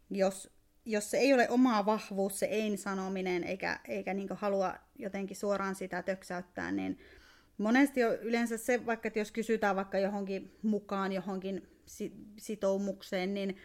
jos, 0.10 0.50
jos 0.86 1.12
se 1.12 1.18
ei 1.18 1.34
ole 1.34 1.50
oma 1.50 1.86
vahvuus, 1.86 2.40
se 2.40 2.46
ei-sanominen, 2.46 3.44
eikä, 3.44 3.80
eikä 3.88 4.14
niin 4.14 4.30
halua 4.32 4.76
jotenkin 5.00 5.38
suoraan 5.38 5.76
sitä 5.76 6.04
töksäyttää, 6.04 6.72
niin 6.72 7.00
monesti 7.62 8.04
on 8.04 8.16
yleensä 8.16 8.58
se, 8.58 8.86
vaikka 8.86 9.08
että 9.08 9.20
jos 9.20 9.32
kysytään 9.32 9.76
vaikka 9.76 10.00
johonkin 10.00 10.58
mukaan, 10.62 11.12
johonkin 11.12 11.68
sitoumukseen, 12.38 13.34
niin, 13.34 13.58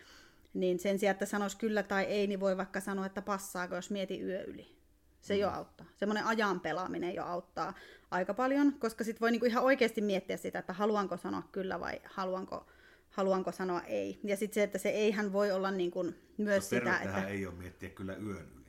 niin 0.55 0.79
sen 0.79 0.99
sijaan, 0.99 1.13
että 1.13 1.27
sanoisi 1.27 1.57
kyllä 1.57 1.83
tai 1.83 2.05
ei, 2.05 2.27
niin 2.27 2.41
voi 2.41 2.57
vaikka 2.57 2.81
sanoa, 2.81 3.07
että 3.07 3.23
passaako, 3.23 3.75
jos 3.75 3.91
mieti 3.91 4.21
yö 4.21 4.45
yli. 4.45 4.77
Se 5.21 5.35
mm. 5.35 5.41
jo 5.41 5.51
auttaa. 5.51 5.87
Semmoinen 5.97 6.25
ajan 6.25 6.61
pelaaminen 6.61 7.15
jo 7.15 7.25
auttaa 7.25 7.75
aika 8.11 8.35
paljon, 8.35 8.73
koska 8.73 9.05
sitten 9.05 9.21
voi 9.21 9.31
niinku 9.31 9.47
ihan 9.47 9.65
oikeasti 9.65 10.01
miettiä 10.01 10.37
sitä, 10.37 10.59
että 10.59 10.73
haluanko 10.73 11.17
sanoa 11.17 11.43
kyllä 11.53 11.81
vai 11.81 12.01
haluanko, 12.05 12.67
haluanko 13.11 13.53
sanoa 13.53 13.81
ei. 13.81 14.21
Ja 14.25 14.37
sitten 14.37 14.55
se, 14.55 14.63
että 14.63 14.79
se 14.79 14.89
eihän 14.89 15.33
voi 15.33 15.51
olla 15.51 15.71
niinku 15.71 16.13
myös 16.39 16.73
no, 16.73 16.79
sitä, 16.79 16.99
että... 16.99 17.29
ei 17.29 17.47
ole 17.47 17.55
miettiä 17.55 17.89
kyllä 17.89 18.17
yön 18.17 18.49
yli. 18.57 18.67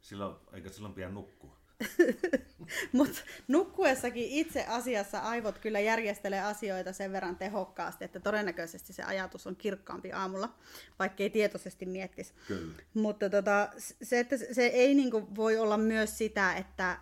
Silloin, 0.00 0.36
eikö 0.52 0.68
silloin 0.68 0.94
pian 0.94 1.14
nukkua? 1.14 1.53
Mutta 2.92 3.20
nukkuessakin 3.48 4.28
itse 4.28 4.64
asiassa 4.68 5.18
aivot 5.18 5.58
kyllä 5.58 5.80
järjestelee 5.80 6.40
asioita 6.40 6.92
sen 6.92 7.12
verran 7.12 7.36
tehokkaasti, 7.36 8.04
että 8.04 8.20
todennäköisesti 8.20 8.92
se 8.92 9.02
ajatus 9.02 9.46
on 9.46 9.56
kirkkaampi 9.56 10.12
aamulla, 10.12 10.54
vaikka 10.98 11.22
ei 11.22 11.30
tietoisesti 11.30 11.86
miettisi. 11.86 12.34
Kyllä. 12.48 12.74
Mutta 12.94 13.30
tota, 13.30 13.68
se, 14.02 14.20
että 14.20 14.36
se 14.52 14.66
ei 14.66 14.94
niinku 14.94 15.36
voi 15.36 15.58
olla 15.58 15.76
myös 15.76 16.18
sitä, 16.18 16.54
että, 16.54 16.98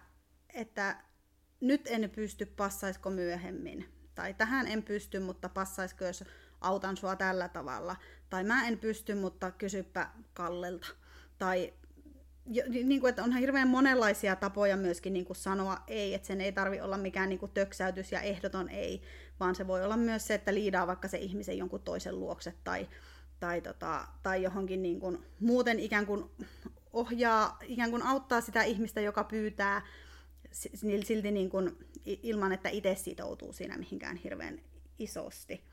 että 0.54 0.96
nyt 1.60 1.86
en 1.86 2.10
pysty, 2.10 2.46
passaisko 2.46 3.10
myöhemmin. 3.10 3.88
Tai 4.14 4.34
tähän 4.34 4.66
en 4.66 4.82
pysty, 4.82 5.20
mutta 5.20 5.48
passaisiko, 5.48 6.04
jos 6.04 6.24
autan 6.60 6.96
sua 6.96 7.16
tällä 7.16 7.48
tavalla. 7.48 7.96
Tai 8.30 8.44
mä 8.44 8.66
en 8.66 8.78
pysty, 8.78 9.14
mutta 9.14 9.50
kysyppä 9.50 10.10
Kallelta. 10.34 10.86
Tai 11.38 11.72
niin 12.70 13.00
kuin, 13.00 13.08
että 13.08 13.22
onhan 13.22 13.40
hirveän 13.40 13.68
monenlaisia 13.68 14.36
tapoja 14.36 14.76
myöskin 14.76 15.12
niin 15.12 15.24
kuin 15.24 15.36
sanoa 15.36 15.78
ei, 15.86 16.14
että 16.14 16.26
sen 16.26 16.40
ei 16.40 16.52
tarvi 16.52 16.80
olla 16.80 16.96
mikään 16.98 17.28
niin 17.28 17.38
kuin 17.38 17.52
töksäytys 17.52 18.12
ja 18.12 18.20
ehdoton 18.20 18.68
ei, 18.68 19.02
vaan 19.40 19.54
se 19.54 19.66
voi 19.66 19.84
olla 19.84 19.96
myös 19.96 20.26
se, 20.26 20.34
että 20.34 20.54
liidaa 20.54 20.86
vaikka 20.86 21.08
se 21.08 21.18
ihmisen 21.18 21.58
jonkun 21.58 21.82
toisen 21.82 22.20
luokse 22.20 22.54
tai, 22.64 22.88
tai, 23.40 23.60
tota, 23.60 24.08
tai 24.22 24.42
johonkin 24.42 24.82
niin 24.82 25.00
kuin, 25.00 25.18
muuten 25.40 25.80
ikään 25.80 26.06
kuin 26.06 26.24
ohjaa, 26.92 27.58
ikään 27.62 27.90
kuin 27.90 28.02
auttaa 28.02 28.40
sitä 28.40 28.62
ihmistä, 28.62 29.00
joka 29.00 29.24
pyytää 29.24 29.82
silti 31.04 31.30
niin 31.30 31.50
kuin, 31.50 31.76
ilman, 32.04 32.52
että 32.52 32.68
itse 32.68 32.94
sitoutuu 32.94 33.52
siinä 33.52 33.78
mihinkään 33.78 34.16
hirveän 34.16 34.60
isosti. 34.98 35.64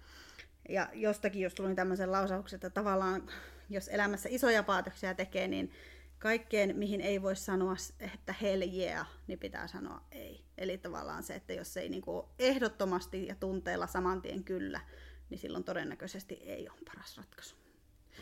Ja 0.70 0.90
jostakin 0.94 1.42
jos 1.42 1.54
tuli 1.54 1.76
tämmöisen 1.76 2.12
lausauksen, 2.12 2.58
että 2.58 2.70
tavallaan 2.70 3.24
jos 3.70 3.88
elämässä 3.88 4.30
isoja 4.32 4.64
päätöksiä 4.64 5.14
tekee, 5.14 5.48
niin 5.48 5.72
kaikkeen, 6.20 6.76
mihin 6.76 7.02
ei 7.02 7.22
voi 7.22 7.36
sanoa, 7.36 7.76
että 8.00 8.36
hell 8.42 8.62
yeah, 8.62 9.08
niin 9.28 9.40
pitää 9.40 9.68
sanoa 9.68 10.02
ei. 10.12 10.46
Eli 10.58 10.78
tavallaan 10.78 11.24
se, 11.24 11.36
että 11.36 11.54
jos 11.54 11.78
ei 11.78 11.90
niin 11.90 12.02
kuin 12.02 12.26
ehdottomasti 12.40 13.28
ja 13.28 13.36
tunteella 13.36 13.88
saman 13.88 14.22
tien 14.22 14.44
kyllä, 14.44 14.82
niin 15.30 15.40
silloin 15.40 15.64
todennäköisesti 15.64 16.34
ei 16.34 16.70
ole 16.70 16.80
paras 16.86 17.18
ratkaisu. 17.18 17.56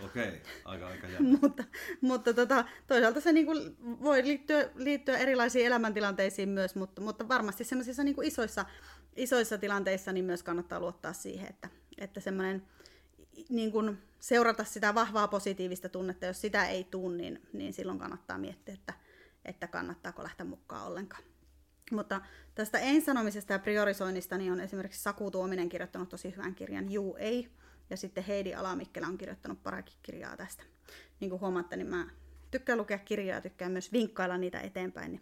Okei, 0.06 0.42
aika 0.66 0.88
aika 0.88 1.08
mutta 1.42 1.64
mutta 2.02 2.34
tota, 2.34 2.66
toisaalta 2.88 3.22
se 3.22 3.32
niin 3.32 3.46
kuin 3.46 3.78
voi 3.80 4.24
liittyä, 4.24 4.70
liittyä 4.76 5.18
erilaisiin 5.18 5.66
elämäntilanteisiin 5.66 6.50
myös, 6.50 6.76
mutta, 6.76 7.02
mutta 7.02 7.28
varmasti 7.28 7.64
semmoisissa 7.64 8.04
niin 8.04 8.24
isoissa, 8.24 8.66
isoissa 9.16 9.58
tilanteissa 9.58 10.12
niin 10.12 10.26
myös 10.26 10.44
kannattaa 10.44 10.80
luottaa 10.80 11.14
siihen, 11.14 11.50
että, 11.50 11.70
että 11.98 12.20
semmoinen 12.20 12.68
niin 13.50 13.72
kuin 13.72 13.98
seurata 14.20 14.64
sitä 14.64 14.96
vahvaa 14.96 15.28
positiivista 15.28 15.90
tunnetta. 15.90 16.26
Jos 16.26 16.42
sitä 16.42 16.66
ei 16.66 16.84
tule, 16.84 17.16
niin, 17.16 17.42
niin 17.54 17.74
silloin 17.74 18.00
kannattaa 18.00 18.38
miettiä, 18.38 18.74
että, 18.74 18.94
että 19.46 19.68
kannattaako 19.68 20.24
lähteä 20.24 20.46
mukaan 20.46 20.88
ollenkaan. 20.88 21.24
Mutta 21.92 22.22
tästä 22.56 22.80
ei-sanomisesta 22.80 23.54
ja 23.54 23.60
priorisoinnista 23.60 24.38
niin 24.38 24.52
on 24.52 24.60
esimerkiksi 24.60 25.04
Saku 25.04 25.32
Tuominen 25.32 25.70
kirjoittanut 25.70 26.10
tosi 26.10 26.32
hyvän 26.36 26.56
kirjan 26.56 26.92
Juu 26.92 27.16
ei, 27.16 27.50
ja 27.90 27.98
sitten 27.98 28.24
Heidi 28.24 28.54
Alamikkelä 28.54 29.08
on 29.08 29.18
kirjoittanut 29.18 29.64
parakin 29.64 29.98
kirjaa 30.04 30.38
tästä. 30.38 30.64
Niin 31.20 31.30
kuin 31.30 31.42
huomaatte, 31.42 31.76
niin 31.76 31.88
mä 31.88 32.10
tykkään 32.52 32.80
lukea 32.80 32.98
kirjoja, 32.98 33.42
tykkään 33.42 33.72
myös 33.72 33.94
vinkkailla 33.94 34.38
niitä 34.38 34.60
eteenpäin, 34.60 35.12
niin 35.12 35.22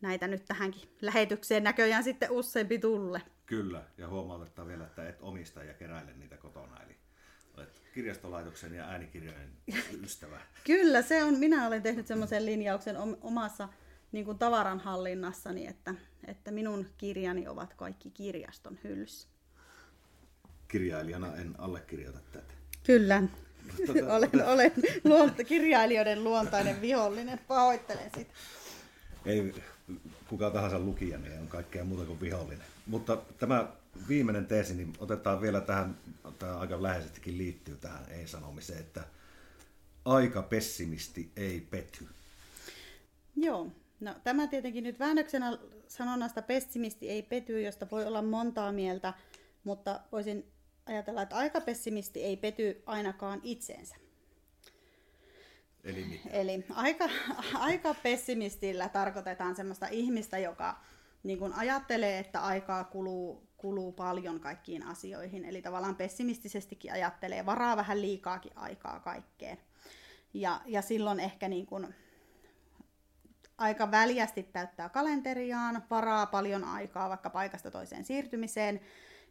näitä 0.00 0.28
nyt 0.28 0.44
tähänkin 0.44 0.88
lähetykseen 1.00 1.64
näköjään 1.64 2.04
sitten 2.04 2.30
useampi 2.30 2.78
tulle. 2.78 3.22
Kyllä, 3.46 3.84
ja 3.98 4.08
huomautetaan 4.08 4.68
vielä, 4.68 4.86
että 4.86 5.08
et 5.08 5.18
omista 5.20 5.64
ja 5.64 5.74
keräile 5.74 6.12
niitä 6.12 6.36
kotona, 6.36 6.82
eli 6.82 6.96
kirjastolaitoksen 7.94 8.74
ja 8.74 8.84
äänikirjojen 8.84 9.52
ystävä. 10.02 10.40
Kyllä, 10.64 11.02
se 11.02 11.24
on. 11.24 11.38
Minä 11.38 11.66
olen 11.66 11.82
tehnyt 11.82 12.06
semmoisen 12.06 12.46
linjauksen 12.46 12.96
omassa 13.20 13.68
niin 14.12 14.24
kuin 14.24 14.38
tavaranhallinnassani, 14.38 15.66
että, 15.66 15.94
että 16.26 16.50
minun 16.50 16.86
kirjani 16.98 17.48
ovat 17.48 17.74
kaikki 17.74 18.10
kirjaston 18.10 18.78
hyllyssä. 18.84 19.28
Kirjailijana 20.68 21.36
en 21.36 21.54
allekirjoita 21.58 22.20
tätä. 22.32 22.52
Kyllä. 22.82 23.22
Tota, 23.86 24.12
olen 24.16 24.46
olen 24.46 24.72
luonto, 25.04 25.44
kirjailijoiden 25.44 26.24
luontainen 26.24 26.80
vihollinen. 26.80 27.40
Pahoittelen 27.48 28.10
sitä. 28.16 28.32
Ei 29.26 29.54
kuka 30.28 30.50
tahansa 30.50 30.78
lukija, 30.78 31.18
niin 31.18 31.40
on 31.40 31.48
kaikkea 31.48 31.84
muuta 31.84 32.04
kuin 32.04 32.20
vihollinen. 32.20 32.66
Mutta 32.86 33.16
tämä 33.38 33.68
viimeinen 34.08 34.46
teesi, 34.46 34.74
niin 34.74 34.92
otetaan 34.98 35.40
vielä 35.40 35.60
tähän, 35.60 35.98
tämä 36.38 36.56
aika 36.56 36.82
läheisestikin 36.82 37.38
liittyy 37.38 37.76
tähän 37.76 38.06
ei-sanomiseen, 38.10 38.80
että 38.80 39.04
aika 40.04 40.42
pessimisti 40.42 41.32
ei 41.36 41.60
pety. 41.60 42.08
Joo, 43.36 43.72
no 44.00 44.14
tämä 44.24 44.46
tietenkin 44.46 44.84
nyt 44.84 44.98
väännöksenä 44.98 45.58
sanonnasta 45.88 46.42
pessimisti 46.42 47.10
ei 47.10 47.22
pety, 47.22 47.62
josta 47.62 47.86
voi 47.90 48.06
olla 48.06 48.22
montaa 48.22 48.72
mieltä, 48.72 49.14
mutta 49.64 50.00
voisin 50.12 50.52
ajatella, 50.86 51.22
että 51.22 51.36
aika 51.36 51.60
pessimisti 51.60 52.22
ei 52.22 52.36
pety 52.36 52.82
ainakaan 52.86 53.40
itseensä. 53.42 53.96
Eli 55.84 56.04
mitä? 56.04 56.28
Eli 56.30 56.64
aika, 56.70 57.08
aika 57.54 57.94
pessimistillä 57.94 58.88
tarkoitetaan 58.88 59.56
sellaista 59.56 59.86
ihmistä, 59.86 60.38
joka 60.38 60.80
niin 61.22 61.38
kun 61.38 61.52
ajattelee, 61.52 62.18
että 62.18 62.40
aikaa 62.40 62.84
kuluu 62.84 63.48
kuluu 63.62 63.92
paljon 63.92 64.40
kaikkiin 64.40 64.82
asioihin, 64.82 65.44
eli 65.44 65.62
tavallaan 65.62 65.96
pessimistisestikin 65.96 66.92
ajattelee, 66.92 67.46
varaa 67.46 67.76
vähän 67.76 68.02
liikaakin 68.02 68.52
aikaa 68.56 69.00
kaikkeen. 69.00 69.58
Ja, 70.34 70.60
ja 70.66 70.82
silloin 70.82 71.20
ehkä 71.20 71.48
niin 71.48 71.66
kuin 71.66 71.94
aika 73.58 73.90
väljästi 73.90 74.42
täyttää 74.42 74.88
kalenteriaan, 74.88 75.82
varaa 75.90 76.26
paljon 76.26 76.64
aikaa 76.64 77.08
vaikka 77.08 77.30
paikasta 77.30 77.70
toiseen 77.70 78.04
siirtymiseen, 78.04 78.80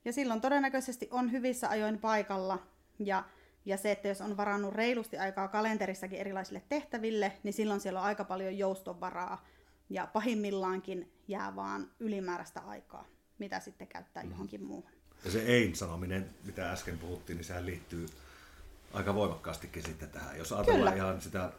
ja 0.06 0.14
silloin 0.14 0.42
todennäköisesti 0.42 1.08
on 1.12 1.32
hyvissä 1.32 1.70
ajoin 1.70 2.00
paikalla, 2.00 2.60
ja, 3.00 3.24
ja 3.66 3.78
se, 3.78 3.92
että 3.92 4.08
jos 4.08 4.22
on 4.22 4.38
varannut 4.38 4.74
reilusti 4.74 5.18
aikaa 5.18 5.48
kalenterissakin 5.48 6.20
erilaisille 6.20 6.64
tehtäville, 6.70 7.32
niin 7.44 7.54
silloin 7.54 7.80
siellä 7.80 8.00
on 8.00 8.06
aika 8.06 8.24
paljon 8.24 8.58
joustovaraa, 8.58 9.46
ja 9.90 10.08
pahimmillaankin 10.08 11.12
jää 11.28 11.56
vaan 11.56 11.92
ylimääräistä 12.00 12.60
aikaa 12.60 13.06
mitä 13.42 13.60
sitten 13.60 13.88
käyttää 13.88 14.24
mm. 14.24 14.30
johonkin 14.32 14.64
muuhun. 14.64 14.92
Ja 15.26 15.32
se 15.32 15.42
ei-sanominen, 15.42 16.30
mitä 16.44 16.72
äsken 16.72 16.98
puhuttiin, 16.98 17.38
niin 17.38 17.46
sehän 17.46 17.66
liittyy 17.66 18.06
aika 18.94 19.16
voimakkaastikin 19.16 19.84
sitten 19.84 20.10
tähän. 20.10 20.38
Jos 20.38 20.52
ajatellaan 20.52 20.94
Kyllä. 20.94 21.06
ihan 21.06 21.22
sitä 21.22 21.52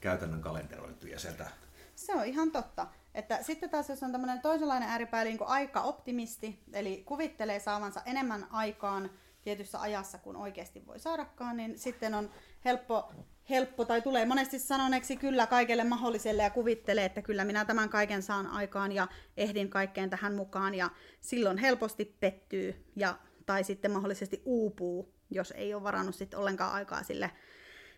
käytännön 0.00 0.40
kalenterointia 0.40 1.18
sieltä. 1.18 1.50
Se 1.94 2.14
on 2.14 2.24
ihan 2.24 2.50
totta. 2.50 2.86
Että 3.14 3.42
sitten 3.42 3.70
taas 3.70 3.88
jos 3.88 4.02
on 4.02 4.12
tämmöinen 4.12 4.40
toisenlainen 4.40 4.88
ääripää, 4.88 5.22
eli 5.22 5.30
niin 5.30 5.46
aika-optimisti, 5.46 6.58
eli 6.72 7.02
kuvittelee 7.06 7.60
saavansa 7.60 8.02
enemmän 8.06 8.46
aikaan 8.50 9.10
tietyssä 9.42 9.80
ajassa 9.80 10.18
kuin 10.18 10.36
oikeasti 10.36 10.86
voi 10.86 10.98
saadakaan, 10.98 11.56
niin 11.56 11.78
sitten 11.78 12.14
on 12.14 12.30
helppo, 12.64 13.12
helppo 13.50 13.84
tai 13.84 14.02
tulee 14.02 14.26
monesti 14.26 14.58
sanoneeksi 14.58 15.16
kyllä 15.16 15.46
kaikelle 15.46 15.84
mahdolliselle 15.84 16.42
ja 16.42 16.50
kuvittelee, 16.50 17.04
että 17.04 17.22
kyllä 17.22 17.44
minä 17.44 17.64
tämän 17.64 17.88
kaiken 17.88 18.22
saan 18.22 18.46
aikaan 18.46 18.92
ja 18.92 19.08
ehdin 19.36 19.70
kaikkeen 19.70 20.10
tähän 20.10 20.34
mukaan 20.34 20.74
ja 20.74 20.90
silloin 21.20 21.58
helposti 21.58 22.16
pettyy 22.20 22.84
ja, 22.96 23.18
tai 23.46 23.64
sitten 23.64 23.90
mahdollisesti 23.90 24.42
uupuu, 24.44 25.14
jos 25.30 25.50
ei 25.56 25.74
ole 25.74 25.82
varannut 25.82 26.14
sitten 26.14 26.38
ollenkaan 26.38 26.72
aikaa 26.72 27.02
sille, 27.02 27.30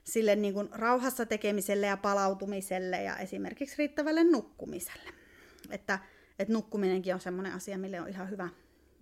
sille 0.04 0.36
niin 0.36 0.54
kuin 0.54 0.68
rauhassa 0.72 1.26
tekemiselle 1.26 1.86
ja 1.86 1.96
palautumiselle 1.96 3.02
ja 3.02 3.16
esimerkiksi 3.16 3.74
riittävälle 3.78 4.24
nukkumiselle. 4.24 5.10
Että, 5.70 5.98
että 6.38 6.52
nukkuminenkin 6.52 7.14
on 7.14 7.20
sellainen 7.20 7.52
asia, 7.52 7.78
mille 7.78 8.00
on 8.00 8.08
ihan 8.08 8.30
hyvä 8.30 8.48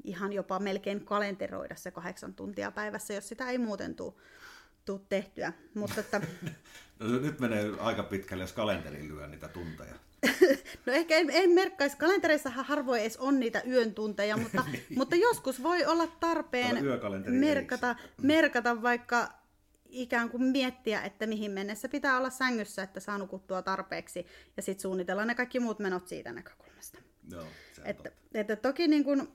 ihan 0.04 0.32
jopa 0.32 0.58
melkein 0.58 1.04
kalenteroida 1.04 1.76
se 1.76 1.90
kahdeksan 1.90 2.34
tuntia 2.34 2.70
päivässä, 2.70 3.14
jos 3.14 3.28
sitä 3.28 3.50
ei 3.50 3.58
muuten 3.58 3.94
tule 3.94 4.14
tuu 4.90 5.06
tehtyä. 5.08 5.52
Mutta 5.74 6.00
että... 6.00 6.20
no, 6.98 7.06
nyt 7.18 7.40
menee 7.40 7.64
aika 7.80 8.02
pitkälle, 8.02 8.44
jos 8.44 8.52
kalenteri 8.52 9.08
lyö 9.08 9.26
niitä 9.26 9.48
tunteja. 9.48 9.94
no 10.86 10.92
ehkä 10.92 11.16
en, 11.16 11.30
en 11.30 11.50
merkkaisi. 11.50 11.96
Kalentereissahan 11.96 12.64
harvoin 12.64 13.00
edes 13.00 13.16
on 13.16 13.40
niitä 13.40 13.62
yön 13.66 13.94
tunteja, 13.94 14.36
mutta, 14.36 14.64
niin. 14.72 14.84
mutta 14.96 15.16
joskus 15.16 15.62
voi 15.62 15.84
olla 15.84 16.06
tarpeen 16.06 16.76
merkata, 17.26 17.96
merkata 18.22 18.82
vaikka 18.82 19.28
ikään 19.88 20.30
kuin 20.30 20.42
miettiä, 20.42 21.02
että 21.02 21.26
mihin 21.26 21.50
mennessä 21.50 21.88
pitää 21.88 22.18
olla 22.18 22.30
sängyssä, 22.30 22.82
että 22.82 23.00
saa 23.00 23.18
nukuttua 23.18 23.62
tarpeeksi 23.62 24.26
ja 24.56 24.62
sitten 24.62 24.82
suunnitella 24.82 25.24
ne 25.24 25.34
kaikki 25.34 25.60
muut 25.60 25.78
menot 25.78 26.08
siitä 26.08 26.32
näkökulmasta. 26.32 26.98
Joo, 27.30 27.46
että, 27.84 28.10
että 28.34 28.56
toki 28.56 28.88
niin 28.88 29.04
kuin 29.04 29.28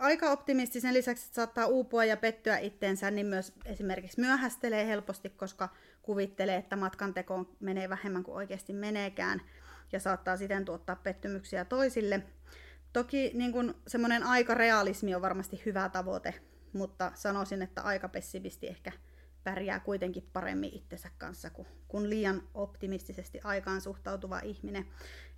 aika 0.00 0.30
optimistisen 0.30 0.94
lisäksi, 0.94 1.24
että 1.24 1.34
saattaa 1.34 1.66
uupua 1.66 2.04
ja 2.04 2.16
pettyä 2.16 2.58
itteensä, 2.58 3.10
niin 3.10 3.26
myös 3.26 3.52
esimerkiksi 3.64 4.20
myöhästelee 4.20 4.86
helposti, 4.86 5.30
koska 5.30 5.68
kuvittelee, 6.02 6.56
että 6.56 6.76
matkan 6.76 7.14
tekoon 7.14 7.56
menee 7.60 7.88
vähemmän 7.88 8.22
kuin 8.22 8.34
oikeasti 8.34 8.72
meneekään 8.72 9.42
ja 9.92 10.00
saattaa 10.00 10.36
siten 10.36 10.64
tuottaa 10.64 10.96
pettymyksiä 10.96 11.64
toisille. 11.64 12.22
Toki 12.92 13.30
niin 13.34 13.52
kun, 13.52 13.74
semmoinen 13.86 14.22
aikarealismi 14.22 15.14
on 15.14 15.22
varmasti 15.22 15.62
hyvä 15.66 15.88
tavoite, 15.88 16.34
mutta 16.72 17.12
sanoisin, 17.14 17.62
että 17.62 17.82
aika 17.82 18.08
pessimisti 18.08 18.66
ehkä 18.66 18.92
pärjää 19.44 19.80
kuitenkin 19.80 20.28
paremmin 20.32 20.74
itsensä 20.74 21.10
kanssa 21.18 21.50
kuin, 21.50 21.68
kuin 21.88 22.10
liian 22.10 22.42
optimistisesti 22.54 23.40
aikaan 23.44 23.80
suhtautuva 23.80 24.40
ihminen. 24.40 24.86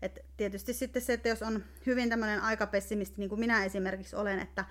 Et 0.03 0.25
tietysti 0.37 0.73
sitten 0.73 1.03
se, 1.03 1.13
että 1.13 1.29
jos 1.29 1.43
on 1.43 1.65
hyvin 1.87 2.09
tämmöinen 2.09 2.41
aika 2.41 2.67
pessimisti, 2.67 3.15
niin 3.19 3.29
kuin 3.29 3.41
minä 3.41 3.65
esimerkiksi 3.65 4.17
olen, 4.17 4.39
että 4.39 4.65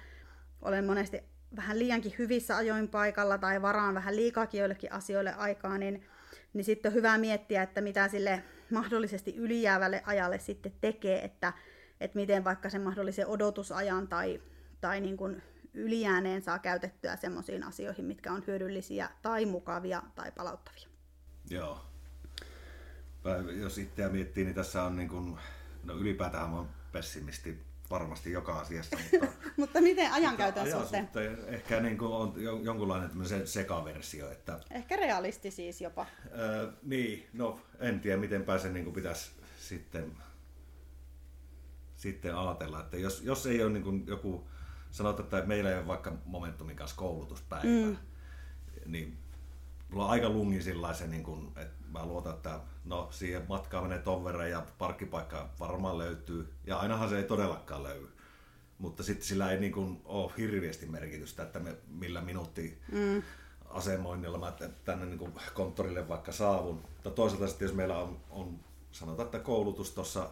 olen 0.62 0.86
monesti 0.86 1.24
vähän 1.56 1.80
liiankin 1.80 2.16
hyvissä 2.20 2.58
ajoin 2.58 2.88
paikalla 2.88 3.38
tai 3.38 3.62
varaan 3.62 3.96
vähän 3.96 4.16
liikaakin 4.16 4.60
joillekin 4.60 4.92
asioille 4.92 5.34
aikaa, 5.34 5.78
niin, 5.78 6.04
niin 6.54 6.66
sitten 6.66 6.90
on 6.90 6.94
hyvä 6.94 7.18
miettiä, 7.18 7.64
että 7.64 7.82
mitä 7.82 8.08
sille 8.08 8.44
mahdollisesti 8.72 9.36
ylijäävälle 9.36 10.02
ajalle 10.06 10.40
sitten 10.40 10.74
tekee, 10.82 11.26
että, 11.26 11.54
että 12.00 12.20
miten 12.20 12.44
vaikka 12.44 12.70
sen 12.70 12.82
mahdollisen 12.82 13.28
odotusajan 13.28 14.08
tai, 14.08 14.42
tai 14.82 15.02
niin 15.02 15.18
kuin 15.18 15.42
ylijääneen 15.74 16.42
saa 16.42 16.60
käytettyä 16.60 17.16
semmoisiin 17.16 17.64
asioihin, 17.64 18.06
mitkä 18.06 18.34
on 18.34 18.44
hyödyllisiä 18.48 19.10
tai 19.22 19.46
mukavia 19.46 20.04
tai 20.16 20.32
palauttavia. 20.32 20.88
Joo. 21.50 21.86
Jos 23.60 23.78
itseä 23.78 24.10
miettii, 24.10 24.46
niin 24.46 24.56
tässä 24.56 24.84
on 24.84 24.96
niin 24.96 25.10
kuin, 25.10 25.38
no 25.84 25.94
ylipäätään 25.94 26.54
on 26.54 26.70
pessimisti 26.92 27.64
varmasti 27.92 28.32
joka 28.32 28.60
asiassa. 28.60 28.98
Mutta, 29.12 29.28
mutta 29.58 29.82
miten 29.82 30.12
ajankäytön 30.12 30.64
ajan 30.64 30.80
suhteen? 30.80 31.04
suhteen? 31.04 31.38
Ehkä 31.48 31.80
niin 31.80 31.98
kuin 31.98 32.12
on 32.12 32.34
jonkunlainen 32.64 33.10
sekaversio. 33.46 34.32
Että, 34.32 34.60
ehkä 34.72 34.96
realisti 34.96 35.52
siis 35.52 35.82
jopa. 35.82 36.06
Ää, 36.32 36.74
niin, 36.84 37.30
no 37.34 37.60
en 37.80 38.00
tiedä 38.00 38.18
miten 38.18 38.44
pääsen 38.44 38.74
niin 38.74 38.84
kuin 38.84 38.94
pitäisi 38.94 39.32
sitten, 39.60 40.12
sitten 41.96 42.36
ajatella. 42.36 42.80
Että 42.80 42.98
jos, 42.98 43.22
jos 43.22 43.46
ei 43.46 43.64
ole 43.64 43.72
niin 43.72 43.84
kuin 43.84 44.08
joku 44.08 44.48
sanotaan, 44.92 45.24
että 45.24 45.48
meillä 45.48 45.70
ei 45.70 45.78
ole 45.78 45.88
vaikka 45.88 46.14
Momentumin 46.26 46.76
kanssa 46.76 46.98
koulutuspäivä, 46.98 47.64
mm. 47.64 47.98
niin 48.86 49.18
mulla 49.90 50.06
on 50.06 50.12
aika 50.12 50.30
lungi 50.30 50.62
sellaisen, 50.62 51.12
niin 51.12 51.24
kun, 51.24 51.52
että 51.56 51.84
mä 51.92 52.06
luotan, 52.06 52.34
että 52.34 52.60
no 52.86 53.08
siihen 53.12 53.46
matkaan 53.50 53.84
menee 53.84 54.00
ton 54.00 54.24
verran 54.24 54.50
ja 54.50 54.66
parkkipaikka 54.78 55.50
varmaan 55.60 55.98
löytyy. 55.98 56.54
Ja 56.66 56.78
ainahan 56.78 57.10
se 57.10 57.18
ei 57.18 57.24
todellakaan 57.24 57.84
löydy. 57.84 58.08
Mutta 58.78 59.04
sitten 59.04 59.28
sillä 59.28 59.52
ei 59.52 59.60
niin 59.60 59.72
kun, 59.72 60.02
ole 60.06 60.32
hirveästi 60.38 60.86
merkitystä, 60.86 61.44
että 61.44 61.60
me, 61.60 61.76
millä 61.88 62.22
minuutti 62.22 62.82
mm. 62.92 63.24
asemoinnilla 63.70 64.38
mä 64.38 64.54
tänne 64.86 65.06
niin 65.06 65.20
kun, 65.20 65.34
konttorille 65.54 66.08
vaikka 66.08 66.32
saavun. 66.32 66.76
Mutta 66.76 67.12
toisaalta 67.12 67.48
sitten 67.48 67.66
jos 67.66 67.76
meillä 67.76 67.98
on, 67.98 68.20
on 68.30 68.60
sanotaan, 68.92 69.26
että 69.26 69.40
koulutus 69.40 69.92
tuossa 69.92 70.30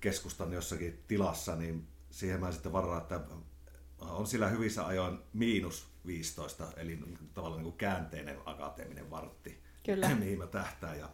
keskustan 0.00 0.52
jossakin 0.52 1.02
tilassa, 1.08 1.56
niin 1.56 1.88
siihen 2.12 2.40
mä 2.40 2.52
sitten 2.52 2.72
varaan, 2.72 3.02
että 3.02 3.20
on 3.98 4.26
sillä 4.26 4.48
hyvissä 4.48 4.86
ajoin 4.86 5.18
miinus 5.32 5.88
15, 6.06 6.72
eli 6.76 6.98
tavallaan 7.34 7.58
niin 7.58 7.70
kuin 7.70 7.78
käänteinen 7.78 8.38
akateeminen 8.46 9.10
vartti, 9.10 9.62
Kyllä. 9.84 10.14
mihin 10.14 10.38
mä 10.38 10.46
tähtään. 10.46 10.98
Ja 10.98 11.08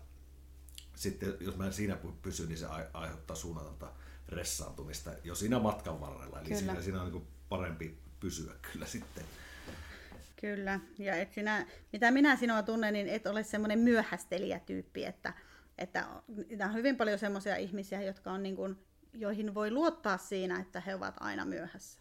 sitten 0.94 1.34
jos 1.40 1.56
mä 1.56 1.66
en 1.66 1.72
siinä 1.72 1.98
pysy, 2.22 2.46
niin 2.46 2.58
se 2.58 2.66
aiheuttaa 2.92 3.36
suunnatonta 3.36 3.92
ressaantumista 4.28 5.10
jo 5.24 5.34
siinä 5.34 5.58
matkan 5.58 6.00
varrella. 6.00 6.40
Eli 6.40 6.56
siinä, 6.56 6.82
siinä 6.82 7.02
on 7.02 7.12
niin 7.12 7.26
parempi 7.48 7.98
pysyä 8.20 8.54
kyllä 8.72 8.86
sitten. 8.86 9.24
Kyllä, 10.40 10.80
ja 10.98 11.16
et 11.16 11.32
sinä, 11.32 11.66
mitä 11.92 12.10
minä 12.10 12.36
sinua 12.36 12.62
tunnen, 12.62 12.92
niin 12.92 13.08
et 13.08 13.26
ole 13.26 13.44
semmoinen 13.44 13.78
myöhästelijätyyppi, 13.78 15.04
että, 15.04 15.34
että 15.78 16.08
on 16.64 16.74
hyvin 16.74 16.96
paljon 16.96 17.18
semmoisia 17.18 17.56
ihmisiä, 17.56 18.02
jotka 18.02 18.32
on 18.32 18.42
niin 18.42 18.56
kuin 18.56 18.87
joihin 19.14 19.54
voi 19.54 19.70
luottaa 19.70 20.18
siinä, 20.18 20.60
että 20.60 20.80
he 20.80 20.94
ovat 20.94 21.14
aina 21.20 21.44
myöhässä. 21.44 22.00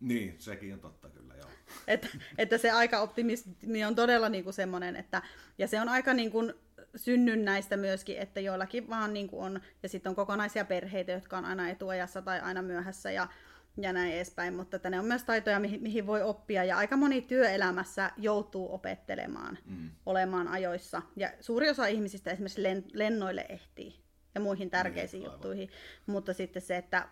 Niin, 0.00 0.36
sekin 0.38 0.74
on 0.74 0.80
totta 0.80 1.08
kyllä, 1.08 1.34
joo. 1.34 1.48
että, 1.86 2.08
että 2.38 2.58
se 2.58 2.70
aika 2.70 3.00
optimismi 3.00 3.84
on 3.84 3.94
todella 3.94 4.28
niin 4.28 4.44
kuin 4.44 4.54
semmoinen, 4.54 4.96
että, 4.96 5.22
ja 5.58 5.68
se 5.68 5.80
on 5.80 5.88
aika 5.88 6.14
niin 6.14 6.30
kuin 6.30 6.54
synnynnäistä 6.96 7.76
myöskin, 7.76 8.18
että 8.18 8.40
joillakin 8.40 8.88
vaan 8.88 9.12
niin 9.12 9.28
kuin 9.28 9.42
on, 9.42 9.60
ja 9.82 9.88
sitten 9.88 10.10
on 10.10 10.16
kokonaisia 10.16 10.64
perheitä, 10.64 11.12
jotka 11.12 11.38
on 11.38 11.44
aina 11.44 11.68
etuajassa 11.68 12.22
tai 12.22 12.40
aina 12.40 12.62
myöhässä, 12.62 13.10
ja, 13.10 13.28
ja 13.76 13.92
näin 13.92 14.12
edespäin, 14.12 14.54
mutta 14.54 14.76
että 14.76 14.90
ne 14.90 14.98
on 14.98 15.04
myös 15.04 15.24
taitoja, 15.24 15.60
mihin, 15.60 15.82
mihin 15.82 16.06
voi 16.06 16.22
oppia, 16.22 16.64
ja 16.64 16.76
aika 16.76 16.96
moni 16.96 17.22
työelämässä 17.22 18.10
joutuu 18.16 18.74
opettelemaan, 18.74 19.58
mm. 19.64 19.90
olemaan 20.06 20.48
ajoissa, 20.48 21.02
ja 21.16 21.32
suuri 21.40 21.70
osa 21.70 21.86
ihmisistä 21.86 22.30
esimerkiksi 22.30 22.62
lennoille 22.92 23.46
ehtii, 23.48 24.07
ja 24.38 24.42
muihin 24.42 24.70
tärkeisiin 24.70 25.22
niin, 25.22 25.32
juttuihin. 25.32 25.70
Mutta 26.06 26.32
sitten 26.32 26.62
se, 26.62 26.76
että 26.76 27.08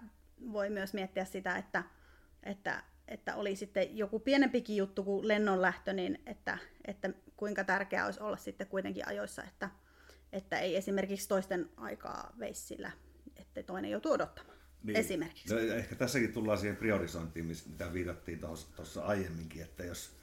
voi 0.53 0.70
myös 0.70 0.95
miettiä 0.95 1.24
sitä, 1.24 1.57
että, 1.57 1.85
että, 2.43 2.83
että 3.09 3.37
oli 3.37 3.57
sitten 3.57 3.97
joku 3.99 4.20
pienempikin 4.20 4.77
juttu 4.77 5.05
kuin 5.05 5.29
lennonlähtö, 5.29 5.93
niin 5.93 6.22
että, 6.27 6.59
että 6.85 7.11
kuinka 7.37 7.64
tärkeää 7.64 8.05
olisi 8.05 8.20
olla 8.20 8.37
sitten 8.37 8.66
kuitenkin 8.66 9.09
ajoissa, 9.09 9.43
että, 9.43 9.70
että 10.33 10.59
ei 10.59 10.77
esimerkiksi 10.77 11.29
toisten 11.29 11.70
aikaa 11.77 12.33
veisi 12.39 12.61
sillä, 12.61 12.91
että 13.37 13.62
toinen 13.62 13.91
joutuu 13.91 14.12
odottamaan. 14.12 14.57
Niin. 14.83 14.97
Esimerkiksi. 14.97 15.55
No, 15.55 15.61
ehkä 15.61 15.95
tässäkin 15.95 16.33
tullaan 16.33 16.59
siihen 16.59 16.77
priorisointiin, 16.77 17.47
mitä 17.47 17.93
viitattiin 17.93 18.41
tuossa 18.77 19.05
aiemminkin, 19.05 19.62
että 19.62 19.85
jos 19.85 20.16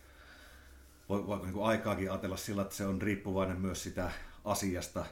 voi, 1.10 1.28
voi 1.28 1.46
niin 1.46 1.64
aikaakin 1.64 2.12
ajatella 2.12 2.38
sillä, 2.38 2.62
että 2.62 2.76
se 2.76 2.86
on 2.86 3.02
riippuvainen 3.02 3.62
myös 3.62 3.84
sitä 3.84 4.12
asiasta, 4.44 5.06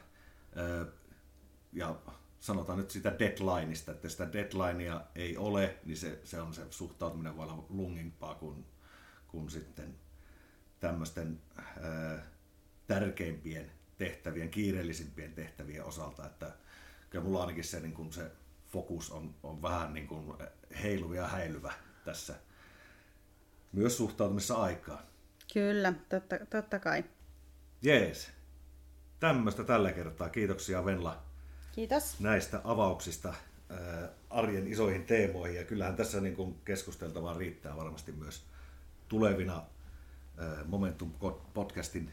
ja 1.73 1.95
sanotaan 2.39 2.77
nyt 2.77 2.91
sitä 2.91 3.19
deadlineista, 3.19 3.91
että 3.91 4.09
sitä 4.09 4.33
deadlinea 4.33 5.01
ei 5.15 5.37
ole, 5.37 5.75
niin 5.85 5.97
se, 5.97 6.19
se 6.23 6.41
on 6.41 6.53
se 6.53 6.61
suhtautuminen 6.69 7.37
voi 7.37 7.45
olla 7.45 7.65
lungimpaa 7.69 8.35
kuin, 8.35 8.65
kuin 9.27 9.49
sitten 9.49 9.95
tämmöisten 10.79 11.41
ää, 11.81 12.25
tärkeimpien 12.87 13.71
tehtävien, 13.97 14.49
kiireellisimpien 14.49 15.33
tehtävien 15.33 15.85
osalta, 15.85 16.25
että 16.25 16.51
kyllä 17.09 17.25
mulla 17.25 17.41
ainakin 17.41 17.63
se, 17.63 17.79
niin 17.79 17.93
kuin 17.93 18.13
se 18.13 18.31
fokus 18.67 19.11
on, 19.11 19.35
on 19.43 19.61
vähän 19.61 19.93
niin 19.93 20.07
kuin 20.07 20.37
heiluva 20.83 21.15
ja 21.15 21.27
häilyvä 21.27 21.73
tässä 22.05 22.35
myös 23.71 23.97
suhtautumissa 23.97 24.55
aikaa. 24.55 25.01
Kyllä, 25.53 25.93
totta, 26.09 26.35
totta 26.49 26.79
kai. 26.79 27.03
Jees. 27.81 28.31
Tämmöistä 29.19 29.63
tällä 29.63 29.91
kertaa. 29.91 30.29
Kiitoksia 30.29 30.85
Venla 30.85 31.30
Kiitos. 31.71 32.19
näistä 32.19 32.61
avauksista 32.63 33.29
äh, 33.29 34.09
arjen 34.29 34.67
isoihin 34.67 35.03
teemoihin. 35.03 35.57
Ja 35.57 35.63
kyllähän 35.63 35.95
tässä 35.95 36.21
niin 36.21 36.35
kuin 36.35 36.55
keskusteltavaa 36.65 37.37
riittää 37.37 37.77
varmasti 37.77 38.11
myös 38.11 38.43
tulevina 39.07 39.57
äh, 39.57 40.65
Momentum 40.67 41.11
podcastin 41.53 42.11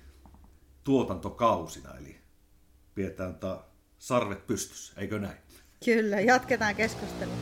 tuotantokausina. 0.84 1.98
Eli 1.98 2.16
pidetään 2.94 3.38
sarvet 3.98 4.46
pystyssä, 4.46 5.00
eikö 5.00 5.18
näin? 5.18 5.38
Kyllä, 5.84 6.20
jatketaan 6.20 6.74
keskustelua. 6.74 7.36